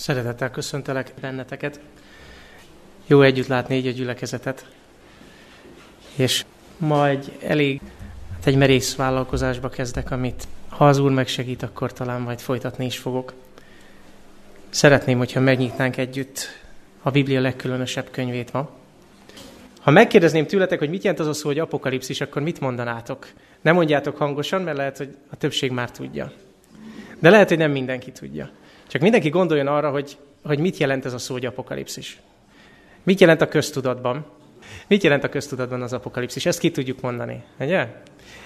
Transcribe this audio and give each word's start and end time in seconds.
Szeretettel 0.00 0.50
köszöntelek 0.50 1.12
benneteket. 1.20 1.80
Jó 3.06 3.22
együtt 3.22 3.46
látni 3.46 3.76
így 3.76 3.86
a 3.86 3.90
gyülekezetet. 3.90 4.66
És 6.16 6.44
ma 6.76 7.08
egy 7.08 7.36
elég, 7.42 7.80
hát 8.34 8.46
egy 8.46 8.56
merész 8.56 8.96
vállalkozásba 8.96 9.68
kezdek, 9.68 10.10
amit 10.10 10.48
ha 10.68 10.88
az 10.88 10.98
Úr 10.98 11.10
megsegít, 11.10 11.62
akkor 11.62 11.92
talán 11.92 12.20
majd 12.20 12.40
folytatni 12.40 12.84
is 12.84 12.98
fogok. 12.98 13.32
Szeretném, 14.68 15.18
hogyha 15.18 15.40
megnyitnánk 15.40 15.96
együtt 15.96 16.48
a 17.02 17.10
Biblia 17.10 17.40
legkülönösebb 17.40 18.10
könyvét 18.10 18.52
ma. 18.52 18.70
Ha 19.80 19.90
megkérdezném 19.90 20.46
tőletek, 20.46 20.78
hogy 20.78 20.90
mit 20.90 21.02
jelent 21.02 21.20
az 21.20 21.26
a 21.26 21.32
szó, 21.32 21.48
hogy 21.48 21.58
apokalipszis, 21.58 22.20
akkor 22.20 22.42
mit 22.42 22.60
mondanátok? 22.60 23.28
Nem 23.60 23.74
mondjátok 23.74 24.16
hangosan, 24.16 24.62
mert 24.62 24.76
lehet, 24.76 24.98
hogy 24.98 25.16
a 25.30 25.36
többség 25.36 25.70
már 25.70 25.90
tudja. 25.90 26.32
De 27.18 27.30
lehet, 27.30 27.48
hogy 27.48 27.58
nem 27.58 27.70
mindenki 27.70 28.12
tudja. 28.12 28.50
Csak 28.90 29.00
mindenki 29.00 29.28
gondoljon 29.28 29.66
arra, 29.66 29.90
hogy, 29.90 30.16
hogy 30.44 30.58
mit 30.58 30.76
jelent 30.76 31.04
ez 31.04 31.12
a 31.12 31.18
szó, 31.18 31.32
hogy 31.32 31.46
apokalipszis. 31.46 32.20
Mit 33.02 33.20
jelent 33.20 33.40
a 33.40 33.48
köztudatban? 33.48 34.24
Mit 34.86 35.02
jelent 35.02 35.24
a 35.24 35.28
köztudatban 35.28 35.82
az 35.82 35.92
apokalipszis? 35.92 36.46
Ezt 36.46 36.58
ki 36.58 36.70
tudjuk 36.70 37.00
mondani, 37.00 37.42
ugye? 37.60 37.86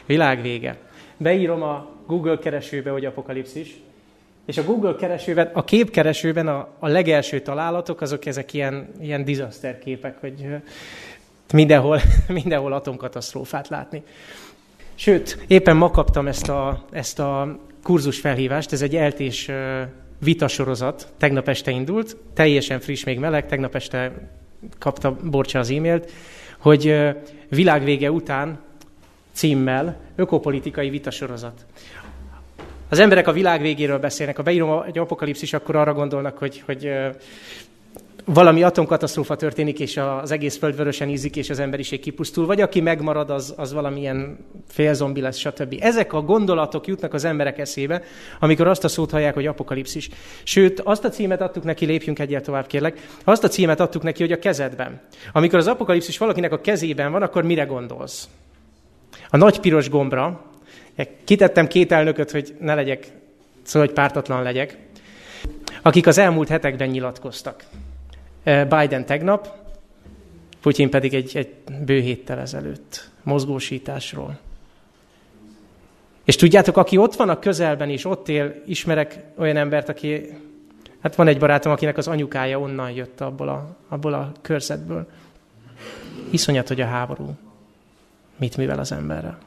Világ 0.07 0.43
vége. 0.43 0.77
Beírom 1.17 1.63
a 1.63 1.89
Google 2.07 2.39
keresőbe, 2.39 2.91
hogy 2.91 3.05
apokalipszis, 3.05 3.77
és 4.47 4.59
a 4.59 4.65
Google 4.65 4.95
keresőben, 4.95 5.51
a 5.53 5.65
képkeresőben 5.65 6.49
a, 6.49 6.69
a 6.79 6.89
legelső 6.89 7.41
találatok, 7.41 8.01
azok 8.01 8.27
ezek 8.27 8.53
ilyen, 8.53 8.89
ilyen 9.01 9.25
disaster 9.25 9.79
képek, 9.79 10.21
hogy 10.21 10.47
mindenhol, 11.53 12.01
mindenhol 12.29 12.73
atomkatasztrófát 12.73 13.69
látni. 13.69 14.03
Sőt, 14.95 15.45
éppen 15.47 15.77
ma 15.77 15.91
kaptam 15.91 16.27
ezt 16.27 16.49
a, 16.49 16.85
ezt 16.91 17.19
a 17.19 17.59
kurzus 17.83 18.21
felhívást, 18.21 18.73
ez 18.73 18.83
egy 18.83 18.97
eltés 18.97 19.51
vitasorozat, 20.25 21.13
tegnap 21.17 21.49
este 21.49 21.71
indult, 21.71 22.17
teljesen 22.35 22.81
friss, 22.81 23.05
még 23.05 23.19
meleg, 23.19 23.47
tegnap 23.47 23.75
este 23.75 24.13
kapta 24.79 25.17
Borcsa 25.25 25.59
az 25.59 25.71
e-mailt, 25.71 26.11
hogy 26.59 26.95
világvége 27.49 28.11
után 28.11 28.59
címmel 29.33 29.97
ökopolitikai 30.17 30.91
vitasorozat. 30.91 31.67
Az 32.89 32.99
emberek 32.99 33.29
a 33.29 33.33
világ 33.33 33.61
végéről 33.61 33.99
beszélnek. 33.99 34.37
Ha 34.37 34.43
beírom 34.43 34.83
egy 34.87 34.99
apokalipszis, 34.99 35.53
akkor 35.53 35.77
arra 35.77 35.93
gondolnak, 35.93 36.39
hogy, 36.39 36.63
hogy 36.67 36.91
valami 38.25 38.63
atomkatasztrófa 38.63 39.37
történik, 39.37 39.81
és 39.81 39.97
az 39.97 40.31
egész 40.31 40.59
föld 40.59 40.77
vörösen 40.77 41.09
ízik, 41.09 41.37
és 41.37 41.51
az 41.51 41.59
emberiség 41.59 42.01
kipusztul, 42.01 42.47
vagy 42.47 42.61
aki 42.61 42.81
megmarad, 42.81 43.31
az, 43.31 43.55
az 43.57 43.73
valamilyen 43.73 44.39
félzombi 44.69 45.21
lesz, 45.21 45.37
stb. 45.37 45.77
Ezek 45.81 46.13
a 46.13 46.23
gondolatok 46.23 46.87
jutnak 46.87 47.15
az 47.15 47.25
emberek 47.25 47.59
eszébe, 47.59 48.03
amikor 48.41 48.67
azt 48.67 48.85
a 48.85 48.89
szót 48.89 49.11
hallják, 49.11 49.35
hogy 49.35 49.47
apokalipszis. 49.47 50.09
Sőt, 50.43 50.81
azt 50.81 51.05
a 51.05 51.09
címet 51.09 51.41
adtuk 51.41 51.65
neki, 51.65 51.87
lépjünk 51.87 52.19
egyet 52.19 52.45
tovább, 52.45 52.67
kérlek, 52.67 53.09
azt 53.25 53.45
a 53.45 53.49
címet 53.49 53.81
adtuk 53.81 54.03
neki, 54.03 54.23
hogy 54.23 54.33
a 54.33 54.39
kezedben. 54.39 55.01
Amikor 55.33 55.59
az 55.59 55.67
apokalipszis 55.67 56.19
valakinek 56.19 56.53
a 56.53 56.61
kezében 56.61 57.13
van, 57.13 57.23
akkor 57.23 57.43
mire 57.45 57.65
gondolsz? 57.65 58.29
A 59.29 59.37
nagy 59.37 59.61
piros 59.61 59.91
gombra, 59.91 60.45
kitettem 61.25 61.67
két 61.67 61.93
elnököt, 61.93 62.31
hogy 62.31 62.55
ne 62.61 62.75
legyek, 62.75 63.07
szóval, 63.63 63.87
hogy 63.87 63.97
pártatlan 63.97 64.43
legyek, 64.43 64.79
akik 65.83 66.07
az 66.07 66.19
elmúlt 66.19 66.49
hetekben 66.49 66.89
nyilatkoztak. 66.89 67.65
Biden 68.45 69.07
tegnap, 69.07 69.49
Putyin 70.65 70.91
pedig 70.91 71.15
egy, 71.15 71.37
egy 71.37 71.55
bő 71.85 72.01
héttel 72.01 72.39
ezelőtt 72.39 73.11
mozgósításról. 73.23 74.39
És 76.25 76.37
tudjátok, 76.37 76.77
aki 76.77 76.97
ott 76.97 77.15
van 77.15 77.29
a 77.29 77.39
közelben 77.39 77.91
és 77.91 78.05
ott 78.05 78.29
él, 78.29 78.63
ismerek 78.67 79.25
olyan 79.39 79.57
embert, 79.57 79.89
aki, 79.89 80.27
hát 81.01 81.15
van 81.15 81.27
egy 81.27 81.39
barátom, 81.39 81.73
akinek 81.73 81.97
az 81.97 82.09
anyukája 82.09 82.59
onnan 82.59 82.91
jött 82.91 83.21
abból 83.21 83.49
a, 83.49 83.77
abból 83.89 84.13
a 84.13 84.33
körzetből. 84.41 85.07
Iszonyat, 86.31 86.69
hogy 86.69 86.81
a 86.81 86.87
háború 86.87 87.37
mit 88.37 88.57
művel 88.57 88.79
az 88.79 88.93
emberrel. 88.93 89.39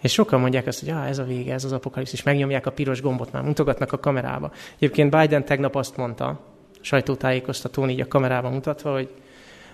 És 0.00 0.12
sokan 0.12 0.40
mondják 0.40 0.66
azt, 0.66 0.80
hogy 0.80 0.90
ah, 0.90 1.08
ez 1.08 1.18
a 1.18 1.24
vége, 1.24 1.52
ez 1.52 1.64
az 1.64 1.72
apokalipszis, 1.72 2.22
megnyomják 2.22 2.66
a 2.66 2.72
piros 2.72 3.00
gombot 3.00 3.32
már, 3.32 3.42
mutogatnak 3.42 3.92
a 3.92 3.98
kamerába. 3.98 4.52
Egyébként 4.74 5.16
Biden 5.16 5.44
tegnap 5.44 5.74
azt 5.74 5.96
mondta, 5.96 6.40
sajtótájékoztatón 6.82 7.90
így 7.90 8.00
a 8.00 8.08
kamerában 8.08 8.52
mutatva, 8.52 8.92
hogy 8.92 9.08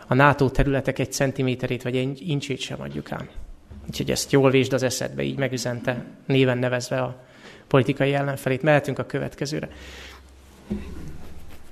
a 0.07 0.15
NATO 0.15 0.51
területek 0.51 0.99
egy 0.99 1.13
centiméterét 1.13 1.83
vagy 1.83 1.97
egy 1.97 2.29
incsét 2.29 2.61
sem 2.61 2.81
adjuk 2.81 3.13
ám. 3.13 3.29
Úgyhogy 3.87 4.11
ezt 4.11 4.33
jól 4.33 4.51
vésd 4.51 4.73
az 4.73 4.83
eszedbe, 4.83 5.23
így 5.23 5.39
megüzente, 5.39 6.05
néven 6.27 6.59
nevezve 6.59 7.01
a 7.01 7.17
politikai 7.67 8.15
ellenfelét. 8.15 8.63
Mehetünk 8.63 8.99
a 8.99 9.07
következőre. 9.07 9.69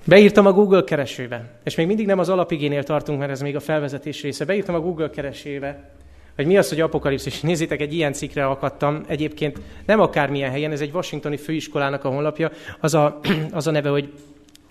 Beírtam 0.04 0.46
a 0.46 0.52
Google 0.52 0.84
keresőbe, 0.84 1.50
és 1.64 1.74
még 1.74 1.86
mindig 1.86 2.06
nem 2.06 2.18
az 2.18 2.28
alapigénél 2.28 2.82
tartunk, 2.82 3.18
mert 3.18 3.30
ez 3.30 3.40
még 3.40 3.56
a 3.56 3.60
felvezetés 3.60 4.22
része. 4.22 4.44
Beírtam 4.44 4.74
a 4.74 4.80
Google 4.80 5.10
keresőbe, 5.10 5.90
hogy 6.36 6.46
mi 6.46 6.56
az, 6.58 6.68
hogy 6.68 6.80
apokalipszis. 6.80 7.40
Nézzétek, 7.40 7.80
egy 7.80 7.94
ilyen 7.94 8.12
cikkre 8.12 8.46
akadtam. 8.46 9.04
Egyébként 9.06 9.60
nem 9.86 10.00
akármilyen 10.00 10.50
helyen, 10.50 10.72
ez 10.72 10.80
egy 10.80 10.94
washingtoni 10.94 11.36
főiskolának 11.36 12.04
a 12.04 12.08
honlapja. 12.08 12.50
Az 12.80 12.94
a, 12.94 13.20
az 13.52 13.66
a 13.66 13.70
neve, 13.70 13.88
hogy 13.88 14.12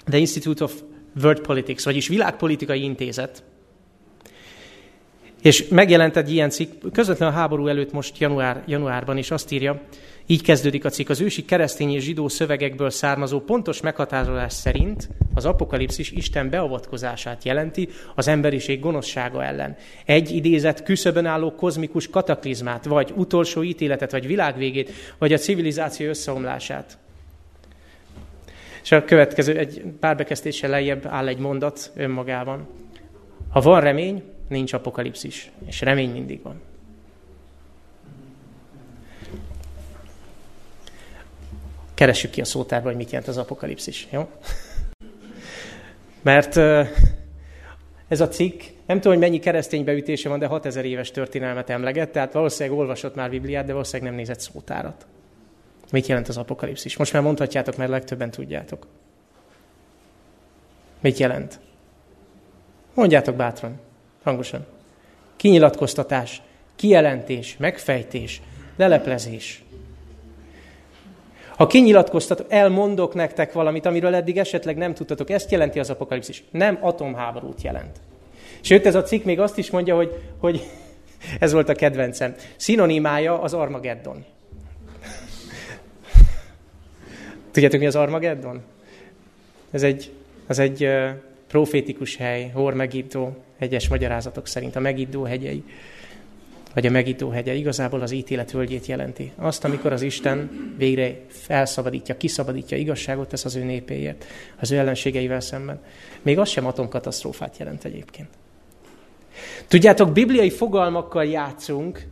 The 0.05 0.17
Institute 0.17 0.63
of 0.63 0.73
World 1.21 1.39
Politics, 1.39 1.83
vagyis 1.83 2.07
Világpolitikai 2.07 2.83
Intézet. 2.83 3.43
És 5.41 5.67
megjelent 5.67 6.17
egy 6.17 6.31
ilyen 6.31 6.49
cikk, 6.49 6.83
közvetlenül 6.91 7.35
a 7.35 7.37
háború 7.37 7.67
előtt 7.67 7.91
most 7.91 8.17
január, 8.17 8.63
januárban, 8.67 9.17
és 9.17 9.31
azt 9.31 9.51
írja, 9.51 9.81
így 10.25 10.41
kezdődik 10.41 10.85
a 10.85 10.89
cikk, 10.89 11.09
az 11.09 11.21
ősi 11.21 11.45
keresztény 11.45 11.93
és 11.93 12.03
zsidó 12.03 12.27
szövegekből 12.27 12.89
származó 12.89 13.39
pontos 13.39 13.81
meghatározás 13.81 14.53
szerint 14.53 15.09
az 15.33 15.45
apokalipszis 15.45 16.11
Isten 16.11 16.49
beavatkozását 16.49 17.43
jelenti 17.43 17.89
az 18.15 18.27
emberiség 18.27 18.79
gonoszsága 18.79 19.43
ellen. 19.43 19.75
Egy 20.05 20.35
idézet 20.35 20.83
küszöbön 20.83 21.25
álló 21.25 21.55
kozmikus 21.55 22.09
kataklizmát, 22.09 22.85
vagy 22.85 23.13
utolsó 23.15 23.63
ítéletet, 23.63 24.11
vagy 24.11 24.27
világvégét, 24.27 24.91
vagy 25.17 25.33
a 25.33 25.37
civilizáció 25.37 26.07
összeomlását. 26.07 26.97
És 28.85 28.91
a 28.91 29.05
következő, 29.05 29.57
egy 29.57 29.83
pár 29.99 30.15
bekezdéssel 30.15 30.69
lejjebb 30.69 31.05
áll 31.05 31.27
egy 31.27 31.37
mondat 31.37 31.91
önmagában. 31.95 32.67
Ha 33.49 33.61
van 33.61 33.81
remény, 33.81 34.23
nincs 34.47 34.73
apokalipszis, 34.73 35.51
és 35.65 35.81
remény 35.81 36.11
mindig 36.11 36.41
van. 36.41 36.61
Keressük 41.93 42.31
ki 42.31 42.41
a 42.41 42.45
szótárba, 42.45 42.87
hogy 42.87 42.97
mit 42.97 43.09
jelent 43.09 43.27
az 43.29 43.37
apokalipszis, 43.37 44.07
jó? 44.11 44.29
Mert 46.21 46.57
ez 48.07 48.21
a 48.21 48.27
cikk, 48.27 48.61
nem 48.85 48.99
tudom, 48.99 49.17
hogy 49.17 49.27
mennyi 49.27 49.39
keresztény 49.39 49.83
beütése 49.83 50.29
van, 50.29 50.39
de 50.39 50.45
6000 50.45 50.85
éves 50.85 51.11
történelmet 51.11 51.69
emleget, 51.69 52.11
tehát 52.11 52.33
valószínűleg 52.33 52.79
olvasott 52.79 53.15
már 53.15 53.29
Bibliát, 53.29 53.65
de 53.65 53.71
valószínűleg 53.71 54.11
nem 54.11 54.19
nézett 54.19 54.39
szótárat. 54.39 55.05
Mit 55.91 56.07
jelent 56.07 56.27
az 56.27 56.37
apokalipszis? 56.37 56.97
Most 56.97 57.13
már 57.13 57.21
mondhatjátok, 57.21 57.77
mert 57.77 57.89
legtöbben 57.89 58.31
tudjátok. 58.31 58.87
Mit 60.99 61.17
jelent? 61.17 61.59
Mondjátok 62.93 63.35
bátran, 63.35 63.79
hangosan. 64.23 64.65
Kinyilatkoztatás, 65.35 66.41
kijelentés, 66.75 67.57
megfejtés, 67.57 68.41
leleplezés. 68.75 69.63
Ha 71.55 71.67
kinyilatkoztatok, 71.67 72.45
elmondok 72.49 73.13
nektek 73.13 73.53
valamit, 73.53 73.85
amiről 73.85 74.15
eddig 74.15 74.37
esetleg 74.37 74.77
nem 74.77 74.93
tudtatok, 74.93 75.29
ezt 75.29 75.51
jelenti 75.51 75.79
az 75.79 75.89
apokalipszis. 75.89 76.43
Nem 76.51 76.77
atomháborút 76.81 77.61
jelent. 77.61 77.99
Sőt, 78.61 78.85
ez 78.85 78.95
a 78.95 79.03
cikk 79.03 79.23
még 79.23 79.39
azt 79.39 79.57
is 79.57 79.71
mondja, 79.71 79.95
hogy, 79.95 80.21
hogy 80.39 80.69
ez 81.39 81.51
volt 81.51 81.69
a 81.69 81.75
kedvencem. 81.75 82.35
Szinonimája 82.55 83.41
az 83.41 83.53
Armageddon. 83.53 84.25
Tudjátok, 87.55 87.79
mi 87.79 87.85
az 87.85 87.95
Armageddon? 87.95 88.61
Ez 89.71 89.83
egy, 89.83 90.11
az 90.47 90.59
egy 90.59 90.83
uh, 90.83 91.09
profétikus 91.47 92.15
hely, 92.15 92.51
Hor 92.53 92.73
Megiddó, 92.73 93.35
egyes 93.57 93.87
magyarázatok 93.87 94.47
szerint, 94.47 94.75
a 94.75 94.79
Megiddó 94.79 95.23
hegyei, 95.23 95.63
vagy 96.73 96.85
a 96.85 96.89
Megiddó 96.89 97.29
hegye, 97.29 97.53
igazából 97.53 98.01
az 98.01 98.11
ítélet 98.11 98.51
völgyét 98.51 98.85
jelenti. 98.85 99.31
Azt, 99.35 99.63
amikor 99.63 99.91
az 99.91 100.01
Isten 100.01 100.49
végre 100.77 101.15
felszabadítja, 101.27 102.17
kiszabadítja 102.17 102.77
igazságot 102.77 103.29
tesz 103.29 103.45
az 103.45 103.55
ő 103.55 103.63
népéért, 103.63 104.25
az 104.59 104.71
ő 104.71 104.77
ellenségeivel 104.77 105.39
szemben. 105.39 105.79
Még 106.21 106.39
az 106.39 106.49
sem 106.49 106.65
atomkatasztrófát 106.65 107.57
jelent 107.57 107.85
egyébként. 107.85 108.29
Tudjátok, 109.67 110.11
bibliai 110.11 110.49
fogalmakkal 110.49 111.25
játszunk, 111.25 112.07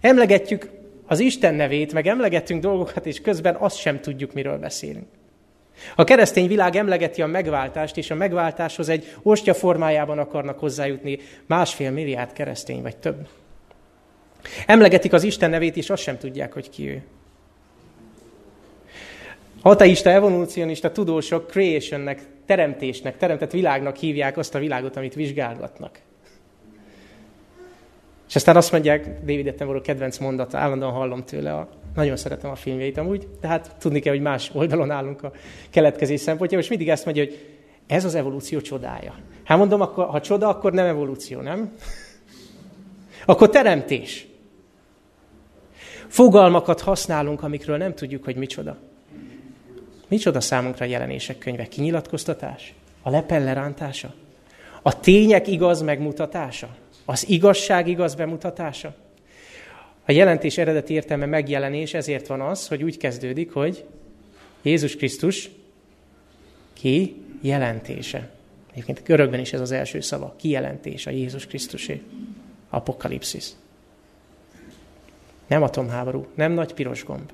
emlegetjük 0.00 0.68
az 1.14 1.20
Isten 1.20 1.54
nevét, 1.54 1.92
meg 1.92 2.06
emlegetünk 2.06 2.62
dolgokat, 2.62 3.06
és 3.06 3.20
közben 3.20 3.54
azt 3.54 3.76
sem 3.76 4.00
tudjuk, 4.00 4.32
miről 4.32 4.58
beszélünk. 4.58 5.06
A 5.96 6.04
keresztény 6.04 6.46
világ 6.46 6.76
emlegeti 6.76 7.22
a 7.22 7.26
megváltást, 7.26 7.96
és 7.96 8.10
a 8.10 8.14
megváltáshoz 8.14 8.88
egy 8.88 9.14
ostya 9.22 9.54
formájában 9.54 10.18
akarnak 10.18 10.58
hozzájutni 10.58 11.18
másfél 11.46 11.90
milliárd 11.90 12.32
keresztény, 12.32 12.82
vagy 12.82 12.96
több. 12.96 13.28
Emlegetik 14.66 15.12
az 15.12 15.22
Isten 15.22 15.50
nevét, 15.50 15.76
és 15.76 15.90
azt 15.90 16.02
sem 16.02 16.18
tudják, 16.18 16.52
hogy 16.52 16.70
ki 16.70 16.88
ő. 16.88 17.02
Ateista, 19.62 20.10
evolúcionista 20.10 20.92
tudósok 20.92 21.50
creationnek 21.50 22.22
teremtésnek, 22.46 23.16
teremtett 23.16 23.50
világnak 23.50 23.96
hívják 23.96 24.36
azt 24.36 24.54
a 24.54 24.58
világot, 24.58 24.96
amit 24.96 25.14
vizsgálgatnak. 25.14 25.98
És 28.34 28.40
aztán 28.40 28.56
azt 28.56 28.72
mondják, 28.72 29.20
David 29.20 29.46
Attenborough 29.46 29.86
kedvenc 29.86 30.18
mondata, 30.18 30.58
állandóan 30.58 30.92
hallom 30.92 31.24
tőle, 31.24 31.54
a, 31.54 31.68
nagyon 31.94 32.16
szeretem 32.16 32.50
a 32.50 32.54
filmjeit 32.54 32.98
amúgy, 32.98 33.28
de 33.40 33.48
hát 33.48 33.76
tudni 33.78 34.00
kell, 34.00 34.12
hogy 34.12 34.22
más 34.22 34.50
oldalon 34.54 34.90
állunk 34.90 35.22
a 35.22 35.32
keletkezés 35.70 36.20
szempontjából, 36.20 36.64
és 36.64 36.68
mindig 36.68 36.88
ezt 36.88 37.04
mondja, 37.04 37.24
hogy 37.24 37.56
ez 37.86 38.04
az 38.04 38.14
evolúció 38.14 38.60
csodája. 38.60 39.14
Hát 39.44 39.58
mondom, 39.58 39.80
akkor, 39.80 40.06
ha 40.06 40.20
csoda, 40.20 40.48
akkor 40.48 40.72
nem 40.72 40.86
evolúció, 40.86 41.40
nem? 41.40 41.72
Akkor 43.24 43.50
teremtés. 43.50 44.26
Fogalmakat 46.08 46.80
használunk, 46.80 47.42
amikről 47.42 47.76
nem 47.76 47.94
tudjuk, 47.94 48.24
hogy 48.24 48.36
micsoda. 48.36 48.76
Micsoda 50.08 50.40
számunkra 50.40 50.84
a 50.84 50.88
jelenések 50.88 51.38
könyve? 51.38 51.66
Kinyilatkoztatás? 51.66 52.74
A 53.02 53.10
lepel 53.10 53.44
lerántása? 53.44 54.14
A 54.82 55.00
tények 55.00 55.48
igaz 55.48 55.82
megmutatása? 55.82 56.68
Az 57.04 57.28
igazság 57.28 57.88
igaz 57.88 58.14
bemutatása? 58.14 58.94
A 60.06 60.12
jelentés 60.12 60.58
eredeti 60.58 60.94
értelme 60.94 61.26
megjelenés, 61.26 61.94
ezért 61.94 62.26
van 62.26 62.40
az, 62.40 62.68
hogy 62.68 62.82
úgy 62.82 62.96
kezdődik, 62.96 63.52
hogy 63.52 63.84
Jézus 64.62 64.96
Krisztus 64.96 65.50
ki 66.72 67.22
jelentése. 67.40 68.30
Egyébként 68.72 69.02
görögben 69.04 69.40
is 69.40 69.52
ez 69.52 69.60
az 69.60 69.70
első 69.70 70.00
szava, 70.00 70.34
kijelentés 70.36 71.06
a 71.06 71.10
Jézus 71.10 71.46
Krisztusé. 71.46 72.02
Apokalipszis. 72.70 73.48
Nem 75.46 75.62
atomháború, 75.62 76.26
nem 76.34 76.52
nagy 76.52 76.74
piros 76.74 77.04
gomb. 77.04 77.32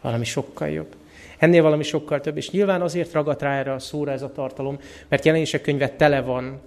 Valami 0.00 0.24
sokkal 0.24 0.68
jobb. 0.68 0.96
Ennél 1.38 1.62
valami 1.62 1.82
sokkal 1.82 2.20
több, 2.20 2.36
és 2.36 2.50
nyilván 2.50 2.82
azért 2.82 3.12
ragadt 3.12 3.42
rá 3.42 3.58
erre 3.58 3.72
a 3.72 3.78
szóra 3.78 4.12
ez 4.12 4.22
a 4.22 4.32
tartalom, 4.32 4.78
mert 5.08 5.24
jelenések 5.24 5.60
könyve 5.60 5.88
tele 5.88 6.20
van 6.20 6.60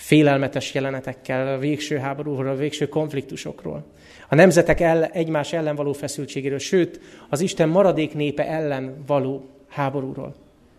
félelmetes 0.00 0.74
jelenetekkel, 0.74 1.54
a 1.54 1.58
végső 1.58 1.96
háborúról, 1.96 2.48
a 2.48 2.54
végső 2.54 2.88
konfliktusokról. 2.88 3.84
A 4.28 4.34
nemzetek 4.34 4.80
el, 4.80 5.04
egymás 5.04 5.52
ellen 5.52 5.76
való 5.76 5.92
feszültségéről, 5.92 6.58
sőt, 6.58 7.00
az 7.28 7.40
Isten 7.40 7.68
maradék 7.68 8.14
népe 8.14 8.46
ellen 8.46 9.04
való 9.06 9.48
háborúról. 9.68 10.34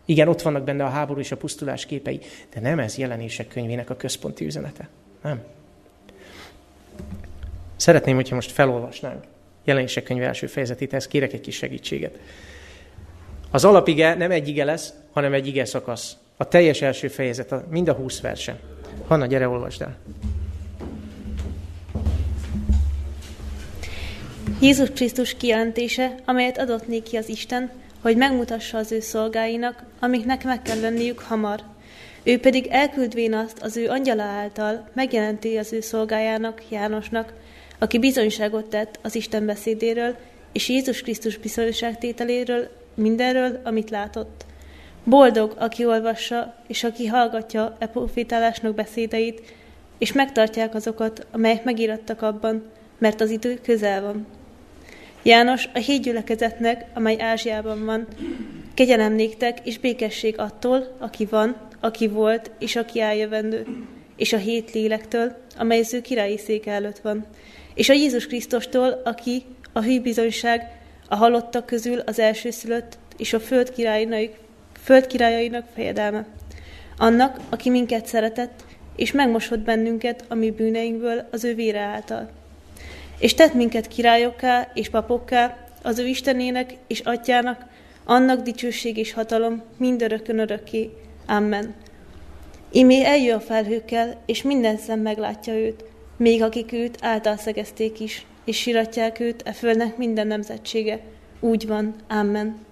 Igen, 0.06 0.28
ott 0.28 0.42
vannak 0.42 0.64
benne 0.64 0.84
a 0.84 0.90
háború 0.90 1.20
és 1.20 1.32
a 1.32 1.38
pusztulás 1.38 1.86
képei, 1.86 2.20
de 2.54 2.60
nem 2.60 2.80
ez 2.80 2.98
jelenések 2.98 3.48
könyvének 3.48 3.90
a 3.90 3.96
központi 3.96 4.46
üzenete. 4.46 4.90
Nem. 5.24 5.44
Szeretném, 7.76 8.16
hogyha 8.16 8.36
most 8.36 8.52
felolvasnánk 8.52 9.24
jelenések 9.64 10.04
könyve 10.04 10.26
első 10.26 10.48
fejezetét, 10.48 10.92
ehhez 10.92 11.08
kérek 11.08 11.34
egy 11.34 11.42
kis 11.42 11.56
segítséget. 11.56 12.20
Az 13.52 13.66
alapige 13.66 14.14
nem 14.14 14.32
egy 14.32 14.48
ige 14.48 14.64
lesz, 14.64 14.94
hanem 15.12 15.34
egy 15.34 15.48
ige 15.48 15.66
szakasz. 15.66 16.18
A 16.38 16.48
teljes 16.48 16.82
első 16.82 17.08
fejezet, 17.08 17.70
mind 17.70 17.88
a 17.88 17.94
húsz 17.94 18.22
verse. 18.22 18.60
Hanna, 19.08 19.26
gyere, 19.26 19.48
olvasd 19.48 19.82
el. 19.82 19.98
Jézus 24.62 24.90
Krisztus 24.90 25.38
kijelentése, 25.38 26.16
amelyet 26.26 26.58
adott 26.58 26.88
néki 26.88 27.18
az 27.18 27.30
Isten, 27.30 27.72
hogy 28.02 28.18
megmutassa 28.18 28.78
az 28.78 28.92
ő 28.92 29.00
szolgáinak, 29.00 29.84
amiknek 30.00 30.44
meg 30.44 30.62
kell 30.62 30.80
lenniük 30.80 31.20
hamar. 31.20 31.62
Ő 32.24 32.40
pedig 32.40 32.68
elküldvén 32.70 33.34
azt 33.34 33.62
az 33.62 33.78
ő 33.78 33.90
angyala 33.90 34.24
által 34.24 34.90
megjelenti 34.94 35.58
az 35.58 35.74
ő 35.74 35.82
szolgájának, 35.82 36.62
Jánosnak, 36.70 37.34
aki 37.80 38.00
bizonyságot 38.00 38.66
tett 38.66 39.00
az 39.02 39.16
Isten 39.16 39.46
beszédéről, 39.46 40.16
és 40.52 40.70
Jézus 40.70 41.02
Krisztus 41.02 41.38
bizonyságtételéről, 41.38 42.70
mindenről, 42.94 43.62
amit 43.64 43.90
látott. 43.90 44.46
Boldog, 45.04 45.56
aki 45.58 45.86
olvassa, 45.86 46.56
és 46.68 46.84
aki 46.84 47.06
hallgatja 47.06 47.76
e 47.80 47.88
profétálásnak 47.88 48.76
beszédeit, 48.76 49.42
és 49.98 50.12
megtartják 50.12 50.76
azokat, 50.76 51.28
amelyek 51.32 51.64
megírattak 51.64 52.22
abban, 52.22 52.64
mert 52.98 53.22
az 53.22 53.30
idő 53.30 53.60
közel 53.64 54.02
van. 54.02 54.26
János 55.24 55.70
a 55.74 55.78
hét 55.78 56.02
gyülekezetnek, 56.02 56.86
amely 56.94 57.22
Ázsiában 57.22 57.86
van, 57.86 58.08
kegyelem 58.74 59.14
néktek 59.14 59.60
és 59.64 59.80
békesség 59.80 60.40
attól, 60.40 60.96
aki 61.00 61.26
van, 61.26 61.56
aki 61.80 62.08
volt, 62.08 62.52
és 62.60 62.76
aki 62.76 63.00
eljövendő, 63.00 63.66
és 64.16 64.34
a 64.34 64.38
hét 64.38 64.72
lélektől, 64.72 65.36
amely 65.58 65.80
az 65.80 65.94
ő 65.94 66.02
királyi 66.02 66.38
szék 66.38 66.66
előtt 66.66 67.00
van, 67.00 67.26
és 67.74 67.90
a 67.90 67.94
Jézus 67.94 68.28
Krisztustól, 68.28 69.02
aki 69.04 69.44
a 69.74 69.82
hűbizonyság, 69.82 70.80
a 71.08 71.16
halottak 71.16 71.66
közül 71.66 72.00
az 72.00 72.20
elsőszülött, 72.20 72.98
és 73.18 73.34
a 73.34 73.40
föld 73.40 73.72
királyainak, 73.72 74.30
föld 74.84 75.08
királyainak 75.08 75.66
fejedelme. 75.74 76.26
Annak, 76.98 77.40
aki 77.50 77.70
minket 77.70 78.06
szeretett, 78.06 78.64
és 78.96 79.12
megmosott 79.12 79.60
bennünket 79.60 80.26
a 80.28 80.36
mi 80.36 80.52
bűneinkből 80.52 81.28
az 81.32 81.44
ő 81.44 81.56
vére 81.56 81.80
által 81.80 82.30
és 83.22 83.34
tett 83.34 83.54
minket 83.54 83.88
királyokká 83.88 84.72
és 84.74 84.90
papokká, 84.90 85.58
az 85.82 86.00
ő 86.00 86.08
Istenének 86.08 86.74
és 86.88 87.00
atyának, 87.00 87.66
annak 88.06 88.42
dicsőség 88.42 88.98
és 88.98 89.14
hatalom 89.14 89.64
mindörökön 89.78 90.40
örökké. 90.40 90.90
Amen. 91.28 91.74
Imé 92.72 93.06
eljön 93.06 93.36
a 93.36 93.40
felhőkkel, 93.40 94.22
és 94.26 94.42
minden 94.42 94.78
szem 94.78 95.00
meglátja 95.00 95.54
őt, 95.54 95.84
még 96.18 96.44
akik 96.44 96.72
őt 96.72 96.98
által 97.02 97.38
szegezték 97.38 98.00
is, 98.00 98.26
és 98.46 98.58
siratják 98.58 99.20
őt 99.20 99.42
e 99.46 99.52
földnek 99.52 99.98
minden 99.98 100.28
nemzetsége. 100.28 101.00
Úgy 101.40 101.68
van. 101.68 101.96
Amen. 102.10 102.66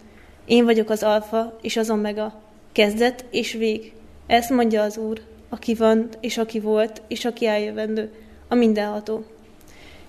Én 0.50 0.66
vagyok 0.66 0.90
az 0.90 1.04
alfa 1.04 1.57
és 1.62 1.78
az 1.78 1.90
omega, 1.90 2.42
kezdet 2.72 3.25
és 3.31 3.54
vég. 3.54 3.94
Ezt 4.28 4.50
mondja 4.50 4.81
az 4.81 4.98
Úr, 4.98 5.22
aki 5.50 5.74
van, 5.75 6.10
és 6.19 6.38
aki 6.38 6.60
volt, 6.60 7.01
és 7.07 7.25
aki 7.25 7.46
eljövendő, 7.46 8.12
a 8.48 8.56
mindenható. 8.56 9.25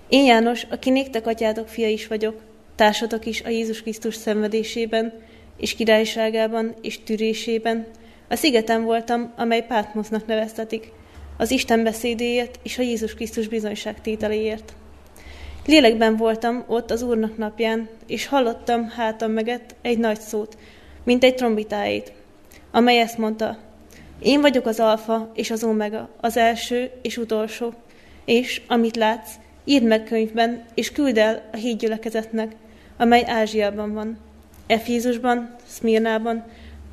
Én 0.09 0.25
János, 0.25 0.63
aki 0.63 0.89
néktek 0.89 1.27
atyátok 1.27 1.67
fia 1.67 1.87
is 1.87 2.07
vagyok, 2.07 2.41
társatok 2.75 3.25
is 3.25 3.41
a 3.41 3.49
Jézus 3.49 3.81
Krisztus 3.81 4.15
szenvedésében, 4.15 5.13
és 5.57 5.75
királyságában, 5.75 6.73
és 6.81 7.03
tűrésében. 7.03 7.87
A 8.29 8.35
szigeten 8.35 8.83
voltam, 8.83 9.33
amely 9.37 9.65
Pátmosznak 9.65 10.25
neveztetik, 10.25 10.91
az 11.37 11.51
Isten 11.51 11.83
beszédéért 11.83 12.59
és 12.63 12.77
a 12.77 12.81
Jézus 12.81 13.13
Krisztus 13.13 13.47
bizonyságtételéért. 13.47 14.73
Lélekben 15.65 16.15
voltam 16.15 16.63
ott 16.67 16.91
az 16.91 17.01
Úrnak 17.01 17.37
napján, 17.37 17.89
és 18.07 18.27
hallottam 18.27 18.89
hátam 18.89 19.31
meget 19.31 19.75
egy 19.81 19.97
nagy 19.97 20.19
szót, 20.19 20.57
mint 21.03 21.23
egy 21.23 21.35
trombitáit, 21.35 22.11
amely 22.71 22.99
ezt 22.99 23.17
mondta, 23.17 23.57
én 24.19 24.41
vagyok 24.41 24.65
az 24.65 24.79
alfa 24.79 25.31
és 25.33 25.51
az 25.51 25.63
omega, 25.63 26.09
az 26.21 26.37
első 26.37 26.91
és 27.01 27.17
utolsó, 27.17 27.73
és 28.25 28.61
amit 28.67 28.95
látsz, 28.95 29.31
írd 29.63 29.83
meg 29.83 30.03
könyvben, 30.03 30.63
és 30.73 30.91
küld 30.91 31.17
el 31.17 31.49
a 31.53 31.55
híd 31.55 31.79
gyülekezetnek, 31.79 32.55
amely 32.97 33.23
Ázsiában 33.27 33.93
van. 33.93 34.17
Efézusban, 34.67 35.55
Szmirnában, 35.65 36.43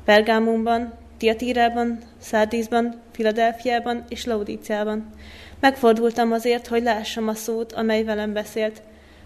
Pergámonban, 0.05 0.93
Tiatírában, 1.17 1.99
Szárdízban, 2.19 3.01
Filadelfiában 3.11 4.03
és 4.09 4.25
Laudíciában. 4.25 5.09
Megfordultam 5.59 6.31
azért, 6.31 6.67
hogy 6.67 6.83
lássam 6.83 7.27
a 7.27 7.33
szót, 7.33 7.73
amely 7.73 8.03
velem 8.03 8.33
beszélt. 8.33 8.81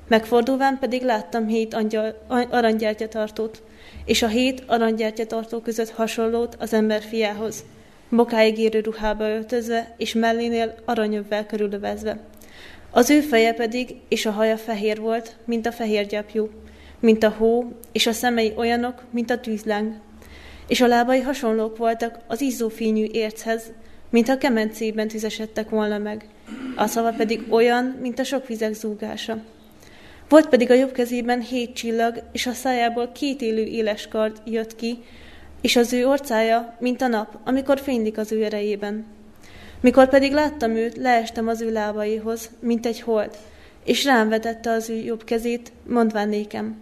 Megfordulván 0.07 0.77
pedig 0.79 1.01
láttam 1.01 1.47
hét 1.47 1.73
angyal, 1.73 2.25
aranygyertyatartót, 2.49 3.61
és 4.05 4.21
a 4.21 4.27
hét 4.27 4.63
aranygyertyatartó 4.67 5.59
között 5.59 5.89
hasonlót 5.89 6.55
az 6.59 6.73
ember 6.73 7.01
fiához, 7.01 7.63
bokáig 8.09 8.57
érő 8.57 8.79
ruhába 8.79 9.29
öltözve, 9.29 9.93
és 9.97 10.13
mellénél 10.13 10.75
aranyövvel 10.85 11.45
körülövezve. 11.45 12.19
Az 12.91 13.09
ő 13.09 13.19
feje 13.19 13.53
pedig 13.53 13.95
és 14.07 14.25
a 14.25 14.31
haja 14.31 14.57
fehér 14.57 14.99
volt, 14.99 15.35
mint 15.45 15.65
a 15.65 15.71
fehér 15.71 16.05
gyapjú, 16.05 16.49
mint 16.99 17.23
a 17.23 17.29
hó, 17.29 17.71
és 17.91 18.07
a 18.07 18.11
szemei 18.11 18.53
olyanok, 18.55 19.03
mint 19.11 19.29
a 19.29 19.39
tűzláng. 19.39 19.93
És 20.67 20.81
a 20.81 20.87
lábai 20.87 21.21
hasonlók 21.21 21.77
voltak 21.77 22.19
az 22.27 22.41
izzófényű 22.41 23.05
érchez, 23.11 23.71
mint 24.13 24.29
a 24.29 24.37
kemencében 24.37 25.07
tüzesedtek 25.07 25.69
volna 25.69 25.97
meg. 25.97 26.25
A 26.75 26.87
szava 26.87 27.11
pedig 27.11 27.43
olyan, 27.49 27.97
mint 28.01 28.19
a 28.19 28.23
sok 28.23 28.47
vizek 28.47 28.73
zúgása. 28.73 29.37
Volt 30.29 30.49
pedig 30.49 30.71
a 30.71 30.73
jobb 30.73 30.91
kezében 30.91 31.41
hét 31.41 31.73
csillag, 31.73 32.23
és 32.31 32.45
a 32.45 32.51
szájából 32.51 33.11
két 33.11 33.41
élő 33.41 33.63
éles 33.63 34.07
kard 34.07 34.41
jött 34.45 34.75
ki, 34.75 34.97
és 35.61 35.75
az 35.75 35.93
ő 35.93 36.07
orcája, 36.07 36.75
mint 36.79 37.01
a 37.01 37.07
nap, 37.07 37.37
amikor 37.43 37.79
fénylik 37.79 38.17
az 38.17 38.31
ő 38.31 38.43
erejében. 38.43 39.05
Mikor 39.81 40.09
pedig 40.09 40.31
láttam 40.31 40.75
őt, 40.75 40.97
leestem 40.97 41.47
az 41.47 41.61
ő 41.61 41.71
lábaihoz, 41.71 42.49
mint 42.59 42.85
egy 42.85 43.01
hold, 43.01 43.37
és 43.85 44.05
rám 44.05 44.29
vetette 44.29 44.71
az 44.71 44.89
ő 44.89 44.95
jobb 44.95 45.23
kezét, 45.23 45.71
mondván 45.87 46.29
nékem, 46.29 46.75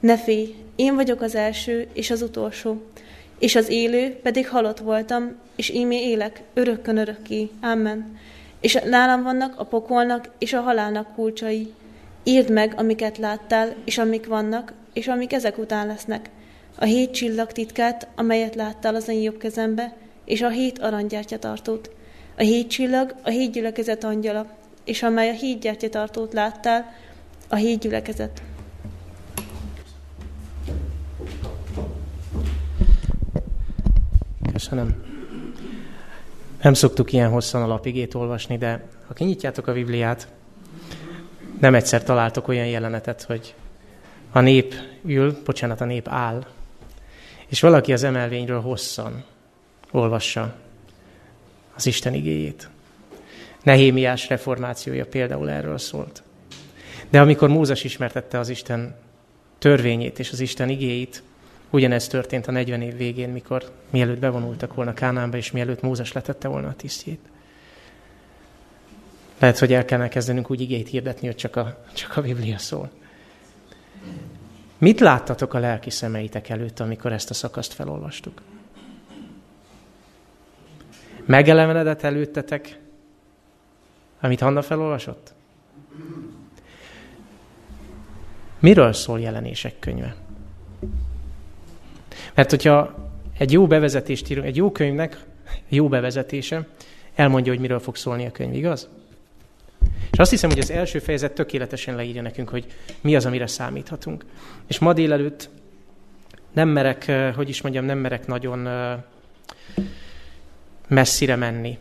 ne 0.00 0.18
félj, 0.18 0.54
én 0.76 0.94
vagyok 0.94 1.20
az 1.20 1.34
első 1.34 1.88
és 1.92 2.10
az 2.10 2.22
utolsó, 2.22 2.82
és 3.38 3.54
az 3.54 3.68
élő, 3.68 4.18
pedig 4.22 4.48
halott 4.48 4.78
voltam, 4.78 5.36
és 5.56 5.68
ímé 5.68 6.08
élek, 6.08 6.42
örökkön 6.54 6.96
örökké. 6.96 7.50
Amen. 7.60 8.18
És 8.60 8.78
nálam 8.84 9.22
vannak 9.22 9.60
a 9.60 9.64
pokolnak 9.64 10.30
és 10.38 10.52
a 10.52 10.60
halálnak 10.60 11.14
kulcsai. 11.14 11.72
Írd 12.24 12.50
meg, 12.50 12.72
amiket 12.76 13.18
láttál, 13.18 13.74
és 13.84 13.98
amik 13.98 14.26
vannak, 14.26 14.72
és 14.92 15.08
amik 15.08 15.32
ezek 15.32 15.58
után 15.58 15.86
lesznek. 15.86 16.30
a 16.80 16.84
hét 16.84 17.10
csillag 17.10 17.52
titkát, 17.52 18.08
amelyet 18.14 18.54
láttál 18.54 18.94
az 18.94 19.08
én 19.08 19.22
jobb 19.22 19.38
kezembe, 19.38 19.96
és 20.24 20.42
a 20.42 20.48
hét 20.48 20.78
aranygyertyatartót. 20.78 21.90
A 22.36 22.42
hét 22.42 22.70
csillag 22.70 23.14
a 23.22 23.28
hét 23.28 23.52
gyülekezet 23.52 24.04
angyala, 24.04 24.46
és 24.84 25.02
amely 25.02 25.28
a 25.28 25.32
hét 25.32 25.60
gyertyatartót 25.60 26.32
láttál, 26.32 26.94
a 27.48 27.56
hét 27.56 27.78
gyülekezet. 27.78 28.42
Köszönöm. 34.52 35.02
Nem 36.62 36.74
szoktuk 36.74 37.12
ilyen 37.12 37.30
hosszan 37.30 37.62
a 37.62 37.66
lapigét 37.66 38.14
olvasni, 38.14 38.58
de 38.58 38.88
ha 39.06 39.14
kinyitjátok 39.14 39.66
a 39.66 39.72
Bibliát, 39.72 40.28
nem 41.60 41.74
egyszer 41.74 42.02
találtok 42.02 42.48
olyan 42.48 42.66
jelenetet, 42.66 43.22
hogy 43.22 43.54
a 44.30 44.40
nép 44.40 44.74
ül, 45.04 45.38
bocsánat, 45.44 45.80
a 45.80 45.84
nép 45.84 46.08
áll, 46.08 46.46
és 47.46 47.60
valaki 47.60 47.92
az 47.92 48.02
emelvényről 48.02 48.60
hosszan 48.60 49.24
olvassa 49.90 50.54
az 51.74 51.86
Isten 51.86 52.14
igéjét. 52.14 52.68
Nehémiás 53.62 54.28
reformációja 54.28 55.06
például 55.06 55.50
erről 55.50 55.78
szólt. 55.78 56.22
De 57.10 57.20
amikor 57.20 57.48
Mózes 57.48 57.84
ismertette 57.84 58.38
az 58.38 58.48
Isten 58.48 58.94
törvényét 59.58 60.18
és 60.18 60.30
az 60.30 60.40
Isten 60.40 60.68
igéit, 60.68 61.22
ugyanez 61.70 62.06
történt 62.06 62.46
a 62.46 62.50
40 62.52 62.82
év 62.82 62.96
végén, 62.96 63.28
mikor 63.28 63.72
mielőtt 63.90 64.18
bevonultak 64.18 64.74
volna 64.74 64.94
Kánánba, 64.94 65.36
és 65.36 65.50
mielőtt 65.50 65.82
Mózes 65.82 66.12
letette 66.12 66.48
volna 66.48 66.68
a 66.68 66.74
tisztjét. 66.74 67.20
Lehet, 69.38 69.58
hogy 69.58 69.72
el 69.72 69.84
kellene 69.84 70.08
kezdenünk 70.08 70.50
úgy 70.50 70.60
igét 70.60 70.88
hirdetni, 70.88 71.26
hogy 71.26 71.36
csak 71.36 71.56
a, 71.56 71.84
csak 71.92 72.16
a 72.16 72.20
Biblia 72.20 72.58
szól. 72.58 72.90
Mit 74.78 75.00
láttatok 75.00 75.54
a 75.54 75.58
lelki 75.58 75.90
szemeitek 75.90 76.48
előtt, 76.48 76.80
amikor 76.80 77.12
ezt 77.12 77.30
a 77.30 77.34
szakaszt 77.34 77.72
felolvastuk? 77.72 78.42
Megelevenedett 81.24 82.02
előttetek, 82.02 82.78
amit 84.20 84.40
Hanna 84.40 84.62
felolvasott? 84.62 85.32
Miről 88.58 88.92
szól 88.92 89.20
jelenések 89.20 89.78
könyve? 89.78 90.16
Mert 92.38 92.50
hogyha 92.50 92.94
egy 93.38 93.52
jó 93.52 93.66
bevezetést 93.66 94.30
írunk, 94.30 94.46
egy 94.46 94.56
jó 94.56 94.72
könyvnek 94.72 95.24
jó 95.68 95.88
bevezetése 95.88 96.66
elmondja, 97.14 97.52
hogy 97.52 97.60
miről 97.60 97.78
fog 97.78 97.96
szólni 97.96 98.26
a 98.26 98.30
könyv, 98.30 98.54
igaz? 98.54 98.88
És 100.10 100.18
azt 100.18 100.30
hiszem, 100.30 100.50
hogy 100.50 100.58
az 100.58 100.70
első 100.70 100.98
fejezet 100.98 101.32
tökéletesen 101.32 101.96
leírja 101.96 102.22
nekünk, 102.22 102.48
hogy 102.48 102.66
mi 103.00 103.16
az, 103.16 103.26
amire 103.26 103.46
számíthatunk. 103.46 104.24
És 104.66 104.78
ma 104.78 104.92
délelőtt 104.92 105.48
nem 106.52 106.68
merek, 106.68 107.12
hogy 107.34 107.48
is 107.48 107.62
mondjam, 107.62 107.84
nem 107.84 107.98
merek 107.98 108.26
nagyon 108.26 108.68
messzire 110.88 111.36
menni. 111.36 111.78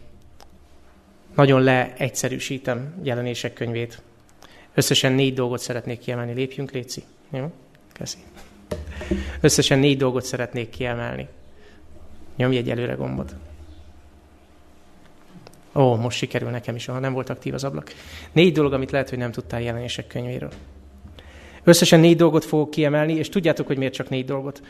Nagyon 1.36 1.62
leegyszerűsítem 1.62 2.94
jelenések 3.04 3.54
könyvét. 3.54 4.02
Összesen 4.74 5.12
négy 5.12 5.34
dolgot 5.34 5.60
szeretnék 5.60 6.00
kiemelni. 6.00 6.34
Lépjünk, 6.34 6.72
Léci. 6.72 7.04
Jó? 7.30 7.52
Köszi. 7.94 8.18
Összesen 9.42 9.80
négy 9.80 9.98
dolgot 9.98 10.24
szeretnék 10.24 10.70
kiemelni. 10.70 11.28
Nyomj 12.36 12.58
egy 12.58 12.70
előre 12.70 12.94
gombot. 12.94 13.36
Ó, 15.76 15.96
most 15.96 16.18
sikerül 16.18 16.50
nekem 16.50 16.76
is, 16.76 16.86
ha 16.86 17.00
nem 17.00 17.14
volt 17.14 17.30
aktív 17.30 17.54
az 17.54 17.64
ablak. 17.64 17.94
Négy 18.32 18.54
dolog, 18.54 18.74
amit 18.74 18.92
lehet, 18.92 19.10
hogy 19.10 19.18
nem 19.18 19.32
tudtál 19.32 19.62
jelenések 19.62 20.08
könyvéről. 20.08 20.52
Összesen 21.64 22.00
négy 22.00 22.16
dolgot 22.16 22.46
fogok 22.46 22.70
kiemelni, 22.70 23.14
és 23.14 23.30
tudjátok, 23.30 23.68
hogy 23.68 23.78
miért 23.78 23.94
csak 23.94 24.10
négy 24.10 24.26
dolgot. 24.26 24.62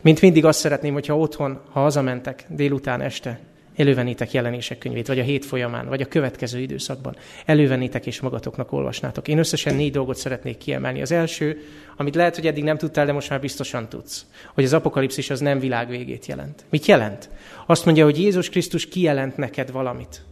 Mint 0.00 0.20
mindig 0.20 0.44
azt 0.44 0.58
szeretném, 0.58 0.92
hogyha 0.92 1.18
otthon, 1.18 1.60
ha 1.70 1.80
hazamentek 1.80 2.44
délután, 2.48 3.00
este, 3.00 3.38
elővenítek 3.78 4.32
jelenések 4.32 4.78
könyvét, 4.78 5.06
vagy 5.06 5.18
a 5.18 5.22
hét 5.22 5.44
folyamán, 5.44 5.88
vagy 5.88 6.00
a 6.00 6.06
következő 6.06 6.58
időszakban. 6.58 7.16
Elővenítek 7.44 8.06
és 8.06 8.20
magatoknak 8.20 8.72
olvasnátok. 8.72 9.28
Én 9.28 9.38
összesen 9.38 9.74
négy 9.74 9.92
dolgot 9.92 10.16
szeretnék 10.16 10.58
kiemelni. 10.58 11.02
Az 11.02 11.12
első, 11.12 11.62
amit 11.96 12.14
lehet, 12.14 12.34
hogy 12.34 12.46
eddig 12.46 12.64
nem 12.64 12.78
tudtál, 12.78 13.06
de 13.06 13.12
most 13.12 13.30
már 13.30 13.40
biztosan 13.40 13.88
tudsz, 13.88 14.26
hogy 14.54 14.64
az 14.64 14.72
apokalipszis 14.72 15.30
az 15.30 15.40
nem 15.40 15.58
világ 15.58 15.88
végét 15.88 16.26
jelent. 16.26 16.64
Mit 16.70 16.86
jelent? 16.86 17.28
Azt 17.66 17.84
mondja, 17.84 18.04
hogy 18.04 18.18
Jézus 18.18 18.48
Krisztus 18.48 18.88
kijelent 18.88 19.36
neked 19.36 19.70
valamit. 19.70 20.22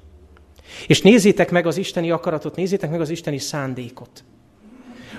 És 0.87 1.03
nézzétek 1.03 1.51
meg 1.51 1.67
az 1.67 1.77
isteni 1.77 2.11
akaratot, 2.11 2.57
nézzétek 2.57 2.91
meg 2.91 3.01
az 3.01 3.11
isteni 3.11 3.39
szándékot. 3.39 4.25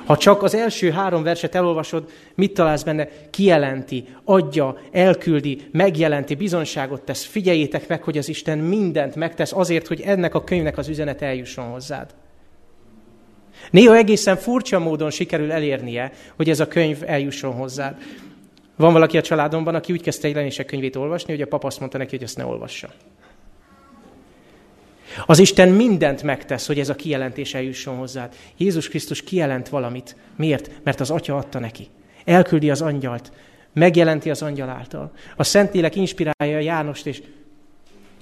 Ha 0.07 0.17
csak 0.17 0.43
az 0.43 0.55
első 0.55 0.91
három 0.91 1.23
verset 1.23 1.55
elolvasod, 1.55 2.09
mit 2.35 2.53
találsz 2.53 2.83
benne? 2.83 3.07
Kijelenti, 3.29 4.05
adja, 4.23 4.77
elküldi, 4.91 5.67
megjelenti, 5.71 6.35
bizonságot 6.35 7.01
tesz. 7.01 7.23
Figyeljétek 7.23 7.87
meg, 7.87 8.03
hogy 8.03 8.17
az 8.17 8.29
Isten 8.29 8.57
mindent 8.57 9.15
megtesz 9.15 9.53
azért, 9.53 9.87
hogy 9.87 10.01
ennek 10.01 10.35
a 10.35 10.43
könyvnek 10.43 10.77
az 10.77 10.87
üzenet 10.87 11.21
eljusson 11.21 11.65
hozzád. 11.65 12.15
Néha 13.71 13.95
egészen 13.95 14.35
furcsa 14.35 14.79
módon 14.79 15.09
sikerül 15.09 15.51
elérnie, 15.51 16.11
hogy 16.35 16.49
ez 16.49 16.59
a 16.59 16.67
könyv 16.67 17.03
eljusson 17.05 17.53
hozzád. 17.53 17.95
Van 18.75 18.93
valaki 18.93 19.17
a 19.17 19.21
családomban, 19.21 19.75
aki 19.75 19.91
úgy 19.91 20.01
kezdte 20.01 20.27
jelenések 20.27 20.65
könyvét 20.65 20.95
olvasni, 20.95 21.33
hogy 21.33 21.41
a 21.41 21.47
papa 21.47 21.67
azt 21.67 21.79
mondta 21.79 21.97
neki, 21.97 22.15
hogy 22.15 22.25
ezt 22.25 22.37
ne 22.37 22.45
olvassa. 22.45 22.89
Az 25.25 25.39
Isten 25.39 25.69
mindent 25.69 26.23
megtesz, 26.23 26.67
hogy 26.67 26.79
ez 26.79 26.89
a 26.89 26.95
kijelentés 26.95 27.53
eljusson 27.53 27.97
hozzád. 27.97 28.35
Jézus 28.57 28.89
Krisztus 28.89 29.23
kijelent 29.23 29.69
valamit. 29.69 30.15
Miért? 30.35 30.71
Mert 30.83 30.99
az 30.99 31.09
Atya 31.09 31.37
adta 31.37 31.59
neki. 31.59 31.87
Elküldi 32.25 32.69
az 32.69 32.81
angyalt, 32.81 33.31
megjelenti 33.73 34.29
az 34.29 34.41
angyal 34.41 34.69
által. 34.69 35.11
A 35.35 35.43
Szentlélek 35.43 35.95
inspirálja 35.95 36.59
Jánost, 36.59 37.07
és 37.07 37.21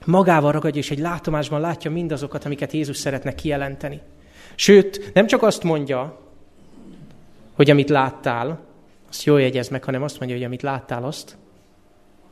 magával 0.05 0.51
ragadja, 0.51 0.81
és 0.81 0.91
egy 0.91 0.99
látomásban 0.99 1.61
látja 1.61 1.91
mindazokat, 1.91 2.45
amiket 2.45 2.71
Jézus 2.71 2.97
szeretne 2.97 3.35
kijelenteni. 3.35 4.01
Sőt, 4.55 5.11
nem 5.13 5.27
csak 5.27 5.43
azt 5.43 5.63
mondja, 5.63 6.19
hogy 7.53 7.69
amit 7.69 7.89
láttál, 7.89 8.59
azt 9.09 9.23
jól 9.23 9.41
jegyez 9.41 9.69
meg, 9.69 9.83
hanem 9.83 10.03
azt 10.03 10.19
mondja, 10.19 10.37
hogy 10.37 10.45
amit 10.45 10.61
láttál, 10.61 11.03
azt. 11.03 11.37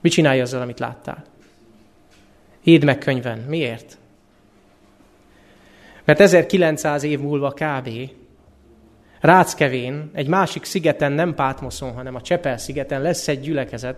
Mit 0.02 0.12
csinálja 0.12 0.44
azzal, 0.44 0.62
amit 0.62 0.80
láttál? 0.80 1.24
Írd 2.64 2.84
meg 2.84 2.98
könyven. 2.98 3.40
Miért? 3.40 3.98
Mert 6.04 6.20
1900 6.20 7.04
év 7.04 7.20
múlva 7.20 7.52
kb. 7.52 7.90
Ráckevén, 9.20 10.10
egy 10.14 10.28
másik 10.28 10.64
szigeten, 10.64 11.12
nem 11.12 11.36
Pátmoszon, 11.36 11.94
hanem 11.94 12.16
a 12.16 12.22
Csepel 12.22 12.58
szigeten 12.58 13.02
lesz 13.02 13.28
egy 13.28 13.40
gyülekezet, 13.40 13.98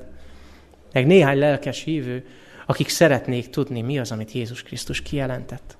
meg 0.93 1.05
néhány 1.05 1.37
lelkes 1.37 1.83
hívő, 1.83 2.25
akik 2.65 2.89
szeretnék 2.89 3.49
tudni, 3.49 3.81
mi 3.81 3.99
az, 3.99 4.11
amit 4.11 4.31
Jézus 4.31 4.63
Krisztus 4.63 5.01
kijelentett. 5.01 5.77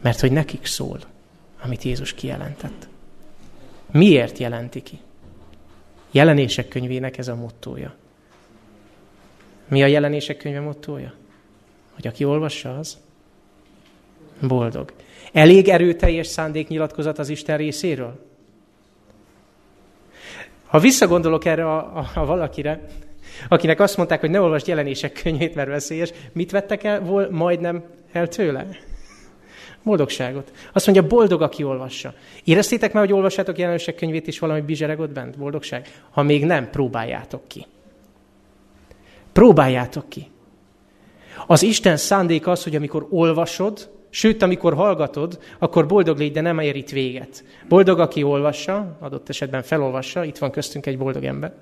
Mert 0.00 0.20
hogy 0.20 0.32
nekik 0.32 0.66
szól, 0.66 0.98
amit 1.62 1.82
Jézus 1.82 2.14
kijelentett. 2.14 2.88
Miért 3.90 4.38
jelenti 4.38 4.82
ki? 4.82 4.98
Jelenések 6.10 6.68
könyvének 6.68 7.18
ez 7.18 7.28
a 7.28 7.34
mottója. 7.34 7.94
Mi 9.68 9.82
a 9.82 9.86
jelenések 9.86 10.36
könyve 10.36 10.60
mottója? 10.60 11.14
Hogy 11.94 12.06
aki 12.06 12.24
olvassa, 12.24 12.78
az 12.78 12.96
boldog. 14.40 14.92
Elég 15.32 15.68
erőteljes 15.68 16.26
szándéknyilatkozat 16.26 17.18
az 17.18 17.28
Isten 17.28 17.56
részéről? 17.56 18.32
Ha 20.66 20.78
visszagondolok 20.78 21.44
erre 21.44 21.66
a, 21.66 21.98
a, 21.98 22.10
a 22.14 22.26
valakire, 22.26 22.86
akinek 23.48 23.80
azt 23.80 23.96
mondták, 23.96 24.20
hogy 24.20 24.30
ne 24.30 24.40
olvasd 24.40 24.66
jelenések 24.66 25.20
könyvét, 25.22 25.54
mert 25.54 25.68
veszélyes, 25.68 26.12
mit 26.32 26.50
vettek 26.50 26.84
el 26.84 27.00
vol, 27.00 27.28
majdnem 27.30 27.84
el 28.12 28.28
tőle? 28.28 28.66
Boldogságot. 29.82 30.52
Azt 30.72 30.86
mondja, 30.86 31.06
boldog, 31.06 31.42
aki 31.42 31.64
olvassa. 31.64 32.14
Éreztétek 32.44 32.92
már, 32.92 33.04
hogy 33.04 33.12
olvassátok 33.12 33.58
jelenések 33.58 33.94
könyvét, 33.94 34.26
és 34.26 34.38
valami 34.38 34.60
bizseregott 34.60 35.10
bent? 35.10 35.38
Boldogság? 35.38 35.88
Ha 36.10 36.22
még 36.22 36.44
nem, 36.44 36.70
próbáljátok 36.70 37.48
ki. 37.48 37.66
Próbáljátok 39.32 40.08
ki. 40.08 40.30
Az 41.46 41.62
Isten 41.62 41.96
szándék 41.96 42.46
az, 42.46 42.62
hogy 42.62 42.76
amikor 42.76 43.06
olvasod, 43.10 43.90
Sőt, 44.14 44.42
amikor 44.42 44.74
hallgatod, 44.74 45.38
akkor 45.58 45.86
boldog 45.86 46.18
légy, 46.18 46.32
de 46.32 46.40
nem 46.40 46.58
ér 46.58 46.76
itt 46.76 46.90
véget. 46.90 47.44
Boldog, 47.68 47.98
aki 47.98 48.22
olvassa, 48.22 48.96
adott 49.00 49.28
esetben 49.28 49.62
felolvassa, 49.62 50.24
itt 50.24 50.38
van 50.38 50.50
köztünk 50.50 50.86
egy 50.86 50.98
boldog 50.98 51.24
ember. 51.24 51.52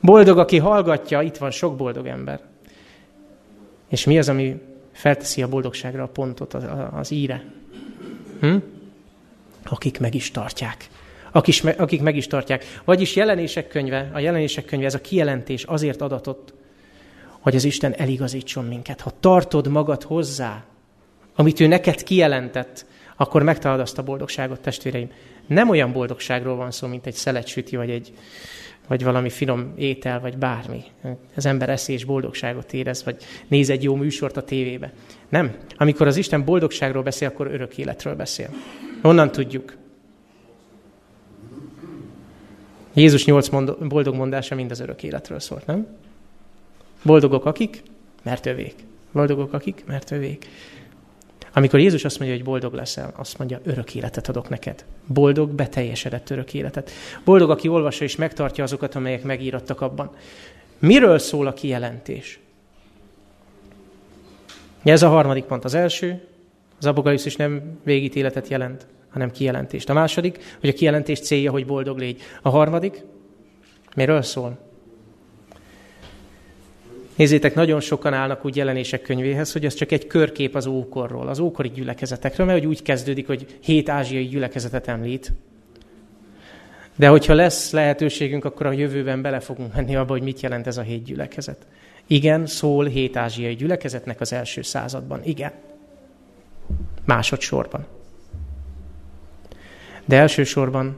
Boldog, 0.00 0.38
aki 0.38 0.58
hallgatja, 0.58 1.22
itt 1.22 1.36
van 1.36 1.50
sok 1.50 1.76
boldog 1.76 2.06
ember. 2.06 2.40
És 3.88 4.04
mi 4.04 4.18
az, 4.18 4.28
ami 4.28 4.60
felteszi 4.92 5.42
a 5.42 5.48
boldogságra 5.48 6.02
a 6.02 6.08
pontot, 6.08 6.54
az, 6.54 6.64
az 6.92 7.10
íre? 7.10 7.44
Hm? 8.40 8.56
Akik 9.64 10.00
meg 10.00 10.14
is 10.14 10.30
tartják. 10.30 10.88
Akik, 11.32 11.78
akik 11.78 12.02
meg 12.02 12.16
is 12.16 12.26
tartják. 12.26 12.64
Vagyis 12.84 13.16
jelenések 13.16 13.68
könyve, 13.68 14.10
a 14.14 14.18
jelenések 14.18 14.64
könyve, 14.64 14.86
ez 14.86 14.94
a 14.94 15.00
kijelentés 15.00 15.64
azért 15.64 16.00
adatott, 16.00 16.54
hogy 17.40 17.56
az 17.56 17.64
Isten 17.64 17.94
eligazítson 17.94 18.64
minket. 18.64 19.00
Ha 19.00 19.12
tartod 19.20 19.68
magad 19.68 20.02
hozzá, 20.02 20.64
amit 21.36 21.60
ő 21.60 21.66
neked 21.66 22.02
kijelentett, 22.02 22.86
akkor 23.16 23.42
megtalad 23.42 23.80
azt 23.80 23.98
a 23.98 24.02
boldogságot, 24.02 24.60
testvéreim. 24.60 25.10
Nem 25.46 25.68
olyan 25.68 25.92
boldogságról 25.92 26.56
van 26.56 26.70
szó, 26.70 26.86
mint 26.86 27.06
egy 27.06 27.14
szelecsüti, 27.14 27.76
vagy 27.76 27.90
egy 27.90 28.12
vagy 28.86 29.04
valami 29.04 29.30
finom 29.30 29.72
étel, 29.76 30.20
vagy 30.20 30.38
bármi. 30.38 30.84
Az 31.36 31.46
ember 31.46 31.68
eszi 31.68 31.92
és 31.92 32.04
boldogságot 32.04 32.72
érez, 32.72 33.04
vagy 33.04 33.16
néz 33.48 33.70
egy 33.70 33.82
jó 33.82 33.94
műsort 33.94 34.36
a 34.36 34.42
tévébe. 34.42 34.92
Nem. 35.28 35.56
Amikor 35.76 36.06
az 36.06 36.16
Isten 36.16 36.44
boldogságról 36.44 37.02
beszél, 37.02 37.28
akkor 37.28 37.46
örök 37.46 37.78
életről 37.78 38.14
beszél. 38.14 38.48
Honnan 39.02 39.32
tudjuk? 39.32 39.76
Jézus 42.94 43.24
nyolc 43.24 43.48
mond- 43.48 43.86
boldog 43.88 44.14
mondása 44.14 44.54
mind 44.54 44.70
az 44.70 44.80
örök 44.80 45.02
életről 45.02 45.40
szólt, 45.40 45.66
nem? 45.66 45.86
Boldogok 47.02 47.44
akik? 47.44 47.82
Mert 48.22 48.46
övék. 48.46 48.74
Boldogok 49.12 49.52
akik? 49.52 49.84
Mert 49.86 50.10
övék. 50.10 50.46
Amikor 51.56 51.80
Jézus 51.80 52.04
azt 52.04 52.18
mondja, 52.18 52.36
hogy 52.36 52.46
boldog 52.46 52.74
leszel, 52.74 53.12
azt 53.16 53.38
mondja, 53.38 53.60
örök 53.64 53.94
életet 53.94 54.28
adok 54.28 54.48
neked. 54.48 54.84
Boldog, 55.06 55.50
beteljesedett 55.50 56.30
örök 56.30 56.54
életet. 56.54 56.90
Boldog, 57.24 57.50
aki 57.50 57.68
olvassa 57.68 58.04
és 58.04 58.16
megtartja 58.16 58.64
azokat, 58.64 58.94
amelyek 58.94 59.22
megírattak 59.22 59.80
abban. 59.80 60.10
Miről 60.78 61.18
szól 61.18 61.46
a 61.46 61.52
kijelentés? 61.52 62.40
Ez 64.82 65.02
a 65.02 65.08
harmadik 65.08 65.44
pont. 65.44 65.64
Az 65.64 65.74
első, 65.74 66.26
az 66.78 66.86
apokalipszis 66.86 67.36
nem 67.36 67.78
végítéletet 67.84 68.48
jelent, 68.48 68.86
hanem 69.10 69.30
kijelentést. 69.30 69.88
A 69.88 69.94
második, 69.94 70.56
hogy 70.60 70.68
a 70.68 70.72
kijelentés 70.72 71.20
célja, 71.20 71.50
hogy 71.50 71.66
boldog 71.66 71.98
légy. 71.98 72.20
A 72.42 72.48
harmadik, 72.48 73.04
miről 73.94 74.22
szól? 74.22 74.58
Nézzétek, 77.16 77.54
nagyon 77.54 77.80
sokan 77.80 78.12
állnak 78.12 78.44
úgy 78.44 78.56
jelenések 78.56 79.02
könyvéhez, 79.02 79.52
hogy 79.52 79.64
ez 79.64 79.74
csak 79.74 79.92
egy 79.92 80.06
körkép 80.06 80.54
az 80.54 80.66
ókorról, 80.66 81.28
az 81.28 81.38
ókori 81.38 81.68
gyülekezetekről, 81.68 82.46
mert 82.46 82.58
hogy 82.58 82.68
úgy 82.68 82.82
kezdődik, 82.82 83.26
hogy 83.26 83.58
hét 83.60 83.88
ázsiai 83.88 84.26
gyülekezetet 84.26 84.88
említ. 84.88 85.32
De 86.96 87.08
hogyha 87.08 87.34
lesz 87.34 87.70
lehetőségünk, 87.70 88.44
akkor 88.44 88.66
a 88.66 88.72
jövőben 88.72 89.22
bele 89.22 89.40
fogunk 89.40 89.74
menni 89.74 89.96
abba, 89.96 90.12
hogy 90.12 90.22
mit 90.22 90.40
jelent 90.40 90.66
ez 90.66 90.76
a 90.76 90.82
hét 90.82 91.04
gyülekezet. 91.04 91.66
Igen, 92.06 92.46
szól 92.46 92.86
hét 92.86 93.16
ázsiai 93.16 93.54
gyülekezetnek 93.54 94.20
az 94.20 94.32
első 94.32 94.62
században. 94.62 95.20
Igen. 95.24 95.52
Másodszorban. 97.04 97.86
De 100.04 100.16
elsősorban 100.16 100.96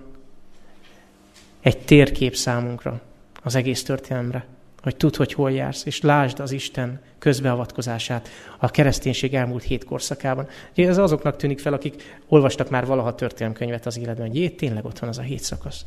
egy 1.60 1.78
térkép 1.78 2.34
számunkra, 2.34 3.00
az 3.42 3.54
egész 3.54 3.82
történelemre 3.82 4.46
hogy 4.82 4.96
tudd, 4.96 5.16
hogy 5.16 5.32
hol 5.32 5.52
jársz, 5.52 5.86
és 5.86 6.00
lásd 6.00 6.40
az 6.40 6.52
Isten 6.52 7.00
közbeavatkozását 7.18 8.28
a 8.58 8.70
kereszténység 8.70 9.34
elmúlt 9.34 9.62
hét 9.62 9.84
korszakában. 9.84 10.48
Ez 10.74 10.98
azoknak 10.98 11.36
tűnik 11.36 11.58
fel, 11.58 11.72
akik 11.72 12.18
olvastak 12.28 12.70
már 12.70 12.86
valaha 12.86 13.14
történelmkönyvet 13.14 13.86
az 13.86 13.98
életben, 13.98 14.26
hogy 14.26 14.36
jé, 14.36 14.48
tényleg 14.48 14.84
ott 14.84 14.98
van 14.98 15.08
az 15.08 15.18
a 15.18 15.22
hét 15.22 15.42
szakasz. 15.42 15.84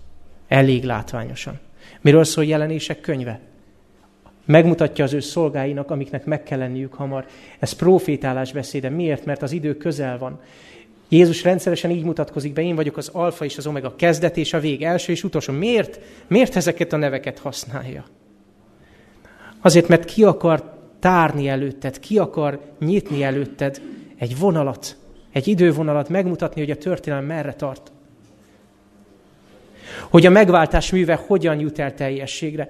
Elég 0.47 0.83
látványosan. 0.83 1.59
Miről 2.01 2.23
szól 2.23 2.45
jelenések 2.45 3.01
könyve? 3.01 3.39
Megmutatja 4.45 5.03
az 5.03 5.13
ő 5.13 5.19
szolgáinak, 5.19 5.91
amiknek 5.91 6.25
meg 6.25 6.43
kell 6.43 6.57
lenniük 6.57 6.93
hamar. 6.93 7.25
Ez 7.59 7.73
profétálás 7.73 8.51
beszéde. 8.51 8.89
Miért? 8.89 9.25
Mert 9.25 9.41
az 9.41 9.51
idő 9.51 9.77
közel 9.77 10.17
van. 10.17 10.39
Jézus 11.09 11.43
rendszeresen 11.43 11.91
így 11.91 12.03
mutatkozik 12.03 12.53
be, 12.53 12.61
én 12.61 12.75
vagyok 12.75 12.97
az 12.97 13.09
alfa 13.13 13.45
és 13.45 13.57
az 13.57 13.67
omega, 13.67 13.95
kezdet 13.95 14.37
és 14.37 14.53
a 14.53 14.59
vég, 14.59 14.83
első 14.83 15.11
és 15.11 15.23
utolsó. 15.23 15.53
Miért? 15.53 15.99
Miért 16.27 16.55
ezeket 16.55 16.93
a 16.93 16.97
neveket 16.97 17.39
használja? 17.39 18.05
Azért, 19.61 19.87
mert 19.87 20.05
ki 20.05 20.23
akar 20.23 20.79
tárni 20.99 21.47
előtted, 21.47 21.99
ki 21.99 22.17
akar 22.17 22.59
nyitni 22.79 23.23
előtted 23.23 23.81
egy 24.17 24.37
vonalat, 24.37 24.97
egy 25.31 25.47
idővonalat, 25.47 26.09
megmutatni, 26.09 26.61
hogy 26.61 26.71
a 26.71 26.77
történelem 26.77 27.25
merre 27.25 27.53
tart. 27.53 27.91
Hogy 30.09 30.25
a 30.25 30.29
megváltás 30.29 30.91
műve 30.91 31.15
hogyan 31.15 31.59
jut 31.59 31.79
el 31.79 31.93
teljességre. 31.93 32.69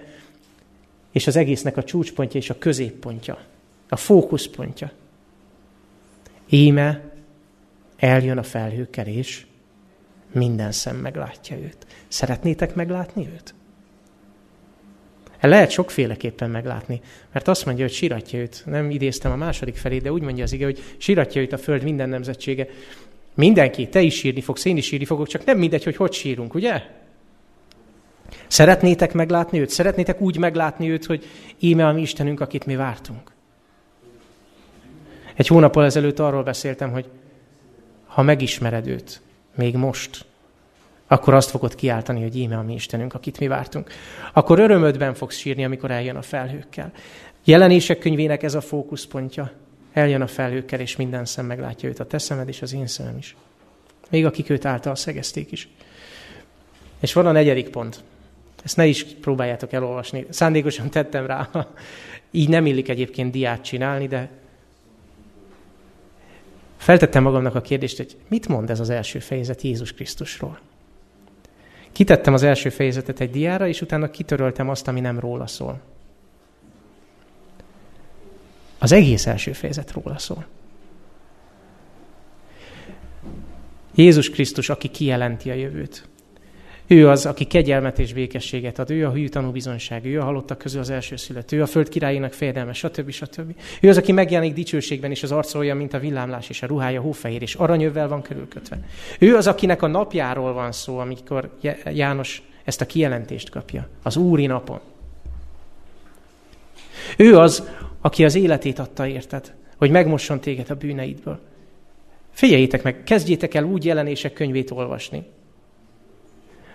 És 1.12 1.28
az 1.28 1.36
egésznek 1.36 1.78
a 1.78 1.84
csúcspontja 1.84 2.40
és 2.40 2.50
a 2.50 2.58
középpontja, 2.58 3.38
a 3.90 3.96
fókuszpontja. 3.96 4.92
Íme 6.50 7.12
eljön 7.98 8.38
a 8.38 8.44
felhőkkel, 8.44 9.08
és 9.08 9.46
minden 10.32 10.72
szem 10.72 10.96
meglátja 10.96 11.58
őt. 11.58 11.88
Szeretnétek 12.08 12.76
meglátni 12.76 13.28
őt? 13.34 13.54
Lehet 15.48 15.70
sokféleképpen 15.70 16.50
meglátni, 16.50 17.02
mert 17.32 17.48
azt 17.48 17.66
mondja, 17.66 17.84
hogy 17.84 17.94
siratja 17.94 18.40
őt. 18.40 18.64
Nem 18.66 18.90
idéztem 18.90 19.32
a 19.32 19.36
második 19.36 19.76
felét, 19.76 20.02
de 20.02 20.12
úgy 20.12 20.22
mondja 20.22 20.44
az 20.44 20.52
ige, 20.52 20.66
hogy 20.66 20.84
siratja 20.98 21.42
őt 21.42 21.54
a 21.54 21.58
föld 21.58 21.84
minden 21.84 22.10
nemzetsége. 22.10 22.68
Mindenki, 23.36 23.88
te 23.88 24.02
is 24.02 24.16
sírni 24.16 24.42
fogsz, 24.42 24.66
én 24.66 24.78
is 24.78 24.86
sírni 24.86 25.06
fogok, 25.06 25.28
csak 25.28 25.46
nem 25.46 25.58
mindegy, 25.58 25.84
hogy 25.84 25.96
hogy 25.96 26.14
sírunk, 26.14 26.54
ugye? 26.54 26.82
Szeretnétek 28.48 29.14
meglátni 29.14 29.60
őt? 29.60 29.70
Szeretnétek 29.70 30.22
úgy 30.22 30.38
meglátni 30.38 30.90
őt, 30.90 31.06
hogy 31.06 31.26
íme 31.60 31.88
a 31.88 31.92
mi 31.92 32.02
Istenünk, 32.02 32.40
akit 32.40 32.66
mi 32.66 32.76
vártunk? 32.76 33.32
Egy 35.36 35.48
hónappal 35.48 35.86
ezelőtt 35.86 36.20
arról 36.20 36.44
beszéltem, 36.44 36.92
hogy 36.92 37.06
ha 38.06 38.22
megismered 38.22 38.88
őt, 38.88 39.22
még 39.56 39.76
most, 39.76 40.26
akkor 41.12 41.34
azt 41.34 41.50
fogod 41.50 41.76
kiáltani, 41.76 42.22
hogy 42.22 42.38
íme 42.38 42.58
a 42.58 42.62
mi 42.62 42.74
Istenünk, 42.74 43.14
akit 43.14 43.40
mi 43.40 43.48
vártunk. 43.48 43.92
Akkor 44.34 44.60
örömödben 44.60 45.14
fogsz 45.14 45.38
sírni, 45.38 45.66
amikor 45.66 45.92
eljön 45.92 46.16
a 46.16 46.22
felhőkkel. 46.22 46.92
Jelenések 47.44 48.00
könyvének 48.00 48.44
ez 48.44 48.54
a 48.54 48.62
fókuszpontja. 48.62 49.52
Eljön 49.94 50.22
a 50.22 50.28
felhőkkel, 50.28 50.80
és 50.80 50.96
minden 50.96 51.26
szem 51.26 51.46
meglátja 51.46 51.90
őt, 51.90 52.00
a 52.00 52.06
te 52.06 52.18
szemed 52.18 52.48
és 52.48 52.62
az 52.62 52.74
én 52.74 52.88
szemem 52.88 53.18
is. 53.18 53.36
Még 54.10 54.26
akik 54.26 54.50
őt 54.50 54.66
által 54.66 54.96
szegezték 54.96 55.52
is. 55.52 55.70
És 57.00 57.14
van 57.14 57.26
a 57.26 57.32
negyedik 57.32 57.70
pont. 57.70 58.04
Ezt 58.64 58.78
ne 58.78 58.86
is 58.86 59.04
próbáljátok 59.04 59.74
elolvasni. 59.74 60.26
Szándékosan 60.30 60.90
tettem 60.90 61.26
rá. 61.26 61.50
Így 62.32 62.50
nem 62.50 62.66
illik 62.66 62.90
egyébként 62.90 63.32
diát 63.32 63.62
csinálni, 63.62 64.08
de 64.08 64.30
feltettem 66.78 67.24
magamnak 67.24 67.56
a 67.56 67.62
kérdést, 67.62 67.98
hogy 67.98 68.18
mit 68.28 68.48
mond 68.48 68.70
ez 68.70 68.80
az 68.80 68.90
első 68.90 69.20
fejezet 69.20 69.62
Jézus 69.62 69.94
Krisztusról? 69.94 70.60
Kitettem 71.92 72.34
az 72.34 72.44
első 72.44 72.70
fejezetet 72.70 73.20
egy 73.20 73.30
diára, 73.30 73.68
és 73.68 73.82
utána 73.82 74.10
kitöröltem 74.10 74.70
azt, 74.70 74.88
ami 74.88 75.00
nem 75.00 75.20
róla 75.20 75.48
szól. 75.48 75.82
Az 78.80 78.92
egész 78.92 79.28
első 79.28 79.54
fejezet 79.54 79.92
róla 79.92 80.18
szól. 80.18 80.46
Jézus 83.96 84.30
Krisztus, 84.30 84.70
aki 84.70 84.88
kijelenti 84.88 85.50
a 85.50 85.54
jövőt. 85.54 86.10
Ő 86.92 87.10
az, 87.10 87.26
aki 87.26 87.46
kegyelmet 87.46 88.00
és 88.00 88.14
békességet 88.14 88.80
ad, 88.80 88.90
ő 88.90 89.06
a 89.06 89.12
hű 89.12 89.28
tanúbizonyság, 89.28 90.06
ő 90.06 90.20
a 90.20 90.24
halottak 90.24 90.58
közül 90.58 90.80
az 90.80 90.90
első 90.90 91.16
szület, 91.16 91.52
ő 91.52 91.62
a 91.62 91.66
föld 91.66 91.90
királyének 91.90 92.34
fejedelme, 92.34 92.74
stb. 92.74 93.12
stb. 93.12 93.56
Ő 93.82 93.90
az, 93.90 93.98
aki 93.98 94.12
megjelenik 94.12 94.54
dicsőségben, 94.54 95.12
és 95.12 95.24
az 95.24 95.32
arca 95.32 95.60
olyan, 95.60 95.78
mint 95.78 95.94
a 95.94 96.00
villámlás, 96.00 96.50
és 96.50 96.62
a 96.62 96.68
ruhája 96.68 97.02
hófehér, 97.02 97.42
és 97.42 97.56
aranyövvel 97.56 98.08
van 98.08 98.22
körülkötve. 98.22 98.80
Ő 99.20 99.36
az, 99.36 99.48
akinek 99.48 99.82
a 99.82 99.88
napjáról 99.88 100.54
van 100.54 100.72
szó, 100.72 100.98
amikor 100.98 101.58
János 101.94 102.42
ezt 102.64 102.82
a 102.82 102.86
kijelentést 102.86 103.50
kapja, 103.50 103.88
az 104.04 104.18
Úri 104.18 104.46
napon. 104.46 104.80
Ő 107.18 107.38
az, 107.38 107.70
aki 108.02 108.26
az 108.26 108.36
életét 108.36 108.80
adta 108.80 109.08
érted, 109.08 109.54
hogy 109.78 109.92
megmosson 109.92 110.40
téged 110.40 110.70
a 110.70 110.76
bűneidből. 110.76 111.40
Figyeljétek 112.32 112.84
meg, 112.84 113.04
kezdjétek 113.04 113.54
el 113.54 113.64
úgy 113.64 113.86
jelenések 113.86 114.34
könyvét 114.34 114.72
olvasni, 114.72 115.24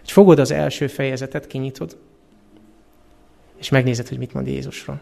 hogy 0.06 0.14
fogod 0.14 0.38
az 0.38 0.50
első 0.50 0.86
fejezetet, 0.86 1.46
kinyitod, 1.46 1.96
és 3.56 3.68
megnézed, 3.68 4.08
hogy 4.08 4.18
mit 4.18 4.32
mond 4.32 4.46
Jézusról. 4.46 5.00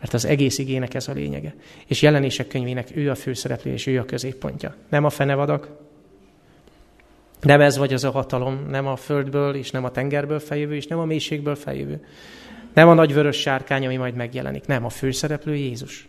Mert 0.00 0.14
az 0.14 0.24
egész 0.24 0.58
igének 0.58 0.94
ez 0.94 1.08
a 1.08 1.12
lényege. 1.12 1.54
És 1.86 2.02
jelenések 2.02 2.48
könyvének 2.48 2.96
ő 2.96 3.10
a 3.10 3.14
főszereplő, 3.14 3.72
és 3.72 3.86
ő 3.86 3.98
a 3.98 4.04
középpontja. 4.04 4.74
Nem 4.88 5.04
a 5.04 5.10
fenevadak, 5.10 5.68
nem 7.40 7.60
ez 7.60 7.76
vagy 7.76 7.92
az 7.92 8.04
a 8.04 8.10
hatalom, 8.10 8.66
nem 8.70 8.86
a 8.86 8.96
földből, 8.96 9.54
és 9.54 9.70
nem 9.70 9.84
a 9.84 9.90
tengerből 9.90 10.38
feljövő, 10.38 10.74
és 10.74 10.86
nem 10.86 10.98
a 10.98 11.04
mélységből 11.04 11.54
feljövő. 11.54 12.04
Nem 12.74 12.88
a 12.88 12.94
nagy 12.94 13.14
vörös 13.14 13.36
sárkány, 13.36 13.84
ami 13.84 13.96
majd 13.96 14.14
megjelenik. 14.14 14.66
Nem, 14.66 14.84
a 14.84 14.88
főszereplő 14.88 15.54
Jézus. 15.54 16.08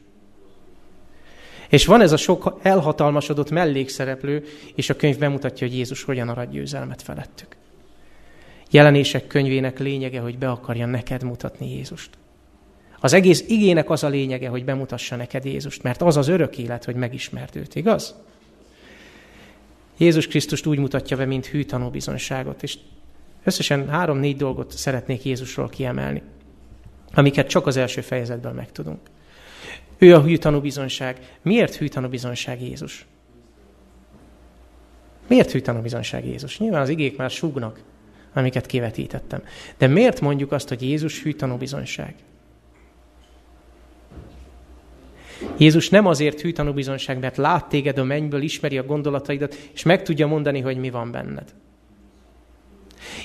És 1.70 1.86
van 1.86 2.02
ez 2.02 2.12
a 2.12 2.18
sok 2.18 2.60
elhatalmasodott 2.62 3.50
mellékszereplő, 3.50 4.44
és 4.76 4.90
a 4.90 4.96
könyv 4.96 5.18
bemutatja, 5.18 5.68
hogy 5.68 5.76
Jézus 5.76 6.04
hogyan 6.04 6.30
arad 6.30 6.50
győzelmet 6.52 7.02
felettük. 7.02 7.59
Jelenések 8.70 9.28
könyvének 9.28 9.80
lényege, 9.80 10.20
hogy 10.20 10.38
be 10.38 10.50
akarja 10.50 10.86
neked 10.86 11.24
mutatni 11.24 11.76
Jézust. 11.76 12.10
Az 13.00 13.14
egész 13.14 13.44
igének 13.48 13.90
az 13.90 14.04
a 14.04 14.08
lényege, 14.08 14.50
hogy 14.50 14.66
bemutassa 14.66 15.16
neked 15.16 15.46
Jézust, 15.46 15.84
mert 15.84 16.02
az 16.02 16.18
az 16.18 16.28
örök 16.28 16.58
élet, 16.58 16.86
hogy 16.86 16.96
megismerd 16.96 17.56
őt, 17.56 17.76
igaz? 17.76 18.16
Jézus 19.98 20.28
Krisztust 20.28 20.66
úgy 20.66 20.80
mutatja 20.80 21.18
be, 21.18 21.26
mint 21.26 21.46
hű 21.46 21.64
tanúbizonságot, 21.64 22.64
és 22.64 22.78
összesen 23.44 23.90
három-négy 23.90 24.36
dolgot 24.36 24.72
szeretnék 24.72 25.24
Jézusról 25.24 25.70
kiemelni, 25.70 26.22
amiket 27.14 27.48
csak 27.48 27.68
az 27.68 27.78
első 27.78 28.02
fejezetben 28.02 28.56
megtudunk. 28.56 29.00
Ő 29.98 30.16
a 30.16 30.22
hű 30.22 30.38
tanúbizonság. 30.38 31.38
Miért 31.42 31.76
hű 31.76 31.88
tanúbizonság 31.88 32.62
Jézus? 32.62 33.06
Miért 35.28 35.52
hű 35.52 35.60
tanúbizonyság 35.60 36.26
Jézus? 36.26 36.60
Nyilván 36.60 36.82
az 36.82 36.90
igék 36.90 37.18
már 37.18 37.30
súgnak, 37.30 37.82
amiket 38.34 38.66
kivetítettem. 38.66 39.44
De 39.78 39.88
miért 39.88 40.22
mondjuk 40.22 40.52
azt, 40.52 40.70
hogy 40.70 40.82
Jézus 40.82 41.24
hű 41.24 41.34
tanúbizonyság? 41.34 42.16
Jézus 45.58 45.90
nem 45.90 46.06
azért 46.06 46.42
hű 46.42 46.52
tanúbizonyság, 46.52 47.20
mert 47.20 47.38
lát 47.38 47.70
téged 47.70 47.98
a 47.98 48.04
mennyből, 48.04 48.42
ismeri 48.42 48.78
a 48.78 48.84
gondolataidat, 48.84 49.56
és 49.74 49.84
meg 49.84 50.04
tudja 50.04 50.28
mondani, 50.28 50.60
hogy 50.60 50.78
mi 50.78 50.90
van 50.90 51.12
benned. 51.12 51.54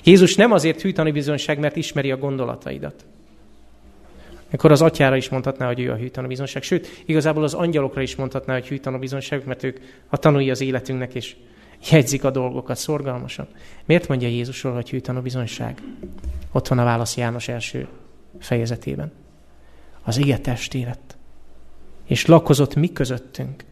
Jézus 0.04 0.34
nem 0.34 0.52
azért 0.52 0.80
hű 0.80 0.92
tanúbizonyság, 0.92 1.58
mert 1.58 1.76
ismeri 1.76 2.10
a 2.10 2.16
gondolataidat. 2.16 3.04
Akkor 4.50 4.72
az 4.72 4.82
atyára 4.82 5.16
is 5.16 5.28
mondhatná, 5.28 5.66
hogy 5.66 5.80
ő 5.80 5.90
a 5.90 5.96
hű 5.96 6.08
tanúbizonyság. 6.08 6.62
Sőt, 6.62 7.02
igazából 7.04 7.42
az 7.42 7.54
angyalokra 7.54 8.02
is 8.02 8.16
mondhatná, 8.16 8.52
hogy 8.52 8.68
hű 8.68 8.78
tanúbizonyság, 8.78 9.46
mert 9.46 9.62
ők 9.62 9.78
a 10.08 10.16
tanúi 10.16 10.50
az 10.50 10.60
életünknek, 10.60 11.14
és 11.14 11.36
jegyzik 11.90 12.24
a 12.24 12.30
dolgokat 12.30 12.76
szorgalmasan. 12.76 13.46
Miért 13.84 14.08
mondja 14.08 14.28
Jézusról, 14.28 14.74
hogy 14.74 14.90
hű 14.90 14.98
tanúbizonyság? 14.98 15.82
Ott 16.52 16.68
van 16.68 16.78
a 16.78 16.84
válasz 16.84 17.16
János 17.16 17.48
első 17.48 17.88
fejezetében. 18.38 19.12
Az 20.02 20.16
ige 20.16 20.38
testé 20.38 20.86
és 22.06 22.26
lakozott 22.26 22.74
mi 22.74 22.92
közöttünk. 22.92 23.64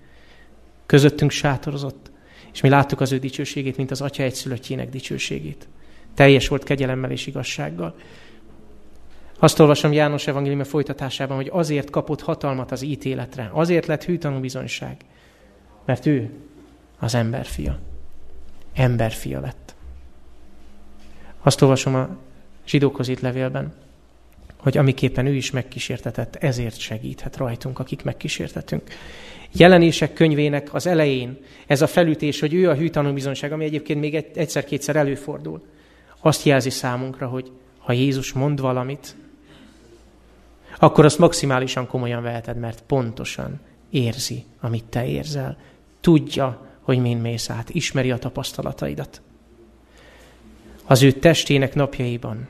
Közöttünk 0.87 1.31
sátorozott, 1.31 2.11
és 2.53 2.61
mi 2.61 2.69
láttuk 2.69 3.01
az 3.01 3.13
ő 3.13 3.19
dicsőségét, 3.19 3.77
mint 3.77 3.91
az 3.91 4.01
atya 4.01 4.23
egyszülöttjének 4.23 4.89
dicsőségét. 4.89 5.69
Teljes 6.15 6.49
volt 6.49 6.65
kegyelemmel 6.65 7.11
és 7.11 7.27
igazsággal. 7.27 7.95
Azt 9.39 9.59
olvasom 9.59 9.93
János 9.93 10.27
evangélium 10.27 10.65
folytatásában, 10.65 11.37
hogy 11.37 11.49
azért 11.53 11.91
kapott 11.91 12.21
hatalmat 12.21 12.73
az 12.73 12.83
ítéletre, 12.83 13.51
azért 13.53 13.87
lett 13.87 14.05
hű 14.05 14.19
bizonyság, 14.41 14.97
mert 15.85 16.07
ő 16.07 16.31
az 16.99 17.15
emberfia. 17.15 17.79
Emberfia 18.75 19.41
lett. 19.41 19.75
Azt 21.43 21.63
olvasom 21.63 21.95
a 21.95 22.09
zsidókhoz 22.67 23.09
itt 23.09 23.21
levélben, 23.21 23.73
hogy 24.57 24.79
amiképpen 24.79 25.27
ő 25.27 25.35
is 25.35 25.51
megkísértetett, 25.51 26.37
ezért 26.37 26.79
segíthet 26.79 27.37
rajtunk, 27.37 27.79
akik 27.79 28.05
megkísértetünk. 28.05 28.83
Jelenések 29.53 30.13
könyvének 30.13 30.75
az 30.75 30.87
elején 30.87 31.39
ez 31.67 31.83
a 31.83 31.87
felütés, 31.87 32.41
hogy 32.41 32.55
ő 32.55 32.71
a 32.71 32.75
hű 32.75 32.91
tanúbizonyság, 32.91 33.53
ami 33.53 33.65
egyébként 33.65 34.01
még 34.01 34.15
egyszer-kétszer 34.15 34.97
előfordul, 34.97 35.63
azt 36.21 36.45
jelzi 36.45 36.71
számunkra, 36.71 37.29
hogy 37.29 37.51
ha 37.79 37.93
Jézus 37.93 38.33
mond 38.33 38.61
valamit, 38.61 39.17
akkor 40.79 41.05
azt 41.05 41.19
maximálisan 41.19 41.87
komolyan 41.87 42.23
veheted, 42.23 42.57
mert 42.57 42.83
pontosan 42.87 43.61
érzi, 43.91 44.45
amit 44.61 44.85
te 44.85 45.07
érzel. 45.07 45.57
Tudja, 46.01 46.67
hogy 46.83 46.99
min 46.99 47.17
mész 47.17 47.51
át, 47.51 47.71
ismeri 47.71 48.11
a 48.11 48.19
tapasztalataidat. 48.19 49.21
Az 50.85 51.03
ő 51.03 51.13
testének 51.13 51.75
napjaiban 51.75 52.49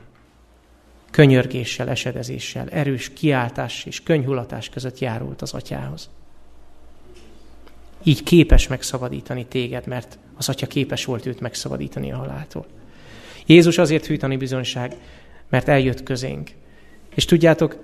könyörgéssel, 1.11 1.89
esedezéssel, 1.89 2.69
erős 2.69 3.13
kiáltás 3.13 3.85
és 3.85 4.03
könyhulatás 4.03 4.69
között 4.69 4.99
járult 4.99 5.41
az 5.41 5.53
atyához. 5.53 6.09
Így 8.03 8.23
képes 8.23 8.67
megszabadítani 8.67 9.45
téged, 9.45 9.87
mert 9.87 10.17
az 10.37 10.49
atya 10.49 10.67
képes 10.67 11.05
volt 11.05 11.25
őt 11.25 11.39
megszabadítani 11.39 12.11
a 12.11 12.17
haláltól. 12.17 12.65
Jézus 13.45 13.77
azért 13.77 14.05
hűtani 14.05 14.37
bizonyság, 14.37 14.95
mert 15.49 15.67
eljött 15.67 16.03
közénk. 16.03 16.51
És 17.15 17.25
tudjátok, 17.25 17.77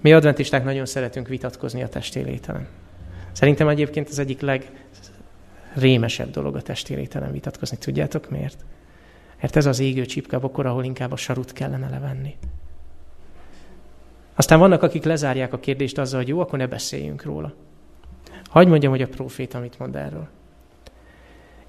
mi 0.00 0.12
adventisták 0.12 0.64
nagyon 0.64 0.86
szeretünk 0.86 1.28
vitatkozni 1.28 1.82
a 1.82 1.88
testélételen. 1.88 2.68
Szerintem 3.32 3.68
egyébként 3.68 4.08
az 4.08 4.18
egyik 4.18 4.40
legrémesebb 5.74 6.30
dolog 6.30 6.56
a 6.56 6.62
testélételen 6.62 7.32
vitatkozni. 7.32 7.76
Tudjátok 7.76 8.30
miért? 8.30 8.64
Mert 9.40 9.56
ez 9.56 9.66
az 9.66 9.78
égő 9.78 10.06
csipkabokor, 10.06 10.66
ahol 10.66 10.84
inkább 10.84 11.12
a 11.12 11.16
sarut 11.16 11.52
kellene 11.52 11.88
levenni. 11.88 12.36
Aztán 14.34 14.58
vannak, 14.58 14.82
akik 14.82 15.04
lezárják 15.04 15.52
a 15.52 15.58
kérdést 15.58 15.98
azzal, 15.98 16.20
hogy 16.20 16.28
jó, 16.28 16.40
akkor 16.40 16.58
ne 16.58 16.66
beszéljünk 16.66 17.22
róla. 17.22 17.54
Hagy 18.44 18.68
mondjam, 18.68 18.90
hogy 18.90 19.02
a 19.02 19.08
profét, 19.08 19.54
amit 19.54 19.78
mond 19.78 19.96
erről. 19.96 20.28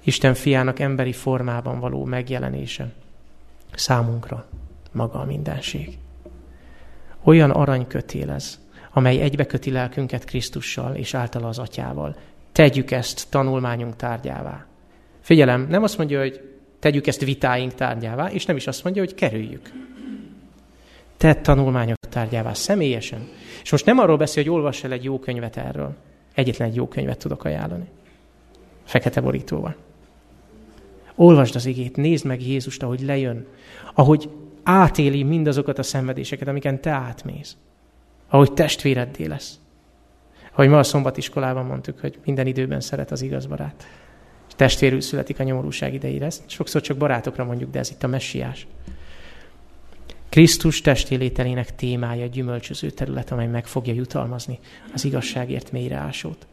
Isten 0.04 0.34
fiának 0.34 0.78
emberi 0.78 1.12
formában 1.12 1.80
való 1.80 2.04
megjelenése 2.04 2.92
számunkra 3.74 4.46
maga 4.92 5.18
a 5.18 5.24
mindenség. 5.24 5.98
Olyan 7.22 7.50
aranykötél 7.50 8.30
ez, 8.30 8.60
amely 8.90 9.20
egybeköti 9.20 9.70
lelkünket 9.70 10.24
Krisztussal 10.24 10.94
és 10.94 11.14
általa 11.14 11.48
az 11.48 11.58
atyával. 11.58 12.16
Tegyük 12.52 12.90
ezt 12.90 13.26
tanulmányunk 13.30 13.96
tárgyává. 13.96 14.66
Figyelem, 15.20 15.66
nem 15.68 15.82
azt 15.82 15.98
mondja, 15.98 16.20
hogy 16.20 16.40
tegyük 16.78 17.06
ezt 17.06 17.24
vitáink 17.24 17.74
tárgyává, 17.74 18.30
és 18.30 18.44
nem 18.44 18.56
is 18.56 18.66
azt 18.66 18.84
mondja, 18.84 19.02
hogy 19.02 19.14
kerüljük. 19.14 19.70
Tedd 21.16 21.42
tanulmányok 21.42 21.96
tárgyává 22.08 22.52
személyesen. 22.52 23.28
És 23.62 23.70
most 23.70 23.86
nem 23.86 23.98
arról 23.98 24.16
beszél, 24.16 24.42
hogy 24.42 24.52
olvass 24.52 24.84
el 24.84 24.92
egy 24.92 25.04
jó 25.04 25.18
könyvet 25.18 25.56
erről. 25.56 25.94
Egyetlen 26.34 26.68
egy 26.68 26.74
jó 26.74 26.88
könyvet 26.88 27.18
tudok 27.18 27.44
ajánlani. 27.44 27.88
Fekete 28.84 29.20
borítóval. 29.20 29.76
Olvasd 31.14 31.54
az 31.54 31.66
igét, 31.66 31.96
nézd 31.96 32.24
meg 32.24 32.46
Jézust, 32.46 32.82
ahogy 32.82 33.00
lejön, 33.00 33.46
ahogy 33.94 34.30
átéli 34.62 35.22
mindazokat 35.22 35.78
a 35.78 35.82
szenvedéseket, 35.82 36.48
amiken 36.48 36.80
te 36.80 36.90
átmész. 36.90 37.56
Ahogy 38.28 38.52
testvéreddé 38.52 39.24
lesz. 39.24 39.60
Ahogy 40.52 40.68
ma 40.68 40.78
a 40.78 40.82
szombatiskolában 40.82 41.64
mondtuk, 41.64 42.00
hogy 42.00 42.18
minden 42.24 42.46
időben 42.46 42.80
szeret 42.80 43.10
az 43.10 43.22
igaz 43.22 43.46
barát. 43.46 43.86
És 44.48 44.54
testvérül 44.56 45.00
születik 45.00 45.38
a 45.38 45.42
nyomorúság 45.42 45.94
idejére. 45.94 46.26
Ezt 46.26 46.50
sokszor 46.50 46.80
csak 46.80 46.96
barátokra 46.96 47.44
mondjuk, 47.44 47.70
de 47.70 47.78
ez 47.78 47.90
itt 47.90 48.02
a 48.02 48.06
messiás. 48.06 48.66
Krisztus 50.28 50.80
testélételének 50.80 51.74
témája 51.74 52.26
gyümölcsöző 52.26 52.90
terület, 52.90 53.30
amely 53.30 53.46
meg 53.46 53.66
fogja 53.66 53.94
jutalmazni 53.94 54.58
az 54.94 55.04
igazságért 55.04 55.72
mélyre 55.72 55.96
ásót. 55.96 56.46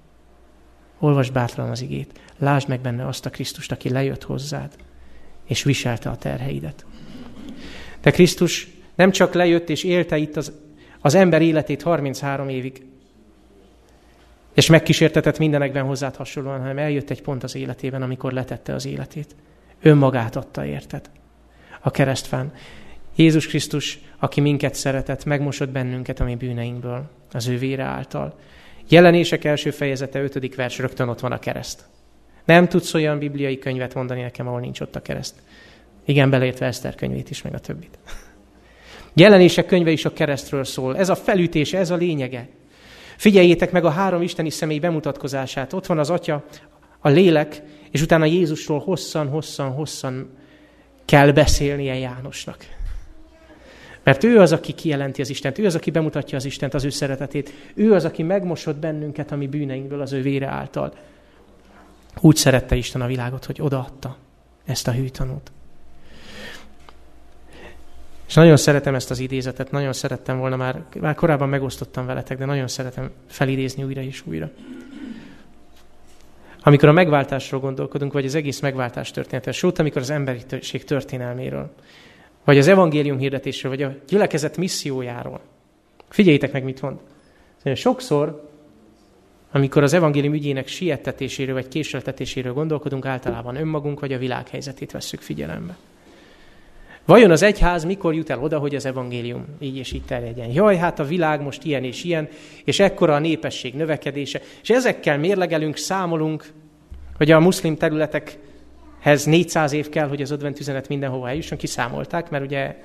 Olvasd 1.00 1.34
bátran 1.34 1.70
az 1.70 1.82
igét, 1.82 2.20
lásd 2.38 2.68
meg 2.68 2.80
benne 2.80 3.08
azt 3.08 3.26
a 3.26 3.30
Krisztust, 3.30 3.72
aki 3.72 3.90
lejött 3.90 4.24
hozzád, 4.24 4.76
és 5.46 5.64
viselte 5.64 6.10
a 6.10 6.16
terheidet. 6.16 6.86
De 8.02 8.12
Krisztus 8.12 8.68
nem 8.96 9.12
csak 9.12 9.34
lejött 9.34 9.70
és 9.70 9.84
élte 9.84 10.18
itt 10.18 10.36
az, 10.36 10.52
az 11.00 11.14
ember 11.14 11.42
életét 11.42 11.82
33 11.82 12.50
évig, 12.50 12.86
és 14.54 14.68
megkísértetett 14.70 15.38
mindenekben 15.38 15.86
hozzád 15.86 16.16
hasonlóan, 16.16 16.60
hanem 16.60 16.78
eljött 16.78 17.10
egy 17.10 17.22
pont 17.22 17.44
az 17.44 17.56
életében, 17.56 18.02
amikor 18.02 18.32
letette 18.32 18.74
az 18.74 18.86
életét. 18.86 19.36
Önmagát 19.82 20.36
adta, 20.36 20.66
érted? 20.66 21.10
A 21.82 21.92
keresztfán. 21.92 22.54
Jézus 23.16 23.48
Krisztus, 23.48 24.00
aki 24.20 24.42
minket 24.42 24.76
szeretett, 24.76 25.26
megmosott 25.26 25.70
bennünket 25.70 26.20
a 26.20 26.24
mi 26.24 26.36
bűneinkből, 26.36 27.10
az 27.32 27.48
ő 27.48 27.58
vére 27.58 27.84
által. 27.84 28.40
Jelenések 28.90 29.44
első 29.44 29.72
fejezete, 29.72 30.22
ötödik 30.22 30.56
vers, 30.56 30.78
rögtön 30.78 31.08
ott 31.08 31.20
van 31.20 31.32
a 31.32 31.40
kereszt. 31.40 31.84
Nem 32.46 32.68
tudsz 32.68 32.94
olyan 32.94 33.20
bibliai 33.20 33.58
könyvet 33.58 33.94
mondani 33.94 34.22
nekem, 34.22 34.48
ahol 34.48 34.60
nincs 34.60 34.80
ott 34.80 34.96
a 34.96 35.02
kereszt. 35.02 35.36
Igen, 36.06 36.30
beleértve 36.30 36.66
Eszter 36.66 36.96
könyvét 36.96 37.30
is, 37.30 37.42
meg 37.42 37.54
a 37.54 37.60
többit. 37.60 37.98
Jelenések 39.14 39.66
könyve 39.66 39.92
is 39.92 40.06
a 40.06 40.14
keresztről 40.14 40.64
szól. 40.64 40.98
Ez 40.98 41.10
a 41.10 41.16
felütése, 41.16 41.78
ez 41.78 41.90
a 41.90 41.96
lényege. 41.96 42.48
Figyeljétek 43.20 43.72
meg 43.72 43.86
a 43.86 43.90
három 43.90 44.22
isteni 44.22 44.50
személy 44.50 44.80
bemutatkozását. 44.80 45.74
Ott 45.74 45.86
van 45.86 46.00
az 46.00 46.10
Atya, 46.10 46.44
a 47.00 47.10
lélek, 47.10 47.62
és 47.92 48.02
utána 48.02 48.26
Jézusról 48.26 48.80
hosszan, 48.80 49.28
hosszan, 49.28 49.72
hosszan 49.72 50.30
kell 51.06 51.32
beszélnie 51.32 51.96
Jánosnak. 51.96 52.66
Mert 54.04 54.24
ő 54.24 54.40
az, 54.40 54.52
aki 54.52 54.74
kijelenti 54.74 55.22
az 55.22 55.30
Istent, 55.30 55.58
ő 55.58 55.66
az, 55.66 55.76
aki 55.76 55.92
bemutatja 55.92 56.38
az 56.38 56.46
Istent, 56.46 56.74
az 56.74 56.84
ő 56.84 56.90
szeretetét, 56.90 57.54
ő 57.74 57.94
az, 57.94 58.06
aki 58.06 58.24
megmosott 58.24 58.78
bennünket 58.78 59.32
a 59.32 59.36
mi 59.36 59.48
bűneinkből 59.48 60.02
az 60.02 60.14
ő 60.14 60.22
vére 60.22 60.48
által. 60.48 60.94
Úgy 62.20 62.36
szerette 62.36 62.76
Isten 62.76 63.02
a 63.02 63.08
világot, 63.08 63.46
hogy 63.46 63.62
odaadta 63.62 64.18
ezt 64.66 64.88
a 64.88 64.92
hűtanút. 64.92 65.52
És 68.30 68.36
nagyon 68.36 68.58
szeretem 68.58 68.96
ezt 68.96 69.12
az 69.12 69.20
idézetet, 69.20 69.72
nagyon 69.72 69.94
szerettem 69.94 70.38
volna 70.38 70.56
már, 70.56 70.84
már 71.00 71.16
korábban 71.16 71.50
megosztottam 71.50 72.06
veletek, 72.06 72.38
de 72.38 72.46
nagyon 72.46 72.68
szeretem 72.68 73.10
felidézni 73.28 73.84
újra 73.84 74.02
és 74.02 74.24
újra. 74.26 74.50
Amikor 76.64 76.90
a 76.90 76.92
megváltásról 76.92 77.60
gondolkodunk, 77.60 78.14
vagy 78.14 78.26
az 78.26 78.36
egész 78.36 78.60
megváltás 78.60 79.12
történetet, 79.12 79.54
sőt, 79.54 79.80
amikor 79.80 80.02
az 80.02 80.10
emberiség 80.10 80.84
történelméről, 80.84 81.74
vagy 82.44 82.58
az 82.58 82.68
evangélium 82.68 83.18
hirdetésről, 83.18 83.72
vagy 83.72 83.84
a 83.84 83.96
gyülekezet 84.08 84.58
missziójáról. 84.58 85.42
Figyeljétek 86.10 86.52
meg, 86.52 86.64
mit 86.64 86.82
mond. 86.82 87.00
Sokszor, 87.74 88.50
amikor 89.52 89.84
az 89.84 89.94
evangélium 89.94 90.34
ügyének 90.34 90.68
siettetéséről 90.68 91.54
vagy 91.54 91.68
késleltetéséről 91.68 92.54
gondolkodunk, 92.54 93.06
általában 93.06 93.56
önmagunk 93.56 94.00
vagy 94.00 94.14
a 94.14 94.18
világ 94.18 94.48
helyzetét 94.48 94.92
vesszük 94.92 95.22
figyelembe. 95.22 95.78
Vajon 97.10 97.32
az 97.32 97.42
egyház 97.42 97.84
mikor 97.84 98.14
jut 98.14 98.30
el 98.30 98.40
oda, 98.40 98.60
hogy 98.60 98.76
az 98.76 98.86
evangélium 98.86 99.46
így 99.60 99.78
és 99.78 99.92
így 99.92 100.06
terjedjen? 100.06 100.52
Jaj, 100.52 100.76
hát 100.76 101.00
a 101.00 101.04
világ 101.04 101.42
most 101.42 101.64
ilyen 101.64 101.84
és 101.84 102.04
ilyen, 102.04 102.28
és 102.64 102.80
ekkora 102.80 103.16
a 103.16 103.20
népesség 103.20 103.74
növekedése, 103.74 104.42
és 104.62 104.70
ezekkel 104.70 105.18
mérlegelünk, 105.18 105.78
számolunk, 105.78 106.52
hogy 107.18 107.32
a 107.32 107.40
muszlim 107.40 107.76
területek 107.78 108.38
hez 109.00 109.24
400 109.24 109.72
év 109.72 109.90
kell, 109.90 110.08
hogy 110.08 110.22
az 110.22 110.32
adventüzenet 110.32 110.88
mindenhova 110.88 111.30
eljusson, 111.30 111.58
kiszámolták, 111.58 112.30
mert 112.30 112.44
ugye 112.44 112.76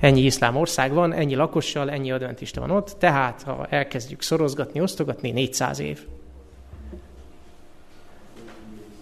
ennyi 0.00 0.20
iszlám 0.20 0.56
ország 0.56 0.92
van, 0.92 1.12
ennyi 1.12 1.34
lakossal, 1.34 1.90
ennyi 1.90 2.10
adventista 2.10 2.60
van 2.60 2.70
ott, 2.70 2.96
tehát 2.98 3.42
ha 3.42 3.66
elkezdjük 3.68 4.22
szorozgatni, 4.22 4.80
osztogatni, 4.80 5.30
400 5.30 5.78
év. 5.78 6.00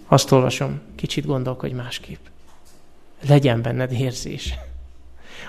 Azt 0.07 0.31
olvasom, 0.31 0.81
kicsit 0.95 1.25
gondolkodj 1.25 1.73
másképp. 1.73 2.19
Legyen 3.27 3.61
benned 3.61 3.91
érzés. 3.91 4.57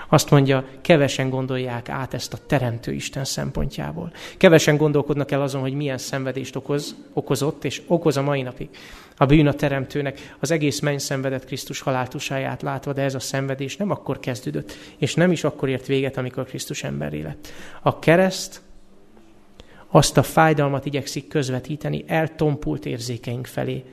Azt 0.09 0.29
mondja, 0.29 0.65
kevesen 0.81 1.29
gondolják 1.29 1.89
át 1.89 2.13
ezt 2.13 2.33
a 2.33 2.37
Teremtő 2.47 2.91
Isten 2.91 3.25
szempontjából. 3.25 4.11
Kevesen 4.37 4.77
gondolkodnak 4.77 5.31
el 5.31 5.41
azon, 5.41 5.61
hogy 5.61 5.73
milyen 5.73 5.97
szenvedést 5.97 6.55
okoz, 6.55 6.95
okozott, 7.13 7.65
és 7.65 7.81
okoz 7.87 8.17
a 8.17 8.21
mai 8.21 8.41
napig. 8.41 8.69
A 9.17 9.25
bűn 9.25 9.47
a 9.47 9.53
Teremtőnek 9.53 10.35
az 10.39 10.51
egész 10.51 10.79
menny 10.79 10.97
szenvedett 10.97 11.45
Krisztus 11.45 11.79
haláltusáját 11.79 12.61
látva, 12.61 12.93
de 12.93 13.01
ez 13.01 13.15
a 13.15 13.19
szenvedés 13.19 13.77
nem 13.77 13.91
akkor 13.91 14.19
kezdődött, 14.19 14.73
és 14.97 15.13
nem 15.13 15.31
is 15.31 15.43
akkor 15.43 15.69
ért 15.69 15.85
véget, 15.85 16.17
amikor 16.17 16.45
Krisztus 16.45 16.83
emberé 16.83 17.21
lett. 17.21 17.47
A 17.81 17.99
kereszt 17.99 18.61
azt 19.87 20.17
a 20.17 20.23
fájdalmat 20.23 20.85
igyekszik 20.85 21.27
közvetíteni 21.27 22.03
eltompult 22.07 22.85
érzékeink 22.85 23.45
felé, 23.45 23.83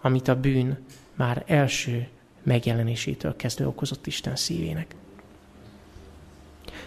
amit 0.00 0.28
a 0.28 0.40
bűn 0.40 0.78
már 1.14 1.42
első 1.46 2.08
megjelenésétől 2.42 3.36
kezdve 3.36 3.66
okozott 3.66 4.06
Isten 4.06 4.36
szívének. 4.36 4.94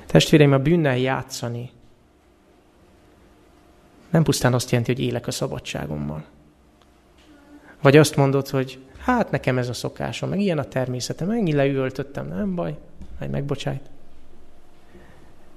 Testvéreim, 0.06 0.52
a 0.52 0.58
bűnnel 0.58 0.98
játszani 0.98 1.70
nem 4.10 4.24
pusztán 4.24 4.54
azt 4.54 4.70
jelenti, 4.72 4.94
hogy 4.94 5.04
élek 5.04 5.28
a 5.28 5.32
szabadságommal. 5.32 6.24
Vagy 7.82 7.98
azt 7.98 8.16
mondod, 8.16 8.48
hogy 8.48 8.80
hát 8.98 9.32
nekem 9.32 9.58
ez 9.58 9.70
a 9.70 9.74
szokásom, 9.74 10.30
meg 10.30 10.40
ilyen 10.40 10.58
a 10.58 10.64
természetem, 10.64 11.30
ennyi 11.30 11.54
leültöttem, 11.54 12.28
nem 12.28 12.56
baj, 12.56 12.78
majd 13.20 13.32
megbocsájt. 13.32 13.90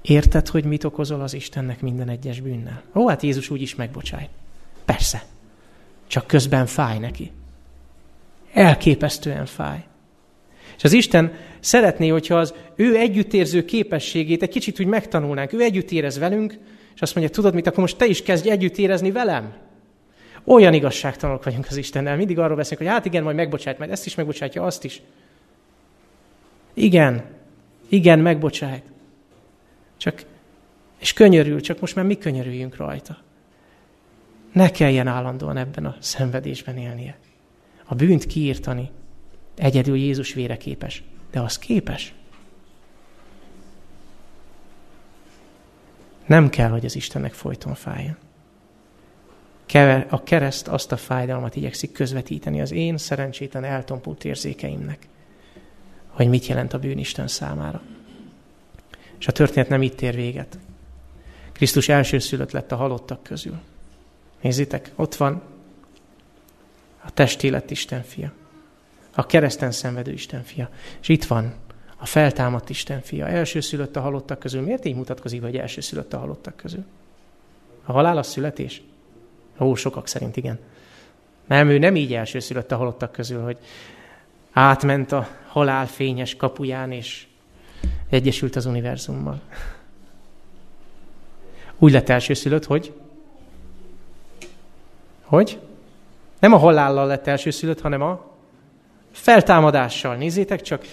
Érted, 0.01 0.47
hogy 0.47 0.63
mit 0.63 0.83
okozol 0.83 1.21
az 1.21 1.33
Istennek 1.33 1.81
minden 1.81 2.09
egyes 2.09 2.39
bűnnel? 2.39 2.81
Ó, 2.95 3.07
hát 3.07 3.21
Jézus 3.21 3.49
úgy 3.49 3.61
is 3.61 3.75
megbocsájt. 3.75 4.29
Persze. 4.85 5.23
Csak 6.07 6.27
közben 6.27 6.65
fáj 6.65 6.99
neki. 6.99 7.31
Elképesztően 8.57 9.45
fáj. 9.45 9.83
És 10.77 10.83
az 10.83 10.93
Isten 10.93 11.33
szeretné, 11.59 12.07
hogyha 12.07 12.35
az 12.35 12.53
ő 12.75 12.95
együttérző 12.95 13.65
képességét 13.65 14.41
egy 14.41 14.49
kicsit 14.49 14.79
úgy 14.79 14.85
megtanulnánk. 14.85 15.53
Ő 15.53 15.61
együtt 15.61 15.91
érez 15.91 16.17
velünk, 16.17 16.57
és 16.95 17.01
azt 17.01 17.15
mondja, 17.15 17.33
tudod 17.33 17.53
mit, 17.53 17.67
akkor 17.67 17.79
most 17.79 17.97
te 17.97 18.05
is 18.05 18.23
kezdj 18.23 18.49
együtt 18.49 18.77
érezni 18.77 19.11
velem. 19.11 19.53
Olyan 20.43 20.73
igazságtalanok 20.73 21.43
vagyunk 21.43 21.65
az 21.69 21.77
Istennel. 21.77 22.15
Mindig 22.15 22.39
arról 22.39 22.55
beszélünk, 22.55 22.81
hogy 22.81 22.97
hát 22.97 23.05
igen, 23.05 23.23
majd 23.23 23.35
megbocsájt, 23.35 23.77
majd 23.77 23.91
ezt 23.91 24.05
is 24.05 24.15
megbocsátja, 24.15 24.63
azt 24.63 24.83
is. 24.83 25.01
Igen, 26.73 27.23
igen, 27.89 28.19
megbocsájt. 28.19 28.83
Csak, 29.97 30.23
és 30.99 31.13
könyörül, 31.13 31.61
csak 31.61 31.79
most 31.79 31.95
már 31.95 32.05
mi 32.05 32.17
könyörüljünk 32.17 32.75
rajta. 32.75 33.17
Ne 34.53 34.69
kelljen 34.69 35.07
állandóan 35.07 35.57
ebben 35.57 35.85
a 35.85 35.95
szenvedésben 35.99 36.77
élnie. 36.77 37.17
A 37.87 37.95
bűnt 37.95 38.25
kiírtani, 38.25 38.91
Egyedül 39.57 39.97
Jézus 39.97 40.33
vére 40.33 40.57
képes. 40.57 41.03
De 41.31 41.39
az 41.39 41.57
képes. 41.57 42.13
Nem 46.25 46.49
kell, 46.49 46.69
hogy 46.69 46.85
az 46.85 46.95
Istennek 46.95 47.33
folyton 47.33 47.73
fájjon. 47.73 48.17
A 50.09 50.23
kereszt 50.23 50.67
azt 50.67 50.91
a 50.91 50.97
fájdalmat 50.97 51.55
igyekszik 51.55 51.91
közvetíteni 51.91 52.61
az 52.61 52.71
én 52.71 52.97
szerencsétlen 52.97 53.63
eltompult 53.63 54.25
érzékeimnek, 54.25 55.07
hogy 56.07 56.29
mit 56.29 56.45
jelent 56.45 56.73
a 56.73 56.79
bűn 56.79 56.97
Isten 56.97 57.27
számára. 57.27 57.81
És 59.19 59.27
a 59.27 59.31
történet 59.31 59.69
nem 59.69 59.81
itt 59.81 60.01
ér 60.01 60.15
véget. 60.15 60.57
Krisztus 61.51 61.89
elsőszülött 61.89 62.51
lett 62.51 62.71
a 62.71 62.75
halottak 62.75 63.23
közül. 63.23 63.59
Nézzétek, 64.41 64.91
ott 64.95 65.15
van 65.15 65.41
a 67.07 67.11
testélet 67.11 67.71
Isten 67.71 68.03
fia 68.03 68.31
a 69.19 69.25
kereszten 69.25 69.71
szenvedő 69.71 70.11
Isten 70.11 70.43
fia. 70.43 70.69
És 71.01 71.09
itt 71.09 71.25
van 71.25 71.53
a 71.97 72.05
feltámadt 72.05 72.69
Isten 72.69 73.01
fia. 73.01 73.27
Elsőszülött 73.27 73.95
a 73.95 74.01
halottak 74.01 74.39
közül. 74.39 74.61
Miért 74.61 74.85
így 74.85 74.95
mutatkozik, 74.95 75.41
hogy 75.41 75.57
elsőszülött 75.57 76.13
a 76.13 76.17
halottak 76.17 76.55
közül? 76.55 76.85
A 77.85 77.91
halál 77.91 78.17
a 78.17 78.23
születés? 78.23 78.81
Ó, 79.59 79.75
sokak 79.75 80.07
szerint 80.07 80.37
igen. 80.37 80.59
Nem, 81.45 81.69
ő 81.69 81.77
nem 81.77 81.95
így 81.95 82.13
elsőszülött 82.13 82.71
a 82.71 82.77
halottak 82.77 83.11
közül, 83.11 83.43
hogy 83.43 83.57
átment 84.51 85.11
a 85.11 85.27
halál 85.47 85.87
fényes 85.87 86.35
kapuján, 86.35 86.91
és 86.91 87.27
egyesült 88.09 88.55
az 88.55 88.65
univerzummal. 88.65 89.41
Úgy 91.77 91.91
lett 91.91 92.09
elsőszülött, 92.09 92.65
hogy? 92.65 92.93
Hogy? 95.21 95.59
Nem 96.39 96.53
a 96.53 96.57
halállal 96.57 97.07
lett 97.07 97.27
elsőszülött, 97.27 97.81
hanem 97.81 98.01
a 98.01 98.35
Feltámadással, 99.11 100.15
nézzétek 100.15 100.61
csak, 100.61 100.85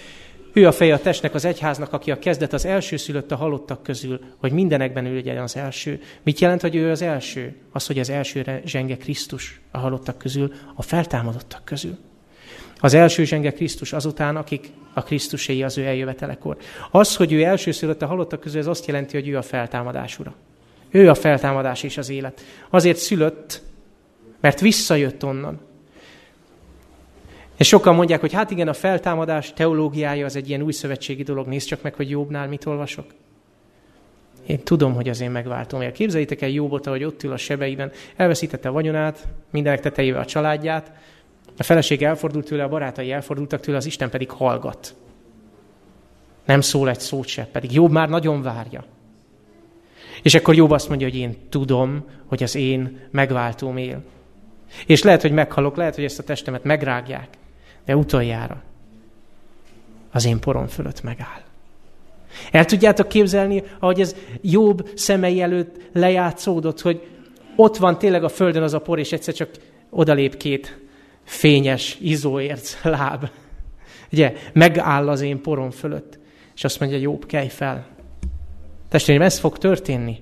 ő 0.53 0.67
a 0.67 0.73
feje 0.73 0.95
a 0.95 0.99
testnek, 0.99 1.35
az 1.35 1.45
egyháznak, 1.45 1.93
aki 1.93 2.11
a 2.11 2.19
kezdet 2.19 2.53
az 2.53 2.65
első 2.65 2.97
szülött 2.97 3.33
a 3.33 3.37
halottak 3.37 3.83
közül, 3.83 4.21
hogy 4.37 4.53
mindenekben 4.53 5.07
ő 5.07 5.15
legyen 5.15 5.43
az 5.43 5.57
első. 5.57 6.01
Mit 6.23 6.39
jelent, 6.39 6.61
hogy 6.61 6.75
ő 6.75 6.91
az 6.91 7.03
első? 7.03 7.57
Az, 7.73 7.87
hogy 7.87 7.99
az 7.99 8.11
elsőre 8.11 8.61
zsenge 8.65 8.97
Krisztus 8.97 9.61
a 9.71 9.79
halottak 9.79 10.19
közül, 10.19 10.53
a 10.75 10.83
feltámadottak 10.83 11.65
közül. 11.65 11.99
Az 12.81 12.95
első 12.95 13.25
zsenge 13.25 13.53
Krisztus 13.53 13.93
azután, 13.93 14.37
akik 14.37 14.71
a 14.93 15.03
Krisztuséi 15.03 15.63
az 15.63 15.79
ő 15.79 15.85
eljövetelekor. 15.85 16.57
Az, 16.91 17.17
hogy 17.17 17.33
ő 17.33 17.43
első 17.43 17.71
szülött 17.71 18.03
a 18.03 18.07
halottak 18.07 18.41
közül, 18.41 18.61
ez 18.61 18.67
azt 18.67 18.87
jelenti, 18.87 19.17
hogy 19.17 19.29
ő 19.29 19.37
a 19.37 19.43
feltámadás 19.43 20.19
ura. 20.19 20.35
Ő 20.91 21.09
a 21.09 21.15
feltámadás 21.15 21.83
és 21.83 21.99
az 21.99 22.11
élet. 22.11 22.41
Azért 22.71 22.99
szülött, 22.99 23.63
mert 24.45 24.61
visszajött 24.61 25.25
onnan. 25.25 25.61
És 27.57 27.69
sokan 27.69 27.95
mondják, 27.95 28.21
hogy 28.21 28.33
hát 28.33 28.51
igen, 28.51 28.69
a 28.69 28.73
feltámadás 28.73 29.53
teológiája 29.53 30.25
az 30.25 30.37
egy 30.37 30.49
ilyen 30.49 30.63
új 30.63 30.73
szövetségi 30.73 31.23
dolog. 31.23 31.47
Nézd 31.47 31.67
csak 31.67 31.83
meg, 31.83 31.95
hogy 31.95 32.11
Jobbnál 32.11 32.49
mit 32.49 32.67
olvasok. 32.67 33.07
Én 34.47 34.59
tudom, 34.59 34.95
hogy 34.95 35.09
az 35.09 35.21
én 35.21 35.31
megváltom. 35.31 35.93
Képzeljétek 35.93 36.43
el 36.43 36.49
Jobbot, 36.49 36.87
hogy 36.87 37.05
ott 37.05 37.23
ül 37.23 37.33
a 37.33 37.37
sebeiben, 37.37 37.91
elveszítette 38.17 38.69
a 38.69 38.73
vagyonát, 38.73 39.29
mindenek 39.51 39.81
tetejével 39.81 40.21
a 40.21 40.25
családját, 40.25 40.93
a 41.59 41.63
feleség 41.63 42.03
elfordult 42.03 42.47
tőle, 42.47 42.63
a 42.63 42.69
barátai 42.69 43.13
elfordultak 43.13 43.61
tőle, 43.61 43.77
az 43.77 43.87
Isten 43.87 44.11
pedig 44.11 44.31
hallgat. 44.31 44.95
Nem 46.45 46.61
szól 46.61 46.89
egy 46.89 47.01
szót 47.01 47.27
se, 47.27 47.49
pedig 47.53 47.73
Jobb 47.73 47.91
már 47.91 48.09
nagyon 48.09 48.43
várja. 48.43 48.85
És 50.23 50.35
akkor 50.35 50.55
Jobb 50.55 50.71
azt 50.71 50.89
mondja, 50.89 51.09
hogy 51.09 51.17
én 51.17 51.37
tudom, 51.49 52.05
hogy 52.27 52.43
az 52.43 52.55
én 52.55 53.01
megváltóm 53.11 53.77
él. 53.77 54.03
És 54.87 55.03
lehet, 55.03 55.23
hogy 55.23 55.33
meghalok, 55.33 55.77
lehet, 55.77 55.95
hogy 55.95 56.05
ezt 56.05 56.19
a 56.19 56.23
testemet 56.23 56.65
megrágják 56.65 57.29
de 57.85 57.97
utoljára 57.97 58.63
az 60.11 60.25
én 60.25 60.39
porom 60.39 60.67
fölött 60.67 61.03
megáll. 61.03 61.43
El 62.51 62.65
tudjátok 62.65 63.09
képzelni, 63.09 63.63
ahogy 63.79 64.01
ez 64.01 64.17
jobb 64.41 64.89
szemei 64.95 65.41
előtt 65.41 65.81
lejátszódott, 65.93 66.81
hogy 66.81 67.07
ott 67.57 67.77
van 67.77 67.99
tényleg 67.99 68.25
a 68.25 68.29
földön 68.29 68.63
az 68.63 68.75
a 68.75 68.81
por, 68.81 68.99
és 68.99 69.13
egyszer 69.13 69.35
csak 69.35 69.51
odalép 69.91 70.37
két 70.37 70.79
fényes, 71.25 71.99
izóérc 72.01 72.83
láb. 72.83 73.29
Ugye, 74.13 74.35
megáll 74.53 75.09
az 75.09 75.21
én 75.21 75.41
porom 75.41 75.71
fölött, 75.71 76.19
és 76.55 76.65
azt 76.65 76.81
mondja, 76.81 76.99
jobb, 76.99 77.27
kelj 77.27 77.49
fel. 77.49 77.87
Testvérem, 78.89 79.23
ez 79.23 79.39
fog 79.39 79.59
történni. 79.59 80.19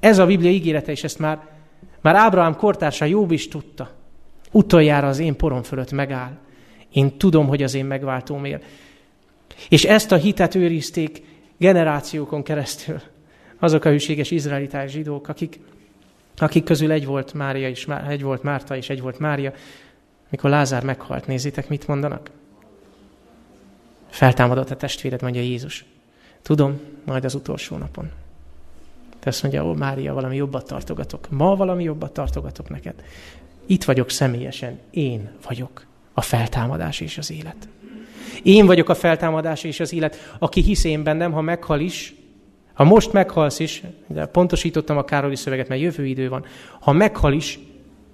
Ez 0.00 0.18
a 0.18 0.26
Biblia 0.26 0.50
ígérete, 0.50 0.90
és 0.90 1.04
ezt 1.04 1.18
már, 1.18 1.46
már 2.00 2.16
Ábrahám 2.16 2.56
kortársa 2.56 3.04
Jobb 3.04 3.30
is 3.30 3.48
tudta. 3.48 3.90
Utoljára 4.50 5.08
az 5.08 5.18
én 5.18 5.36
porom 5.36 5.62
fölött 5.62 5.92
megáll. 5.92 6.38
Én 6.92 7.18
tudom, 7.18 7.46
hogy 7.46 7.62
az 7.62 7.74
én 7.74 7.84
megváltóm 7.84 8.44
él. 8.44 8.60
És 9.68 9.84
ezt 9.84 10.12
a 10.12 10.16
hitet 10.16 10.54
őrizték 10.54 11.22
generációkon 11.56 12.42
keresztül. 12.42 13.00
Azok 13.58 13.84
a 13.84 13.90
hűséges 13.90 14.30
izraeliták 14.30 14.88
zsidók, 14.88 15.28
akik, 15.28 15.60
akik 16.36 16.64
közül 16.64 16.90
egy 16.90 17.06
volt 17.06 17.34
Mária 17.34 17.68
és 17.68 17.86
egy 18.08 18.22
volt 18.22 18.42
Márta 18.42 18.76
és 18.76 18.90
egy 18.90 19.00
volt 19.00 19.18
Mária, 19.18 19.52
mikor 20.28 20.50
Lázár 20.50 20.84
meghalt, 20.84 21.26
nézzétek, 21.26 21.68
mit 21.68 21.86
mondanak? 21.86 22.30
Feltámadott 24.10 24.70
a 24.70 24.76
testvéred, 24.76 25.22
mondja 25.22 25.40
Jézus. 25.40 25.84
Tudom, 26.42 26.80
majd 27.04 27.24
az 27.24 27.34
utolsó 27.34 27.76
napon. 27.76 28.10
Te 29.18 29.28
azt 29.28 29.42
mondja, 29.42 29.64
ó, 29.64 29.72
Mária, 29.72 30.14
valami 30.14 30.36
jobbat 30.36 30.66
tartogatok. 30.66 31.30
Ma 31.30 31.56
valami 31.56 31.82
jobbat 31.82 32.12
tartogatok 32.12 32.68
neked. 32.68 32.94
Itt 33.66 33.84
vagyok 33.84 34.10
személyesen. 34.10 34.78
Én 34.90 35.30
vagyok 35.46 35.86
a 36.12 36.20
feltámadás 36.20 37.00
és 37.00 37.18
az 37.18 37.30
élet. 37.30 37.68
Én 38.42 38.66
vagyok 38.66 38.88
a 38.88 38.94
feltámadás 38.94 39.64
és 39.64 39.80
az 39.80 39.92
élet, 39.92 40.36
aki 40.38 40.60
hisz 40.60 40.84
én 40.84 41.02
bennem, 41.02 41.32
ha 41.32 41.40
meghal 41.40 41.80
is, 41.80 42.14
ha 42.72 42.84
most 42.84 43.12
meghalsz 43.12 43.58
is, 43.58 43.82
de 44.06 44.26
pontosítottam 44.26 44.96
a 44.96 45.04
Károli 45.04 45.36
szöveget, 45.36 45.68
mert 45.68 45.80
jövő 45.80 46.06
idő 46.06 46.28
van, 46.28 46.44
ha 46.80 46.92
meghal 46.92 47.32
is, 47.32 47.58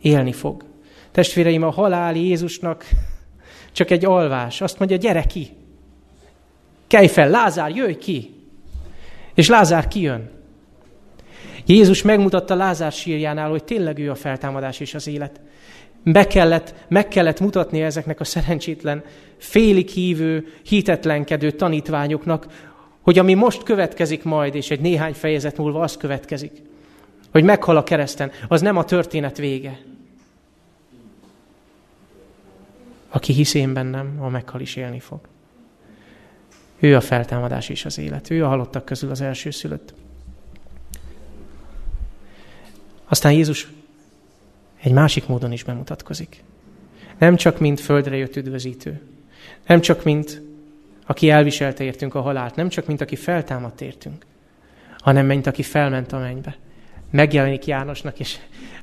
élni 0.01 0.33
fog. 0.33 0.65
Testvéreim, 1.11 1.63
a 1.63 1.71
halál 1.71 2.17
Jézusnak 2.17 2.85
csak 3.73 3.91
egy 3.91 4.05
alvás. 4.05 4.61
Azt 4.61 4.79
mondja, 4.79 4.97
gyere 4.97 5.23
ki. 5.23 5.49
Kelj 6.87 7.07
fel, 7.07 7.31
Lázár, 7.31 7.71
jöjj 7.71 7.93
ki. 7.93 8.35
És 9.35 9.49
Lázár 9.49 9.89
kijön. 9.89 10.31
Jézus 11.67 12.03
megmutatta 12.03 12.55
Lázár 12.55 12.93
sírjánál, 12.93 13.51
hogy 13.51 13.65
tényleg 13.65 13.99
ő 13.99 14.11
a 14.11 14.15
feltámadás 14.15 14.81
és 14.81 14.95
az 14.95 15.07
élet. 15.07 15.41
Be 16.05 16.27
kellett, 16.27 16.75
meg 16.89 17.09
kellett 17.09 17.41
mutatni 17.41 17.83
ezeknek 17.83 18.21
a 18.21 18.25
szerencsétlen, 18.25 19.03
félig 19.37 19.89
hívő, 19.89 20.47
hitetlenkedő 20.63 21.51
tanítványoknak, 21.51 22.47
hogy 23.01 23.19
ami 23.19 23.35
most 23.35 23.63
következik 23.63 24.23
majd, 24.23 24.55
és 24.55 24.71
egy 24.71 24.81
néhány 24.81 25.13
fejezet 25.13 25.57
múlva 25.57 25.81
az 25.81 25.97
következik, 25.97 26.63
hogy 27.31 27.45
meghal 27.45 27.77
a 27.77 27.85
kereszten, 27.85 28.31
az 28.49 28.61
nem 28.61 28.77
a 28.77 28.85
történet 28.85 29.37
vége. 29.37 29.81
Aki 33.09 33.33
hisz 33.33 33.55
én 33.55 33.73
bennem, 33.73 34.17
a 34.21 34.29
meghal 34.29 34.61
is 34.61 34.77
élni 34.77 35.01
fog. 35.01 35.21
Ő 36.79 36.97
a 36.97 37.01
feltámadás 37.01 37.69
és 37.69 37.85
az 37.85 37.99
élet. 37.99 38.31
Ő 38.31 38.45
a 38.45 38.49
halottak 38.49 38.85
közül 38.85 39.11
az 39.11 39.21
első 39.21 39.51
szülött. 39.51 39.95
Aztán 43.15 43.33
Jézus 43.33 43.69
egy 44.83 44.93
másik 44.93 45.27
módon 45.27 45.53
is 45.53 45.63
bemutatkozik. 45.63 46.43
Nem 47.19 47.37
csak 47.37 47.59
mint 47.59 47.81
földre 47.81 48.17
jött 48.17 48.37
üdvözítő, 48.37 49.01
nem 49.67 49.81
csak 49.81 50.05
mint 50.05 50.43
aki 51.07 51.31
elviselte 51.31 51.85
értünk 51.85 52.15
a 52.15 52.21
halált, 52.21 52.57
nem 52.57 52.69
csak 52.69 52.87
mint 52.87 53.01
aki 53.01 53.17
feltámadt 53.17 53.81
értünk, 53.81 54.27
hanem 54.99 55.27
mint 55.27 55.47
aki 55.47 55.63
felment 55.63 56.13
a 56.13 56.19
mennybe. 56.19 56.57
Megjelenik 57.11 57.67
Jánosnak, 57.67 58.21
és 58.21 58.39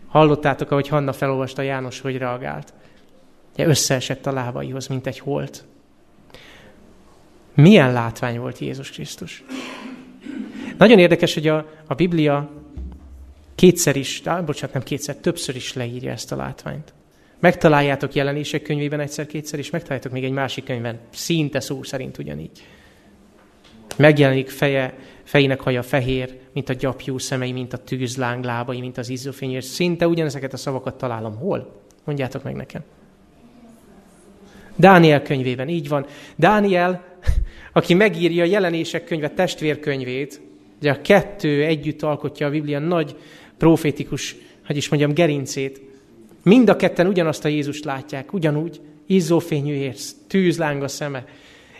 hallottátok, 0.07 0.71
ahogy 0.71 0.87
Hanna 0.87 1.13
felolvasta 1.13 1.61
János, 1.61 1.99
hogy 1.99 2.17
reagált. 2.17 2.73
Ugye 3.53 3.67
összeesett 3.67 4.25
a 4.25 4.31
lábaihoz, 4.31 4.87
mint 4.87 5.07
egy 5.07 5.19
holt. 5.19 5.63
Milyen 7.53 7.93
látvány 7.93 8.39
volt 8.39 8.59
Jézus 8.59 8.91
Krisztus? 8.91 9.43
Nagyon 10.77 10.99
érdekes, 10.99 11.33
hogy 11.33 11.47
a, 11.47 11.65
a 11.87 11.93
Biblia 11.93 12.60
kétszer 13.61 13.95
is, 13.95 14.21
á, 14.25 14.41
bocsánat, 14.41 14.73
nem 14.73 14.83
kétszer, 14.83 15.15
többször 15.15 15.55
is 15.55 15.73
leírja 15.73 16.11
ezt 16.11 16.31
a 16.31 16.35
látványt. 16.35 16.93
Megtaláljátok 17.39 18.13
jelenések 18.13 18.61
könyvében 18.61 18.99
egyszer-kétszer, 18.99 19.59
és 19.59 19.69
megtaláljátok 19.69 20.11
még 20.11 20.23
egy 20.23 20.31
másik 20.31 20.63
könyvben, 20.63 20.99
szinte 21.09 21.59
szó 21.59 21.83
szerint 21.83 22.17
ugyanígy. 22.17 22.65
Megjelenik 23.97 24.49
feje, 24.49 24.93
fejének 25.23 25.59
haja 25.59 25.83
fehér, 25.83 26.37
mint 26.53 26.69
a 26.69 26.73
gyapjú 26.73 27.17
szemei, 27.17 27.51
mint 27.51 27.73
a 27.73 27.77
tűzláng 27.77 28.43
lábai, 28.43 28.79
mint 28.79 28.97
az 28.97 29.09
izzófény, 29.09 29.51
és 29.51 29.63
szinte 29.63 30.07
ugyanezeket 30.07 30.53
a 30.53 30.57
szavakat 30.57 30.97
találom. 30.97 31.35
Hol? 31.35 31.81
Mondjátok 32.03 32.43
meg 32.43 32.55
nekem. 32.55 32.83
Dániel 34.75 35.21
könyvében, 35.21 35.69
így 35.69 35.87
van. 35.87 36.05
Dániel, 36.35 37.03
aki 37.73 37.93
megírja 37.93 38.43
a 38.43 38.47
jelenések 38.47 39.03
könyve 39.03 39.29
testvérkönyvét, 39.29 40.41
ugye 40.79 40.91
a 40.91 41.01
kettő 41.01 41.63
együtt 41.63 42.01
alkotja 42.01 42.47
a 42.47 42.49
Biblia 42.49 42.79
nagy 42.79 43.15
profétikus, 43.61 44.35
hogy 44.65 44.77
is 44.77 44.89
mondjam, 44.89 45.13
gerincét. 45.13 45.81
Mind 46.43 46.69
a 46.69 46.75
ketten 46.75 47.07
ugyanazt 47.07 47.45
a 47.45 47.47
Jézust 47.47 47.85
látják, 47.85 48.33
ugyanúgy, 48.33 48.81
izzófényű 49.05 49.73
érsz, 49.73 50.15
tűzláng 50.27 50.83
a 50.83 50.87
szeme, 50.87 51.25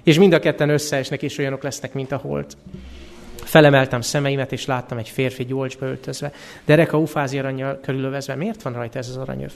és 0.03 0.17
mind 0.17 0.33
a 0.33 0.39
ketten 0.39 0.69
összeesnek, 0.69 1.21
és 1.21 1.37
olyanok 1.37 1.63
lesznek, 1.63 1.93
mint 1.93 2.11
a 2.11 2.17
holt. 2.17 2.57
Felemeltem 3.35 4.01
szemeimet, 4.01 4.51
és 4.51 4.65
láttam 4.65 4.97
egy 4.97 5.09
férfi 5.09 5.45
gyolcsba 5.45 5.85
öltözve, 5.85 6.31
dereka 6.65 6.99
ufázi 6.99 7.39
aranyjal 7.39 7.79
körülövezve. 7.79 8.35
Miért 8.35 8.61
van 8.61 8.73
rajta 8.73 8.99
ez 8.99 9.09
az 9.09 9.17
aranyöv? 9.17 9.51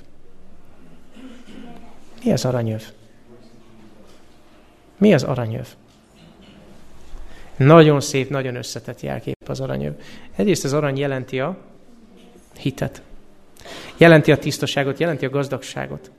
Mi 2.24 2.32
az 2.32 2.46
aranyöv? 2.46 2.84
Mi 4.98 5.14
az 5.14 5.24
aranyöv? 5.24 5.68
Nagyon 7.58 8.02
szép, 8.02 8.30
nagyon 8.30 8.56
összetett 8.56 9.02
jelkép 9.02 9.50
az 9.50 9.60
aranyöv. 9.60 9.94
Egyrészt 10.36 10.64
az 10.64 10.74
arany 10.74 10.98
jelenti 10.98 11.40
a 11.40 11.74
hitet. 12.58 13.02
Jelenti 13.98 14.32
a 14.32 14.38
tisztaságot, 14.38 15.00
jelenti 15.00 15.26
a 15.26 15.30
gazdagságot. 15.30 16.12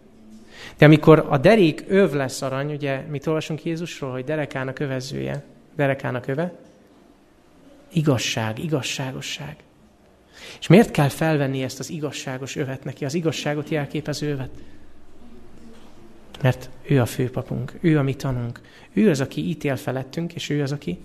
De 0.78 0.84
amikor 0.84 1.26
a 1.28 1.38
derék 1.38 1.84
öv 1.88 2.12
lesz 2.12 2.42
arany, 2.42 2.72
ugye 2.72 3.00
mit 3.00 3.26
olvasunk 3.26 3.64
Jézusról, 3.64 4.10
hogy 4.10 4.24
derekának 4.24 4.78
övezője, 4.78 5.44
derekának 5.76 6.26
öve? 6.26 6.54
Igazság, 7.92 8.58
igazságosság. 8.58 9.56
És 10.60 10.66
miért 10.66 10.90
kell 10.90 11.08
felvenni 11.08 11.62
ezt 11.62 11.78
az 11.78 11.90
igazságos 11.90 12.56
övet 12.56 12.84
neki, 12.84 13.04
az 13.04 13.14
igazságot 13.14 13.68
jelképező 13.68 14.30
övet? 14.30 14.50
Mert 16.42 16.70
ő 16.82 17.00
a 17.00 17.06
főpapunk, 17.06 17.72
ő 17.80 17.98
a 17.98 18.02
mi 18.02 18.14
tanunk, 18.14 18.60
ő 18.92 19.10
az, 19.10 19.20
aki 19.20 19.48
ítél 19.48 19.76
felettünk, 19.76 20.34
és 20.34 20.48
ő 20.48 20.62
az, 20.62 20.72
aki 20.72 20.98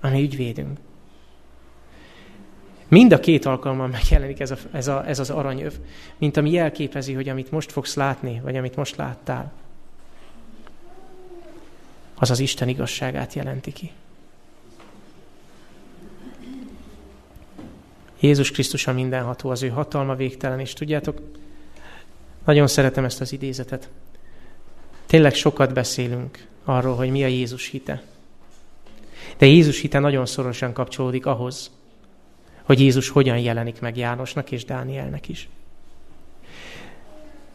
a 0.00 0.08
mi 0.08 0.22
ügyvédünk. 0.22 0.78
Mind 2.88 3.12
a 3.12 3.20
két 3.20 3.44
alkalommal 3.44 3.86
megjelenik 3.86 4.40
ez, 4.40 4.50
a, 4.50 4.56
ez, 4.72 4.88
a, 4.88 5.08
ez 5.08 5.18
az 5.18 5.30
aranyöv, 5.30 5.74
mint 6.18 6.36
ami 6.36 6.50
jelképezi, 6.50 7.12
hogy 7.12 7.28
amit 7.28 7.50
most 7.50 7.72
fogsz 7.72 7.94
látni, 7.94 8.40
vagy 8.42 8.56
amit 8.56 8.76
most 8.76 8.96
láttál, 8.96 9.52
az 12.14 12.30
az 12.30 12.38
Isten 12.38 12.68
igazságát 12.68 13.34
jelenti 13.34 13.72
ki. 13.72 13.90
Jézus 18.20 18.50
Krisztus 18.50 18.86
a 18.86 18.92
mindenható, 18.92 19.50
az 19.50 19.62
ő 19.62 19.68
hatalma 19.68 20.14
végtelen, 20.14 20.60
és 20.60 20.72
tudjátok, 20.72 21.20
nagyon 22.44 22.66
szeretem 22.66 23.04
ezt 23.04 23.20
az 23.20 23.32
idézetet. 23.32 23.88
Tényleg 25.06 25.34
sokat 25.34 25.72
beszélünk 25.72 26.46
arról, 26.64 26.94
hogy 26.96 27.10
mi 27.10 27.24
a 27.24 27.26
Jézus 27.26 27.68
hite. 27.68 28.02
De 29.38 29.46
Jézus 29.46 29.80
hite 29.80 29.98
nagyon 29.98 30.26
szorosan 30.26 30.72
kapcsolódik 30.72 31.26
ahhoz, 31.26 31.70
hogy 32.66 32.80
Jézus 32.80 33.08
hogyan 33.08 33.38
jelenik 33.38 33.80
meg 33.80 33.96
Jánosnak 33.96 34.50
és 34.50 34.64
Dánielnek 34.64 35.28
is. 35.28 35.48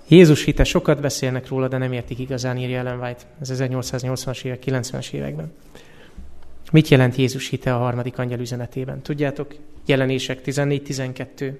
Jézus 0.07 0.43
hite, 0.43 0.63
sokat 0.63 1.01
beszélnek 1.01 1.47
róla, 1.47 1.67
de 1.67 1.77
nem 1.77 1.91
értik 1.91 2.19
igazán, 2.19 2.57
írja 2.57 2.77
Ellen 2.77 2.99
White, 2.99 3.23
ez 3.41 3.51
1880-as 3.53 4.43
évek, 4.43 4.63
90-es 4.65 5.11
években. 5.11 5.51
Mit 6.71 6.87
jelent 6.87 7.15
Jézus 7.15 7.49
hite 7.49 7.75
a 7.75 7.77
harmadik 7.77 8.17
angyal 8.17 8.39
üzenetében? 8.39 9.01
Tudjátok, 9.01 9.55
jelenések 9.85 10.41
14-12. 10.45 11.53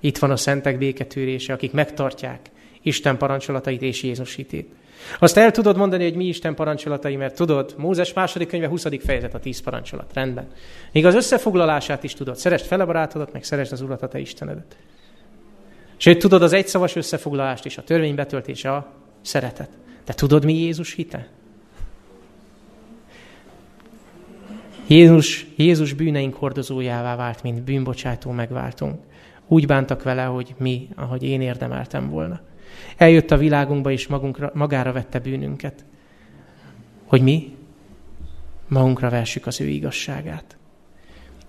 Itt 0.00 0.18
van 0.18 0.30
a 0.30 0.36
szentek 0.36 0.78
béketűrése, 0.78 1.52
akik 1.52 1.72
megtartják 1.72 2.50
Isten 2.82 3.16
parancsolatait 3.16 3.82
és 3.82 4.02
Jézus 4.02 4.34
hitét. 4.34 4.74
Azt 5.18 5.36
el 5.36 5.50
tudod 5.50 5.76
mondani, 5.76 6.04
hogy 6.04 6.14
mi 6.14 6.24
Isten 6.24 6.54
parancsolatai, 6.54 7.16
mert 7.16 7.34
tudod, 7.34 7.74
Mózes 7.76 8.12
második 8.12 8.48
könyve 8.48 8.68
20. 8.68 8.86
fejezet 9.04 9.34
a 9.34 9.38
tíz 9.38 9.60
parancsolat. 9.60 10.10
Rendben. 10.14 10.48
Még 10.92 11.06
az 11.06 11.14
összefoglalását 11.14 12.04
is 12.04 12.14
tudod. 12.14 12.36
Szeresd 12.36 12.64
fel 12.64 12.80
a 12.80 12.86
barátodat, 12.86 13.32
meg 13.32 13.44
szeresd 13.44 13.72
az 13.72 13.80
Urat, 13.80 14.02
a 14.02 14.08
te 14.08 14.18
Istenedet. 14.18 14.76
Sőt, 15.96 16.18
tudod 16.18 16.42
az 16.42 16.52
egyszavas 16.52 16.96
összefoglalást 16.96 17.64
is, 17.64 17.78
a 17.78 17.84
törvény 17.84 18.14
betöltése, 18.14 18.72
a 18.72 18.92
szeretet. 19.20 19.70
De 20.04 20.12
tudod, 20.12 20.44
mi 20.44 20.54
Jézus 20.54 20.94
hite? 20.94 21.28
Jézus, 24.86 25.46
Jézus 25.56 25.92
bűneink 25.92 26.34
hordozójává 26.34 27.16
vált, 27.16 27.42
mint 27.42 27.62
bűnbocsátó 27.62 28.30
megváltunk. 28.30 29.00
Úgy 29.46 29.66
bántak 29.66 30.02
vele, 30.02 30.22
hogy 30.22 30.54
mi, 30.58 30.88
ahogy 30.96 31.22
én 31.22 31.40
érdemeltem 31.40 32.10
volna. 32.10 32.40
Eljött 32.96 33.30
a 33.30 33.36
világunkba, 33.36 33.90
és 33.90 34.06
magunkra, 34.06 34.50
magára 34.54 34.92
vette 34.92 35.18
bűnünket. 35.18 35.84
Hogy 37.06 37.22
mi 37.22 37.56
magunkra 38.68 39.10
versük 39.10 39.46
az 39.46 39.60
ő 39.60 39.66
igazságát. 39.66 40.56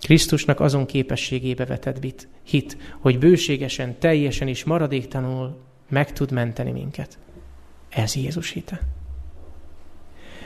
Krisztusnak 0.01 0.59
azon 0.59 0.85
képességébe 0.85 1.65
vetett 1.65 1.99
bit, 1.99 2.27
hit, 2.43 2.77
hogy 2.99 3.19
bőségesen, 3.19 3.99
teljesen 3.99 4.47
és 4.47 4.63
maradéktalanul 4.63 5.57
meg 5.89 6.13
tud 6.13 6.31
menteni 6.31 6.71
minket. 6.71 7.17
Ez 7.89 8.15
Jézus 8.15 8.49
hite. 8.51 8.81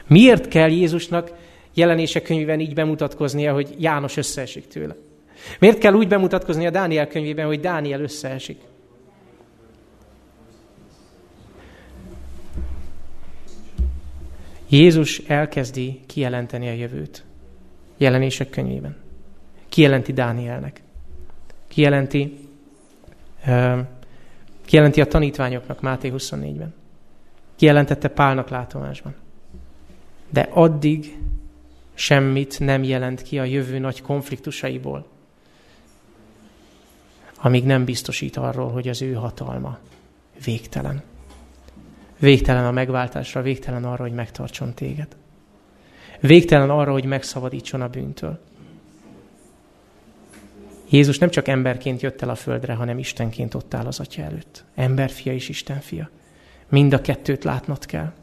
Miért 0.07 0.47
kell 0.47 0.69
Jézusnak 0.69 1.31
jelenések 1.73 2.23
könyvében 2.23 2.59
így 2.59 2.73
bemutatkoznia, 2.73 3.53
hogy 3.53 3.75
János 3.79 4.17
összeesik 4.17 4.67
tőle? 4.67 4.95
Miért 5.59 5.77
kell 5.77 5.93
úgy 5.93 6.07
bemutatkozni 6.07 6.65
a 6.65 6.69
Dániel 6.69 7.07
könyvében, 7.07 7.45
hogy 7.45 7.59
Dániel 7.59 8.01
összeesik? 8.01 8.57
Jézus 14.69 15.17
elkezdi 15.17 16.01
kijelenteni 16.05 16.67
a 16.67 16.73
jövőt. 16.73 17.23
Jelenések 17.97 18.49
könyvében. 18.49 18.95
Kijelenti 19.69 20.13
Dánielnek. 20.13 20.81
Kijelenti, 21.67 22.37
kijelenti 24.65 25.01
a 25.01 25.05
tanítványoknak 25.05 25.81
Máté 25.81 26.11
24-ben. 26.15 26.73
Kijelentette 27.55 28.07
Pálnak 28.07 28.49
látomásban. 28.49 29.15
De 30.29 30.47
addig 30.51 31.17
semmit 31.93 32.59
nem 32.59 32.83
jelent 32.83 33.21
ki 33.21 33.39
a 33.39 33.43
jövő 33.43 33.79
nagy 33.79 34.01
konfliktusaiból, 34.01 35.07
amíg 37.37 37.65
nem 37.65 37.85
biztosít 37.85 38.37
arról, 38.37 38.71
hogy 38.71 38.87
az 38.87 39.01
ő 39.01 39.13
hatalma 39.13 39.77
végtelen 40.45 41.03
Végtelen 42.19 42.65
a 42.65 42.71
megváltásra, 42.71 43.41
végtelen 43.41 43.83
arra, 43.83 44.03
hogy 44.03 44.13
megtartson 44.13 44.73
téged. 44.73 45.15
Végtelen 46.19 46.69
arra, 46.69 46.91
hogy 46.91 47.05
megszabadítson 47.05 47.81
a 47.81 47.87
bűntől. 47.87 48.39
Jézus 50.89 51.17
nem 51.17 51.29
csak 51.29 51.47
emberként 51.47 52.01
jött 52.01 52.21
el 52.21 52.29
a 52.29 52.35
földre, 52.35 52.73
hanem 52.73 52.97
Istenként 52.97 53.53
ott 53.53 53.73
áll 53.73 53.85
az 53.85 53.99
Atya 53.99 54.21
előtt. 54.21 54.63
Emberfia 54.75 55.33
és 55.33 55.49
Istenfia. 55.49 56.09
Mind 56.69 56.93
a 56.93 57.01
kettőt 57.01 57.43
látnod 57.43 57.85
kell. 57.85 58.13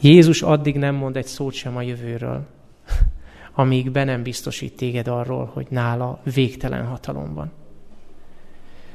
Jézus 0.00 0.42
addig 0.42 0.76
nem 0.76 0.94
mond 0.94 1.16
egy 1.16 1.26
szót 1.26 1.52
sem 1.52 1.76
a 1.76 1.82
jövőről, 1.82 2.46
amíg 3.54 3.90
be 3.90 4.04
nem 4.04 4.22
biztosít 4.22 4.76
téged 4.76 5.08
arról, 5.08 5.50
hogy 5.52 5.66
nála 5.70 6.20
végtelen 6.34 6.86
hatalom 6.86 7.34
van. 7.34 7.52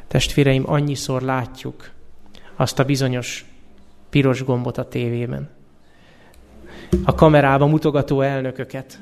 Testvéreim, 0.07 0.63
annyiszor 0.65 1.21
látjuk 1.21 1.91
azt 2.61 2.79
a 2.79 2.83
bizonyos 2.83 3.45
piros 4.09 4.43
gombot 4.43 4.77
a 4.77 4.87
tévében. 4.87 5.49
A 7.03 7.15
kamerába 7.15 7.65
mutogató 7.65 8.21
elnököket. 8.21 8.99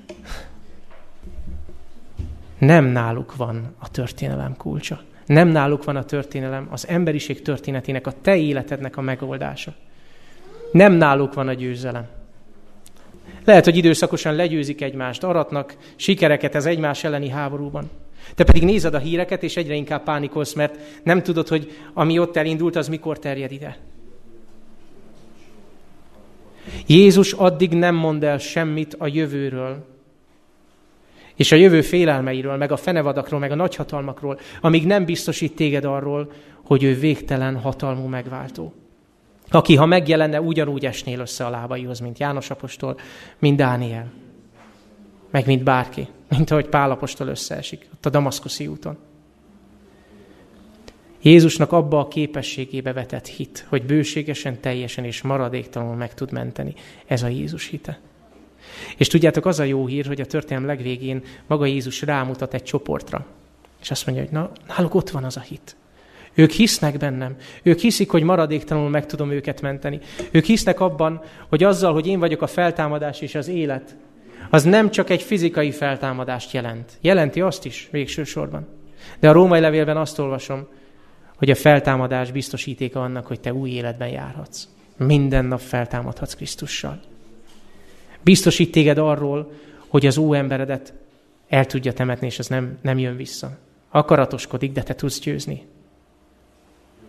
Nem 2.58 2.86
náluk 2.86 3.36
van 3.36 3.76
a 3.80 3.90
történelem 3.90 4.56
kulcsa. 4.58 5.02
Nem 5.26 5.48
náluk 5.48 5.84
van 5.84 5.96
a 5.96 6.04
történelem, 6.04 6.68
az 6.72 6.88
emberiség 6.88 7.42
történetének, 7.42 8.08
a 8.08 8.14
te 8.22 8.36
életednek 8.36 8.98
a 8.98 9.02
megoldása. 9.02 9.74
Nem 10.72 10.94
náluk 10.94 11.34
van 11.34 11.48
a 11.48 11.54
győzelem. 11.54 12.08
Lehet, 13.46 13.66
hogy 13.66 13.78
időszakosan 13.78 14.36
legyőzik 14.36 14.82
egymást, 14.82 15.24
aratnak 15.24 15.76
sikereket 15.96 16.56
az 16.56 16.66
egymás 16.66 17.04
elleni 17.04 17.30
háborúban. 17.30 17.90
Te 18.36 18.44
pedig 18.44 18.64
nézed 18.64 18.94
a 18.94 19.00
híreket, 19.00 19.44
és 19.44 19.58
egyre 19.58 19.74
inkább 19.74 20.04
pánikolsz, 20.04 20.54
mert 20.54 20.80
nem 21.04 21.24
tudod, 21.24 21.48
hogy 21.48 21.72
ami 21.94 22.20
ott 22.20 22.38
elindult, 22.38 22.76
az 22.76 22.88
mikor 22.88 23.20
terjed 23.20 23.52
ide. 23.52 23.78
Jézus 26.86 27.32
addig 27.34 27.72
nem 27.72 27.96
mond 27.96 28.24
el 28.24 28.38
semmit 28.38 28.96
a 28.98 29.08
jövőről, 29.08 29.86
és 31.36 31.52
a 31.52 31.56
jövő 31.56 31.82
félelmeiről, 31.82 32.58
meg 32.58 32.72
a 32.72 32.78
fenevadakról, 32.78 33.40
meg 33.40 33.52
a 33.52 33.56
nagyhatalmakról, 33.56 34.40
amíg 34.62 34.86
nem 34.86 35.06
biztosít 35.06 35.56
téged 35.56 35.86
arról, 35.86 36.32
hogy 36.64 36.84
ő 36.84 36.94
végtelen 36.94 37.56
hatalmú 37.56 38.08
megváltó. 38.08 38.74
Aki, 39.50 39.76
ha 39.76 39.86
megjelenne, 39.86 40.42
ugyanúgy 40.42 40.86
esnél 40.86 41.20
össze 41.20 41.46
a 41.46 41.50
lábaihoz, 41.50 42.00
mint 42.00 42.20
János 42.20 42.50
apostol, 42.50 43.00
mint 43.40 43.58
Dániel. 43.58 44.12
Meg 45.32 45.46
mint 45.46 45.64
bárki, 45.64 46.08
mint 46.30 46.52
ahogy 46.52 46.68
Pál 46.68 46.92
apostol 46.92 47.28
összeesik 47.28 47.88
ott 47.94 48.06
a 48.06 48.10
Damaszkuszi 48.10 48.68
úton. 48.68 48.98
Jézusnak 51.22 51.72
abba 51.72 52.00
a 52.00 52.08
képességébe 52.08 52.94
vetett 52.94 53.28
hit, 53.28 53.66
hogy 53.70 53.86
bőségesen, 53.86 54.60
teljesen 54.60 55.04
és 55.04 55.22
maradéktalanul 55.22 55.96
meg 55.96 56.14
tud 56.14 56.32
menteni. 56.32 56.74
Ez 57.06 57.24
a 57.24 57.28
Jézus 57.28 57.68
hite. 57.68 58.00
És 58.98 59.08
tudjátok, 59.08 59.46
az 59.46 59.60
a 59.60 59.64
jó 59.64 59.86
hír, 59.86 60.06
hogy 60.06 60.22
a 60.22 60.26
történelem 60.26 60.68
legvégén 60.68 61.24
maga 61.48 61.66
Jézus 61.66 62.02
rámutat 62.02 62.54
egy 62.54 62.64
csoportra. 62.64 63.26
És 63.82 63.92
azt 63.92 64.06
mondja, 64.06 64.24
hogy 64.24 64.34
na, 64.34 64.52
náluk 64.68 64.96
ott 64.96 65.10
van 65.10 65.24
az 65.24 65.38
a 65.38 65.42
hit. 65.42 65.76
Ők 66.34 66.52
hisznek 66.52 66.98
bennem. 66.98 67.36
Ők 67.64 67.80
hiszik, 67.80 68.10
hogy 68.10 68.24
maradéktalanul 68.24 68.90
meg 68.90 69.06
tudom 69.06 69.32
őket 69.32 69.62
menteni. 69.62 70.00
Ők 70.32 70.46
hisznek 70.46 70.80
abban, 70.80 71.22
hogy 71.48 71.64
azzal, 71.64 71.94
hogy 71.94 72.08
én 72.08 72.20
vagyok 72.20 72.42
a 72.42 72.48
feltámadás 72.48 73.22
és 73.22 73.36
az 73.36 73.48
élet, 73.48 73.96
az 74.50 74.64
nem 74.64 74.92
csak 74.92 75.10
egy 75.10 75.22
fizikai 75.22 75.72
feltámadást 75.72 76.52
jelent. 76.52 76.98
Jelenti 77.02 77.42
azt 77.42 77.66
is 77.66 77.88
végső 77.92 78.24
sorban. 78.24 78.68
De 79.20 79.30
a 79.30 79.32
római 79.32 79.60
levélben 79.60 79.98
azt 79.98 80.20
olvasom, 80.20 80.68
hogy 81.36 81.50
a 81.50 81.56
feltámadás 81.56 82.32
biztosítéka 82.32 83.04
annak, 83.04 83.28
hogy 83.28 83.40
te 83.40 83.54
új 83.54 83.70
életben 83.70 84.10
járhatsz. 84.10 84.68
Minden 84.98 85.46
nap 85.46 85.60
feltámadhatsz 85.60 86.34
Krisztussal. 86.34 87.00
Biztosít 88.22 88.72
téged 88.72 88.98
arról, 88.98 89.52
hogy 89.88 90.06
az 90.06 90.18
új 90.18 90.38
emberedet 90.38 90.94
el 91.48 91.66
tudja 91.66 91.94
temetni, 91.94 92.28
és 92.28 92.40
az 92.40 92.48
nem, 92.48 92.78
nem 92.82 92.98
jön 92.98 93.16
vissza. 93.16 93.58
Akaratoskodik, 93.90 94.72
de 94.72 94.84
te 94.84 94.96
tudsz 94.96 95.20
győzni. 95.20 95.66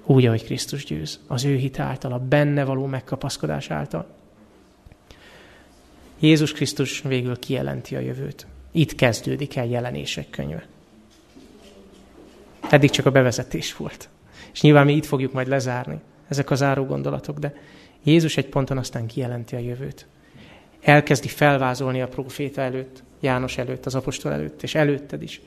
Úgy, 0.04 0.26
ahogy 0.26 0.44
Krisztus 0.44 0.84
győz. 0.84 1.20
Az 1.26 1.44
ő 1.44 1.56
hit 1.56 1.78
által, 1.78 2.12
a 2.12 2.18
benne 2.18 2.64
való 2.64 2.86
megkapaszkodás 2.86 3.70
által. 3.70 4.06
Jézus 6.20 6.52
Krisztus 6.52 7.02
végül 7.02 7.38
kijelenti 7.38 7.96
a 7.96 8.00
jövőt. 8.00 8.46
Itt 8.72 8.94
kezdődik 8.94 9.56
el 9.56 9.66
jelenések 9.66 10.30
könyve. 10.30 10.66
Eddig 12.70 12.90
csak 12.90 13.06
a 13.06 13.10
bevezetés 13.10 13.76
volt. 13.76 14.08
És 14.52 14.60
nyilván 14.60 14.86
mi 14.86 14.94
itt 14.94 15.06
fogjuk 15.06 15.32
majd 15.32 15.48
lezárni, 15.48 16.00
ezek 16.28 16.50
az 16.50 16.58
záró 16.58 16.84
gondolatok, 16.84 17.38
de 17.38 17.54
Jézus 18.02 18.36
egy 18.36 18.48
ponton 18.48 18.78
aztán 18.78 19.06
kijelenti 19.06 19.54
a 19.54 19.58
jövőt. 19.58 20.06
Elkezdi 20.80 21.28
felvázolni 21.28 22.00
a 22.02 22.08
proféta 22.08 22.60
előtt, 22.60 23.02
János 23.20 23.58
előtt, 23.58 23.86
az 23.86 23.94
apostol 23.94 24.32
előtt, 24.32 24.62
és 24.62 24.74
előtted 24.74 25.22
is. 25.22 25.40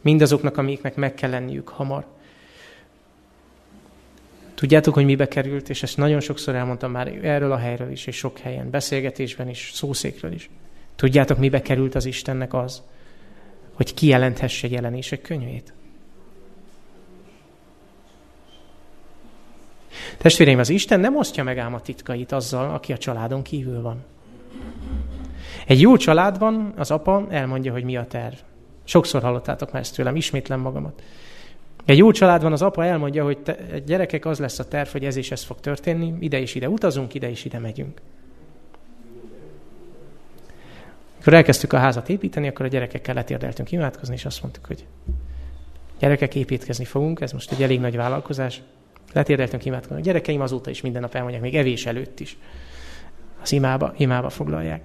Mindazoknak, 0.00 0.56
amiknek 0.56 0.94
meg 0.94 1.14
kell 1.14 1.30
lenniük 1.30 1.68
hamar. 1.68 2.06
Tudjátok, 4.62 4.94
hogy 4.94 5.04
mibe 5.04 5.28
került, 5.28 5.68
és 5.68 5.82
ezt 5.82 5.96
nagyon 5.96 6.20
sokszor 6.20 6.54
elmondtam 6.54 6.90
már 6.90 7.08
erről 7.22 7.52
a 7.52 7.56
helyről 7.56 7.90
is, 7.90 8.06
és 8.06 8.16
sok 8.16 8.38
helyen, 8.38 8.70
beszélgetésben 8.70 9.48
is, 9.48 9.70
szószékről 9.74 10.32
is. 10.32 10.50
Tudjátok, 10.96 11.38
mibe 11.38 11.62
került 11.62 11.94
az 11.94 12.04
Istennek 12.04 12.54
az, 12.54 12.82
hogy 13.72 13.94
kijelenthesse 13.94 14.68
jelenések 14.68 15.20
könyvét? 15.22 15.72
Testvéreim, 20.18 20.58
az 20.58 20.68
Isten 20.68 21.00
nem 21.00 21.16
osztja 21.16 21.44
meg 21.44 21.58
ám 21.58 21.74
a 21.74 21.80
titkait 21.80 22.32
azzal, 22.32 22.74
aki 22.74 22.92
a 22.92 22.98
családon 22.98 23.42
kívül 23.42 23.82
van. 23.82 24.04
Egy 25.66 25.80
jó 25.80 25.96
családban 25.96 26.72
az 26.76 26.90
apa 26.90 27.26
elmondja, 27.30 27.72
hogy 27.72 27.84
mi 27.84 27.96
a 27.96 28.06
terv. 28.06 28.34
Sokszor 28.84 29.22
hallottátok 29.22 29.72
már 29.72 29.82
ezt 29.82 29.94
tőlem, 29.94 30.16
ismétlem 30.16 30.60
magamat. 30.60 31.02
Egy 31.84 31.98
jó 31.98 32.10
családban 32.10 32.52
az 32.52 32.62
apa 32.62 32.84
elmondja, 32.84 33.24
hogy 33.24 33.38
te, 33.38 33.56
gyerekek, 33.86 34.24
az 34.24 34.38
lesz 34.38 34.58
a 34.58 34.68
terv, 34.68 34.88
hogy 34.88 35.04
ez 35.04 35.16
és 35.16 35.30
ez 35.30 35.42
fog 35.42 35.60
történni, 35.60 36.14
ide 36.20 36.40
és 36.40 36.54
ide 36.54 36.68
utazunk, 36.68 37.14
ide 37.14 37.30
és 37.30 37.44
ide 37.44 37.58
megyünk. 37.58 38.00
Amikor 41.12 41.34
elkezdtük 41.34 41.72
a 41.72 41.78
házat 41.78 42.08
építeni, 42.08 42.48
akkor 42.48 42.64
a 42.64 42.68
gyerekekkel 42.68 43.14
letérdeltünk 43.14 43.72
imádkozni, 43.72 44.14
és 44.14 44.24
azt 44.24 44.42
mondtuk, 44.42 44.66
hogy 44.66 44.86
gyerekek, 45.98 46.34
építkezni 46.34 46.84
fogunk, 46.84 47.20
ez 47.20 47.32
most 47.32 47.52
egy 47.52 47.62
elég 47.62 47.80
nagy 47.80 47.96
vállalkozás. 47.96 48.62
Letérdeltünk 49.12 49.64
imádkozni. 49.64 49.96
A 49.96 50.04
gyerekeim 50.04 50.40
azóta 50.40 50.70
is 50.70 50.80
minden 50.80 51.00
nap 51.00 51.14
elmondják, 51.14 51.42
még 51.42 51.54
evés 51.54 51.86
előtt 51.86 52.20
is. 52.20 52.36
Az 53.42 53.52
imába, 53.52 53.94
imába 53.96 54.28
foglalják. 54.28 54.82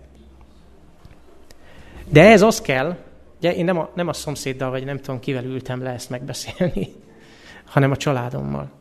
De 2.10 2.32
ez 2.32 2.42
az 2.42 2.62
kell, 2.62 2.96
ugye 3.38 3.56
én 3.56 3.66
nem 3.66 3.78
a, 3.78 3.90
nem 3.96 4.08
a 4.08 4.14
szomszéddal, 4.14 4.70
vagy 4.70 4.86
nem 4.86 4.98
tudom, 4.98 5.20
kivel 5.20 5.46
ültem 5.46 5.84
le 5.84 5.90
ezt 5.90 6.10
megbeszélni, 6.10 6.88
hanem 7.74 7.92
a 7.92 7.98
családommal. 7.98 8.72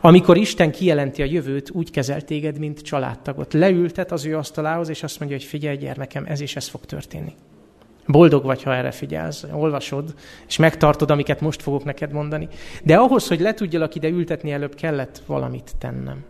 Amikor 0.00 0.36
Isten 0.36 0.70
kijelenti 0.70 1.22
a 1.22 1.24
jövőt, 1.24 1.70
úgy 1.70 1.90
kezelt 1.90 2.24
téged, 2.24 2.58
mint 2.58 2.80
családtagot. 2.80 3.52
Leültet 3.52 4.12
az 4.12 4.24
ő 4.24 4.36
asztalához, 4.36 4.88
és 4.88 5.02
azt 5.02 5.18
mondja, 5.18 5.36
hogy 5.36 5.46
figyelj, 5.46 5.76
gyermekem, 5.76 6.24
ez 6.26 6.40
és 6.40 6.56
ez 6.56 6.68
fog 6.68 6.84
történni. 6.84 7.34
Boldog 8.06 8.44
vagy, 8.44 8.62
ha 8.62 8.74
erre 8.74 8.90
figyelsz, 8.90 9.46
olvasod, 9.52 10.14
és 10.48 10.56
megtartod, 10.56 11.10
amiket 11.10 11.40
most 11.40 11.62
fogok 11.62 11.84
neked 11.84 12.12
mondani. 12.12 12.48
De 12.82 12.96
ahhoz, 12.96 13.28
hogy 13.28 13.40
le 13.40 13.54
tudjalak 13.54 13.94
ide 13.94 14.08
ültetni 14.08 14.52
előbb, 14.52 14.74
kellett 14.74 15.22
valamit 15.26 15.72
tennem. 15.78 16.24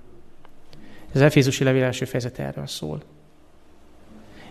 Az 1.15 1.21
Efézusi 1.21 1.65
levél 1.65 1.85
első 1.85 2.05
fejezet 2.05 2.39
erről 2.39 2.67
szól. 2.67 3.03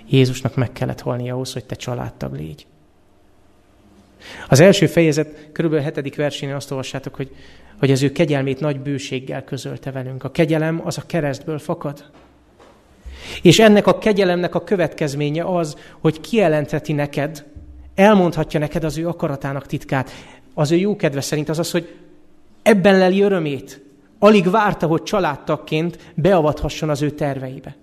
Jézusnak 0.09 0.55
meg 0.55 0.71
kellett 0.71 1.01
halni 1.01 1.29
ahhoz, 1.29 1.53
hogy 1.53 1.65
te 1.65 1.75
családtag 1.75 2.33
légy. 2.33 2.65
Az 4.49 4.59
első 4.59 4.87
fejezet 4.87 5.49
körülbelül 5.51 5.85
hetedik 5.85 6.15
versénél 6.15 6.55
azt 6.55 6.71
olvassátok, 6.71 7.15
hogy, 7.15 7.35
hogy 7.79 7.91
az 7.91 8.03
ő 8.03 8.11
kegyelmét 8.11 8.59
nagy 8.59 8.79
bőséggel 8.79 9.43
közölte 9.43 9.91
velünk. 9.91 10.23
A 10.23 10.31
kegyelem 10.31 10.81
az 10.83 10.97
a 10.97 11.05
keresztből 11.05 11.59
fakad. 11.59 12.03
És 13.41 13.59
ennek 13.59 13.87
a 13.87 13.97
kegyelemnek 13.97 14.55
a 14.55 14.63
következménye 14.63 15.43
az, 15.43 15.77
hogy 15.99 16.21
kijelentheti 16.21 16.93
neked, 16.93 17.45
elmondhatja 17.95 18.59
neked 18.59 18.83
az 18.83 18.97
ő 18.97 19.07
akaratának 19.07 19.65
titkát. 19.65 20.11
Az 20.53 20.71
ő 20.71 20.75
jó 20.75 20.95
kedve 20.95 21.21
szerint 21.21 21.49
az 21.49 21.59
az, 21.59 21.71
hogy 21.71 21.95
ebben 22.61 22.97
leli 22.97 23.21
örömét. 23.21 23.81
Alig 24.19 24.49
várta, 24.49 24.87
hogy 24.87 25.03
családtagként 25.03 25.97
beavathasson 26.15 26.89
az 26.89 27.01
ő 27.01 27.09
terveibe. 27.09 27.75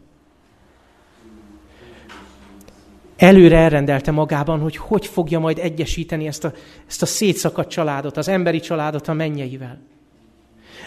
Előre 3.17 3.57
elrendelte 3.57 4.11
magában, 4.11 4.61
hogy 4.61 4.77
hogy 4.77 5.07
fogja 5.07 5.39
majd 5.39 5.59
egyesíteni 5.59 6.27
ezt 6.27 6.45
a, 6.45 6.53
ezt 6.89 7.03
a 7.03 7.07
szétszakadt 7.07 7.71
családot, 7.71 8.17
az 8.17 8.29
emberi 8.29 8.61
családot 8.61 9.09
a 9.09 9.13
mennyeivel. 9.13 9.79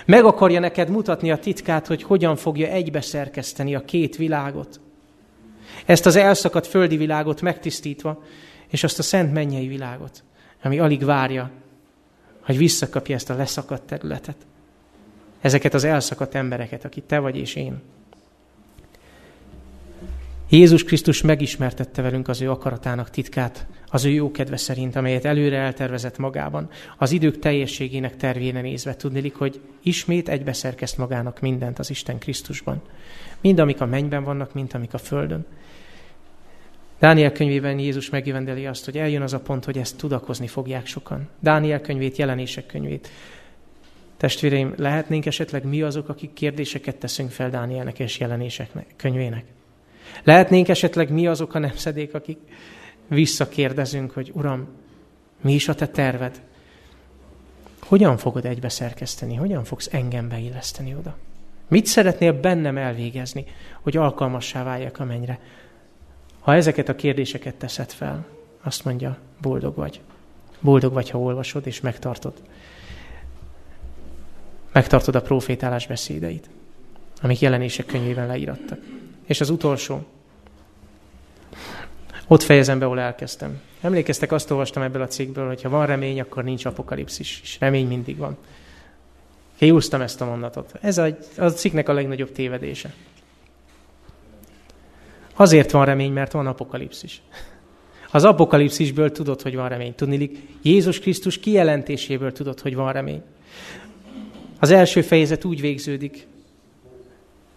Meg 0.05 0.25
akarja 0.25 0.59
neked 0.59 0.89
mutatni 0.89 1.31
a 1.31 1.37
titkát, 1.37 1.87
hogy 1.87 2.03
hogyan 2.03 2.35
fogja 2.35 2.67
egybeszerkeszteni 2.67 3.75
a 3.75 3.85
két 3.85 4.15
világot. 4.15 4.79
Ezt 5.85 6.05
az 6.05 6.15
elszakadt 6.15 6.67
földi 6.67 6.97
világot 6.97 7.41
megtisztítva, 7.41 8.23
és 8.67 8.83
azt 8.83 8.99
a 8.99 9.03
szent 9.03 9.33
mennyei 9.33 9.67
világot, 9.67 10.23
ami 10.63 10.79
alig 10.79 11.03
várja, 11.03 11.51
hogy 12.41 12.57
visszakapja 12.57 13.15
ezt 13.15 13.29
a 13.29 13.35
leszakadt 13.35 13.87
területet. 13.87 14.35
ezeket 15.41 15.73
az 15.73 15.83
elszakadt 15.83 16.35
embereket, 16.35 16.85
akik 16.85 17.05
te 17.05 17.19
vagy 17.19 17.37
és 17.37 17.55
én. 17.55 17.81
Jézus 20.49 20.83
Krisztus 20.83 21.21
megismertette 21.21 22.01
velünk 22.01 22.27
az 22.27 22.41
ő 22.41 22.51
akaratának 22.51 23.09
titkát, 23.09 23.65
az 23.89 24.05
ő 24.05 24.09
jó 24.09 24.31
kedve 24.31 24.57
szerint, 24.57 24.95
amelyet 24.95 25.25
előre 25.25 25.57
eltervezett 25.57 26.17
magában, 26.17 26.69
az 26.97 27.11
idők 27.11 27.39
teljességének 27.39 28.17
tervére 28.17 28.61
nézve 28.61 28.95
tudnélik, 28.95 29.35
hogy 29.35 29.61
ismét 29.81 30.29
egybeszerkeszt 30.29 30.97
magának 30.97 31.39
mindent 31.39 31.79
az 31.79 31.89
Isten 31.89 32.17
Krisztusban. 32.17 32.81
Mind 33.41 33.59
amik 33.59 33.81
a 33.81 33.85
mennyben 33.85 34.23
vannak, 34.23 34.53
mint 34.53 34.73
amik 34.73 34.93
a 34.93 34.97
földön. 34.97 35.45
Dániel 36.99 37.31
könyvében 37.31 37.79
Jézus 37.79 38.09
megjövendeli 38.09 38.65
azt, 38.65 38.85
hogy 38.85 38.97
eljön 38.97 39.21
az 39.21 39.33
a 39.33 39.39
pont, 39.39 39.65
hogy 39.65 39.77
ezt 39.77 39.97
tudakozni 39.97 40.47
fogják 40.47 40.85
sokan. 40.85 41.29
Dániel 41.39 41.81
könyvét, 41.81 42.17
jelenések 42.17 42.65
könyvét. 42.65 43.09
Testvéreim, 44.17 44.73
lehetnénk 44.77 45.25
esetleg 45.25 45.65
mi 45.65 45.81
azok, 45.81 46.09
akik 46.09 46.33
kérdéseket 46.33 46.95
teszünk 46.95 47.31
fel 47.31 47.49
Dánielnek 47.49 47.99
és 47.99 48.19
jelenéseknek, 48.19 48.85
könyvének? 48.95 49.43
Lehetnénk 50.23 50.67
esetleg 50.67 51.11
mi 51.11 51.27
azok 51.27 51.53
a 51.53 51.59
nemzedék, 51.59 52.13
akik 52.13 52.37
visszakérdezünk, 53.07 54.11
hogy 54.11 54.31
Uram, 54.33 54.67
mi 55.41 55.53
is 55.53 55.67
a 55.67 55.75
te 55.75 55.87
terved? 55.87 56.41
Hogyan 57.79 58.17
fogod 58.17 58.45
egybe 58.45 58.69
szerkeszteni? 58.69 59.35
Hogyan 59.35 59.63
fogsz 59.63 59.89
engem 59.91 60.27
beilleszteni 60.27 60.95
oda? 60.95 61.17
Mit 61.67 61.85
szeretnél 61.85 62.33
bennem 62.33 62.77
elvégezni, 62.77 63.45
hogy 63.81 63.97
alkalmassá 63.97 64.63
váljak 64.63 64.99
a 64.99 65.05
mennyre? 65.05 65.39
Ha 66.39 66.55
ezeket 66.55 66.89
a 66.89 66.95
kérdéseket 66.95 67.55
teszed 67.55 67.91
fel, 67.91 68.25
azt 68.61 68.85
mondja, 68.85 69.17
boldog 69.41 69.75
vagy. 69.75 70.01
Boldog 70.59 70.93
vagy, 70.93 71.09
ha 71.09 71.19
olvasod 71.19 71.67
és 71.67 71.81
megtartod. 71.81 72.33
Megtartod 74.71 75.15
a 75.15 75.21
profétálás 75.21 75.87
beszédeit, 75.87 76.49
amik 77.21 77.39
jelenések 77.39 77.85
könyvében 77.85 78.27
leírattak. 78.27 78.79
És 79.27 79.41
az 79.41 79.49
utolsó, 79.49 80.05
ott 82.27 82.43
fejezem 82.43 82.79
be, 82.79 82.85
ahol 82.85 82.99
elkezdtem. 82.99 83.61
Emlékeztek, 83.81 84.31
azt 84.31 84.51
olvastam 84.51 84.83
ebből 84.83 85.01
a 85.01 85.07
cikkből, 85.07 85.47
hogy 85.47 85.61
ha 85.61 85.69
van 85.69 85.85
remény, 85.85 86.19
akkor 86.19 86.43
nincs 86.43 86.65
apokalipszis, 86.65 87.39
és 87.43 87.57
remény 87.59 87.87
mindig 87.87 88.17
van. 88.17 88.37
Kiúztam 89.57 90.01
ezt 90.01 90.21
a 90.21 90.25
mondatot. 90.25 90.71
Ez 90.81 90.97
a, 90.97 91.07
a 91.37 91.47
cikknek 91.47 91.89
a 91.89 91.93
legnagyobb 91.93 92.31
tévedése. 92.31 92.93
Azért 95.35 95.71
van 95.71 95.85
remény, 95.85 96.11
mert 96.11 96.31
van 96.31 96.47
apokalipszis. 96.47 97.21
Az 98.11 98.23
apokalipszisből 98.23 99.11
tudod, 99.11 99.41
hogy 99.41 99.55
van 99.55 99.69
remény. 99.69 99.95
Tudnilik, 99.95 100.37
Jézus 100.61 100.99
Krisztus 100.99 101.39
kijelentéséből 101.39 102.31
tudod, 102.31 102.59
hogy 102.59 102.75
van 102.75 102.93
remény. 102.93 103.21
Az 104.59 104.71
első 104.71 105.01
fejezet 105.01 105.45
úgy 105.45 105.61
végződik, 105.61 106.27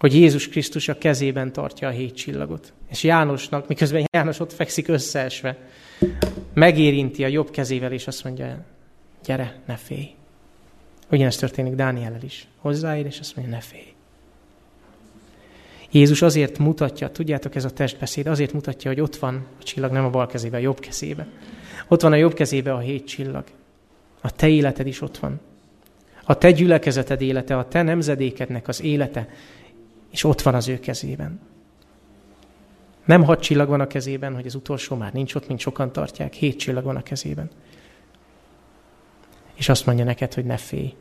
hogy 0.00 0.14
Jézus 0.14 0.48
Krisztus 0.48 0.88
a 0.88 0.98
kezében 0.98 1.52
tartja 1.52 1.88
a 1.88 1.90
hét 1.90 2.14
csillagot. 2.14 2.72
És 2.90 3.02
Jánosnak, 3.02 3.68
miközben 3.68 4.04
János 4.12 4.40
ott 4.40 4.52
fekszik 4.52 4.88
összeesve, 4.88 5.56
megérinti 6.54 7.24
a 7.24 7.28
jobb 7.28 7.50
kezével, 7.50 7.92
és 7.92 8.06
azt 8.06 8.24
mondja, 8.24 8.64
gyere, 9.24 9.60
ne 9.66 9.76
félj. 9.76 10.08
Ugyanezt 11.10 11.40
történik 11.40 11.74
Dániellel 11.74 12.22
is. 12.22 12.46
Hozzáér, 12.56 13.06
és 13.06 13.18
azt 13.18 13.36
mondja, 13.36 13.54
ne 13.54 13.60
félj. 13.60 13.92
Jézus 15.90 16.22
azért 16.22 16.58
mutatja, 16.58 17.10
tudjátok, 17.10 17.54
ez 17.54 17.64
a 17.64 17.70
testbeszéd, 17.70 18.26
azért 18.26 18.52
mutatja, 18.52 18.90
hogy 18.90 19.00
ott 19.00 19.16
van 19.16 19.46
a 19.60 19.62
csillag, 19.62 19.92
nem 19.92 20.04
a 20.04 20.10
bal 20.10 20.26
kezébe, 20.26 20.56
a 20.56 20.60
jobb 20.60 20.78
kezébe. 20.78 21.26
Ott 21.88 22.00
van 22.00 22.12
a 22.12 22.16
jobb 22.16 22.34
kezébe 22.34 22.72
a 22.72 22.78
hét 22.78 23.06
csillag. 23.06 23.44
A 24.20 24.30
te 24.30 24.48
életed 24.48 24.86
is 24.86 25.00
ott 25.00 25.18
van. 25.18 25.40
A 26.24 26.38
te 26.38 26.50
gyülekezeted 26.50 27.20
élete, 27.20 27.58
a 27.58 27.68
te 27.68 27.82
nemzedékednek 27.82 28.68
az 28.68 28.82
élete, 28.82 29.28
és 30.10 30.24
ott 30.24 30.42
van 30.42 30.54
az 30.54 30.68
ő 30.68 30.80
kezében. 30.80 31.40
Nem 33.04 33.24
hat 33.24 33.40
csillag 33.40 33.68
van 33.68 33.80
a 33.80 33.86
kezében, 33.86 34.34
hogy 34.34 34.46
az 34.46 34.54
utolsó 34.54 34.96
már 34.96 35.12
nincs 35.12 35.34
ott, 35.34 35.48
mint 35.48 35.60
sokan 35.60 35.92
tartják, 35.92 36.32
hét 36.32 36.58
csillag 36.58 36.84
van 36.84 36.96
a 36.96 37.02
kezében. 37.02 37.50
És 39.54 39.68
azt 39.68 39.86
mondja 39.86 40.04
neked, 40.04 40.34
hogy 40.34 40.44
ne 40.44 40.56
félj. 40.56 40.94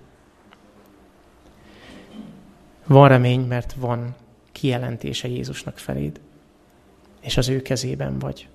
Van 2.85 3.07
remény, 3.07 3.41
mert 3.41 3.73
van 3.73 4.15
kijelentése 4.51 5.27
Jézusnak 5.27 5.77
feléd, 5.77 6.19
és 7.21 7.37
az 7.37 7.49
ő 7.49 7.61
kezében 7.61 8.19
vagy. 8.19 8.47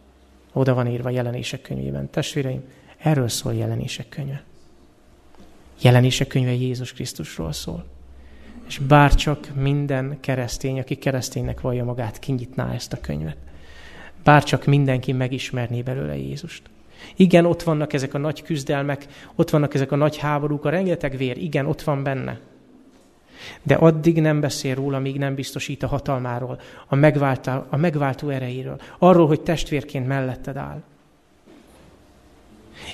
Oda 0.53 0.75
van 0.75 0.87
írva 0.87 1.11
jelenések 1.11 1.63
könyvében. 1.63 2.11
Testvéreim, 2.11 2.65
erről 2.99 3.29
szól 3.29 3.55
jelenések 3.55 4.09
könyve. 4.09 4.45
Jelenések 5.81 6.27
könyve 6.27 6.53
Jézus 6.53 6.93
Krisztusról 6.93 7.53
szól. 7.53 7.94
És 8.67 8.79
bárcsak 8.79 9.55
minden 9.55 10.17
keresztény, 10.21 10.79
aki 10.79 10.95
kereszténynek 10.95 11.61
vallja 11.61 11.85
magát, 11.85 12.19
kinyitná 12.19 12.73
ezt 12.73 12.93
a 12.93 13.01
könyvet. 13.01 13.37
Bárcsak 14.25 14.65
mindenki 14.65 15.13
megismerné 15.13 15.83
belőle 15.83 16.17
Jézust. 16.17 16.63
Igen, 17.17 17.45
ott 17.47 17.63
vannak 17.63 17.93
ezek 17.93 18.15
a 18.15 18.19
nagy 18.19 18.43
küzdelmek, 18.43 19.07
ott 19.35 19.51
vannak 19.51 19.75
ezek 19.75 19.93
a 19.93 19.97
nagy 19.97 20.17
háborúk, 20.17 20.65
a 20.65 20.69
rengeteg 20.69 21.17
vér, 21.17 21.37
igen, 21.39 21.67
ott 21.67 21.83
van 21.83 22.03
benne. 22.03 22.39
De 23.63 23.75
addig 23.75 24.21
nem 24.21 24.41
beszél 24.41 24.75
róla, 24.75 24.99
míg 24.99 25.19
nem 25.19 25.35
biztosít 25.35 25.83
a 25.83 25.87
hatalmáról, 25.87 26.61
a 26.87 26.95
megváltó, 26.95 27.53
a 27.69 27.77
megváltó 27.77 28.29
erejéről, 28.29 28.81
arról, 28.99 29.27
hogy 29.27 29.41
testvérként 29.41 30.07
melletted 30.07 30.57
áll. 30.57 30.83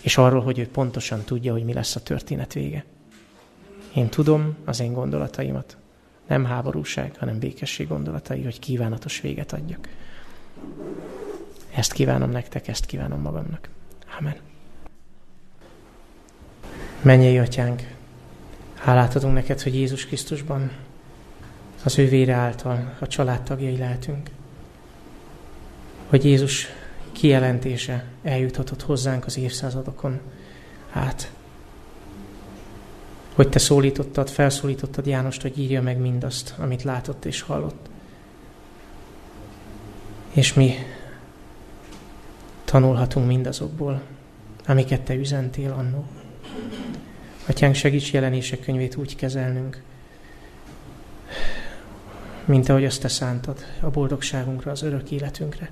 És 0.03 0.17
arról, 0.17 0.43
hogy 0.43 0.59
ő 0.59 0.69
pontosan 0.69 1.23
tudja, 1.25 1.53
hogy 1.53 1.65
mi 1.65 1.73
lesz 1.73 1.97
a 1.97 2.03
történet 2.03 2.53
vége. 2.53 2.85
Én 3.95 4.09
tudom 4.09 4.57
az 4.65 4.81
én 4.81 4.93
gondolataimat. 4.93 5.77
Nem 6.27 6.45
háborúság, 6.45 7.17
hanem 7.19 7.39
békesség 7.39 7.89
gondolatai, 7.89 8.43
hogy 8.43 8.59
kívánatos 8.59 9.21
véget 9.21 9.53
adjak. 9.53 9.89
Ezt 11.75 11.93
kívánom 11.93 12.31
nektek, 12.31 12.69
ezt 12.69 12.87
kívánom 12.87 13.21
magamnak. 13.21 13.69
Amen. 14.19 14.37
Menjél, 17.03 17.43
atyánk, 17.43 17.83
hálát 18.75 19.15
adunk 19.15 19.35
neked, 19.35 19.61
hogy 19.61 19.75
Jézus 19.75 20.07
Krisztusban 20.07 20.71
az 21.85 21.99
ő 21.99 22.09
vére 22.09 22.35
által 22.35 22.97
a 22.99 23.07
családtagjai 23.07 23.77
lehetünk. 23.77 24.31
Hogy 26.09 26.25
Jézus 26.25 26.67
kijelentése 27.13 28.05
eljuthatott 28.23 28.83
hozzánk 28.83 29.27
az 29.27 29.39
évszázadokon 29.39 30.21
át 30.91 31.33
hogy 33.41 33.49
te 33.49 33.59
szólítottad, 33.59 34.29
felszólítottad 34.29 35.07
Jánost, 35.07 35.43
hogy 35.43 35.59
írja 35.59 35.83
meg 35.83 35.99
mindazt, 35.99 36.55
amit 36.59 36.83
látott 36.83 37.25
és 37.25 37.41
hallott. 37.41 37.89
És 40.33 40.55
mi 40.55 40.75
tanulhatunk 42.65 43.27
mindazokból, 43.27 44.03
amiket 44.67 45.01
te 45.01 45.15
üzentél 45.15 45.73
annó. 45.73 46.05
Atyánk, 47.47 47.75
segíts 47.75 48.13
jelenések 48.13 48.61
könyvét 48.61 48.97
úgy 48.97 49.17
kezelnünk, 49.17 49.83
mint 52.45 52.69
ahogy 52.69 52.85
azt 52.85 53.01
te 53.01 53.09
szántad 53.09 53.65
a 53.81 53.91
boldogságunkra, 53.91 54.71
az 54.71 54.83
örök 54.83 55.11
életünkre. 55.11 55.71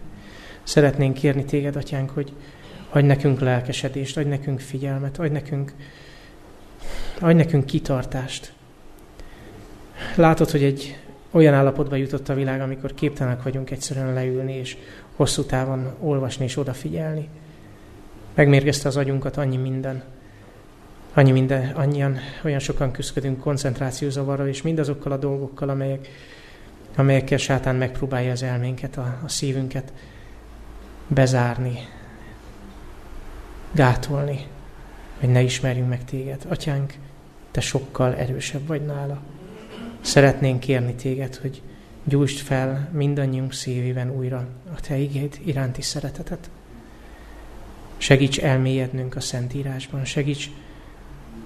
Szeretnénk 0.62 1.14
kérni 1.14 1.44
téged, 1.44 1.76
atyánk, 1.76 2.10
hogy 2.10 2.32
adj 2.90 3.06
nekünk 3.06 3.40
lelkesedést, 3.40 4.16
adj 4.16 4.28
nekünk 4.28 4.60
figyelmet, 4.60 5.18
adj 5.18 5.32
nekünk 5.32 5.72
Adj 7.20 7.34
nekünk 7.34 7.66
kitartást. 7.66 8.52
Látod, 10.14 10.50
hogy 10.50 10.62
egy 10.62 10.98
olyan 11.30 11.54
állapotba 11.54 11.96
jutott 11.96 12.28
a 12.28 12.34
világ, 12.34 12.60
amikor 12.60 12.94
képtelenek 12.94 13.42
vagyunk 13.42 13.70
egyszerűen 13.70 14.12
leülni, 14.12 14.52
és 14.52 14.76
hosszú 15.16 15.42
távon 15.42 15.94
olvasni 16.00 16.44
és 16.44 16.56
odafigyelni. 16.56 17.28
Megmérgezte 18.34 18.88
az 18.88 18.96
agyunkat 18.96 19.36
annyi 19.36 19.56
minden. 19.56 20.02
Annyi 21.14 21.30
minden, 21.30 21.70
annyian, 21.70 22.18
olyan 22.44 22.58
sokan 22.58 22.90
küzdködünk 22.90 23.40
koncentrációzavarral, 23.40 24.48
és 24.48 24.62
mindazokkal 24.62 25.12
a 25.12 25.16
dolgokkal, 25.16 25.68
amelyek, 25.68 26.08
amelyekkel 26.96 27.38
sátán 27.38 27.76
megpróbálja 27.76 28.30
az 28.30 28.42
elménket, 28.42 28.96
a, 28.96 29.18
a 29.24 29.28
szívünket 29.28 29.92
bezárni, 31.06 31.78
gátolni, 33.72 34.46
hogy 35.20 35.28
ne 35.28 35.40
ismerjünk 35.40 35.88
meg 35.88 36.04
téged. 36.04 36.44
Atyánk, 36.48 36.94
te 37.58 37.64
sokkal 37.64 38.14
erősebb 38.14 38.66
vagy 38.66 38.84
nála. 38.86 39.20
Szeretnénk 40.00 40.60
kérni 40.60 40.94
téged, 40.94 41.36
hogy 41.36 41.62
gyújtsd 42.04 42.38
fel 42.38 42.88
mindannyiunk 42.92 43.52
szívében 43.52 44.10
újra 44.10 44.46
a 44.76 44.80
te 44.80 44.96
igéd 44.96 45.40
iránti 45.44 45.82
szeretetet. 45.82 46.50
Segíts 47.96 48.40
elmélyednünk 48.40 49.16
a 49.16 49.20
Szentírásban, 49.20 50.04
segíts, 50.04 50.50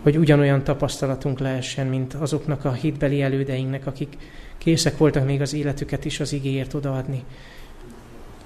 hogy 0.03 0.19
ugyanolyan 0.19 0.65
tapasztalatunk 0.65 1.39
lehessen, 1.39 1.87
mint 1.87 2.15
azoknak 2.15 2.65
a 2.65 2.73
hitbeli 2.73 3.23
elődeinknek, 3.23 3.87
akik 3.87 4.17
készek 4.59 4.97
voltak 4.97 5.27
még 5.27 5.41
az 5.41 5.53
életüket 5.53 6.05
is 6.05 6.21
az 6.21 6.33
igéért 6.33 6.75
odaadni. 6.75 7.25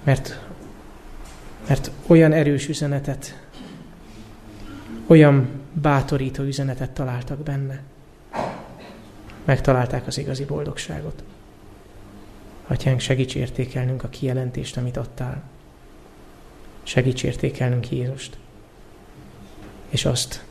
Mert, 0.03 0.41
mert 1.69 1.91
olyan 2.07 2.33
erős 2.33 2.69
üzenetet 2.69 3.49
olyan 5.07 5.65
bátorító 5.81 6.43
üzenetet 6.43 6.91
találtak 6.91 7.39
benne. 7.39 7.83
megtalálták 9.45 10.07
az 10.07 10.19
igazi 10.19 10.45
boldogságot. 10.45 11.23
Atyánk, 12.67 13.01
segíts 13.01 13.35
értékelnünk 13.35 14.03
a 14.03 14.09
kijelentést, 14.09 14.77
amit 14.77 14.97
adtál. 14.97 15.43
Segíts 16.83 17.25
értékelnünk 17.25 17.91
Jézust. 17.91 18.39
És 19.89 20.05
azt, 20.05 20.45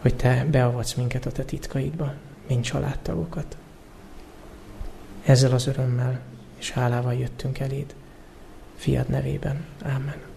hogy 0.00 0.14
Te 0.14 0.46
beavatsz 0.50 0.94
minket 0.94 1.26
a 1.26 1.32
Te 1.32 1.44
titkaidba, 1.44 2.14
mint 2.48 2.64
családtagokat. 2.64 3.56
Ezzel 5.24 5.52
az 5.52 5.66
örömmel 5.66 6.20
és 6.58 6.70
hálával 6.70 7.14
jöttünk 7.14 7.58
eléd. 7.58 7.94
Fiad 8.76 9.08
nevében. 9.08 9.64
Ámen. 9.82 10.31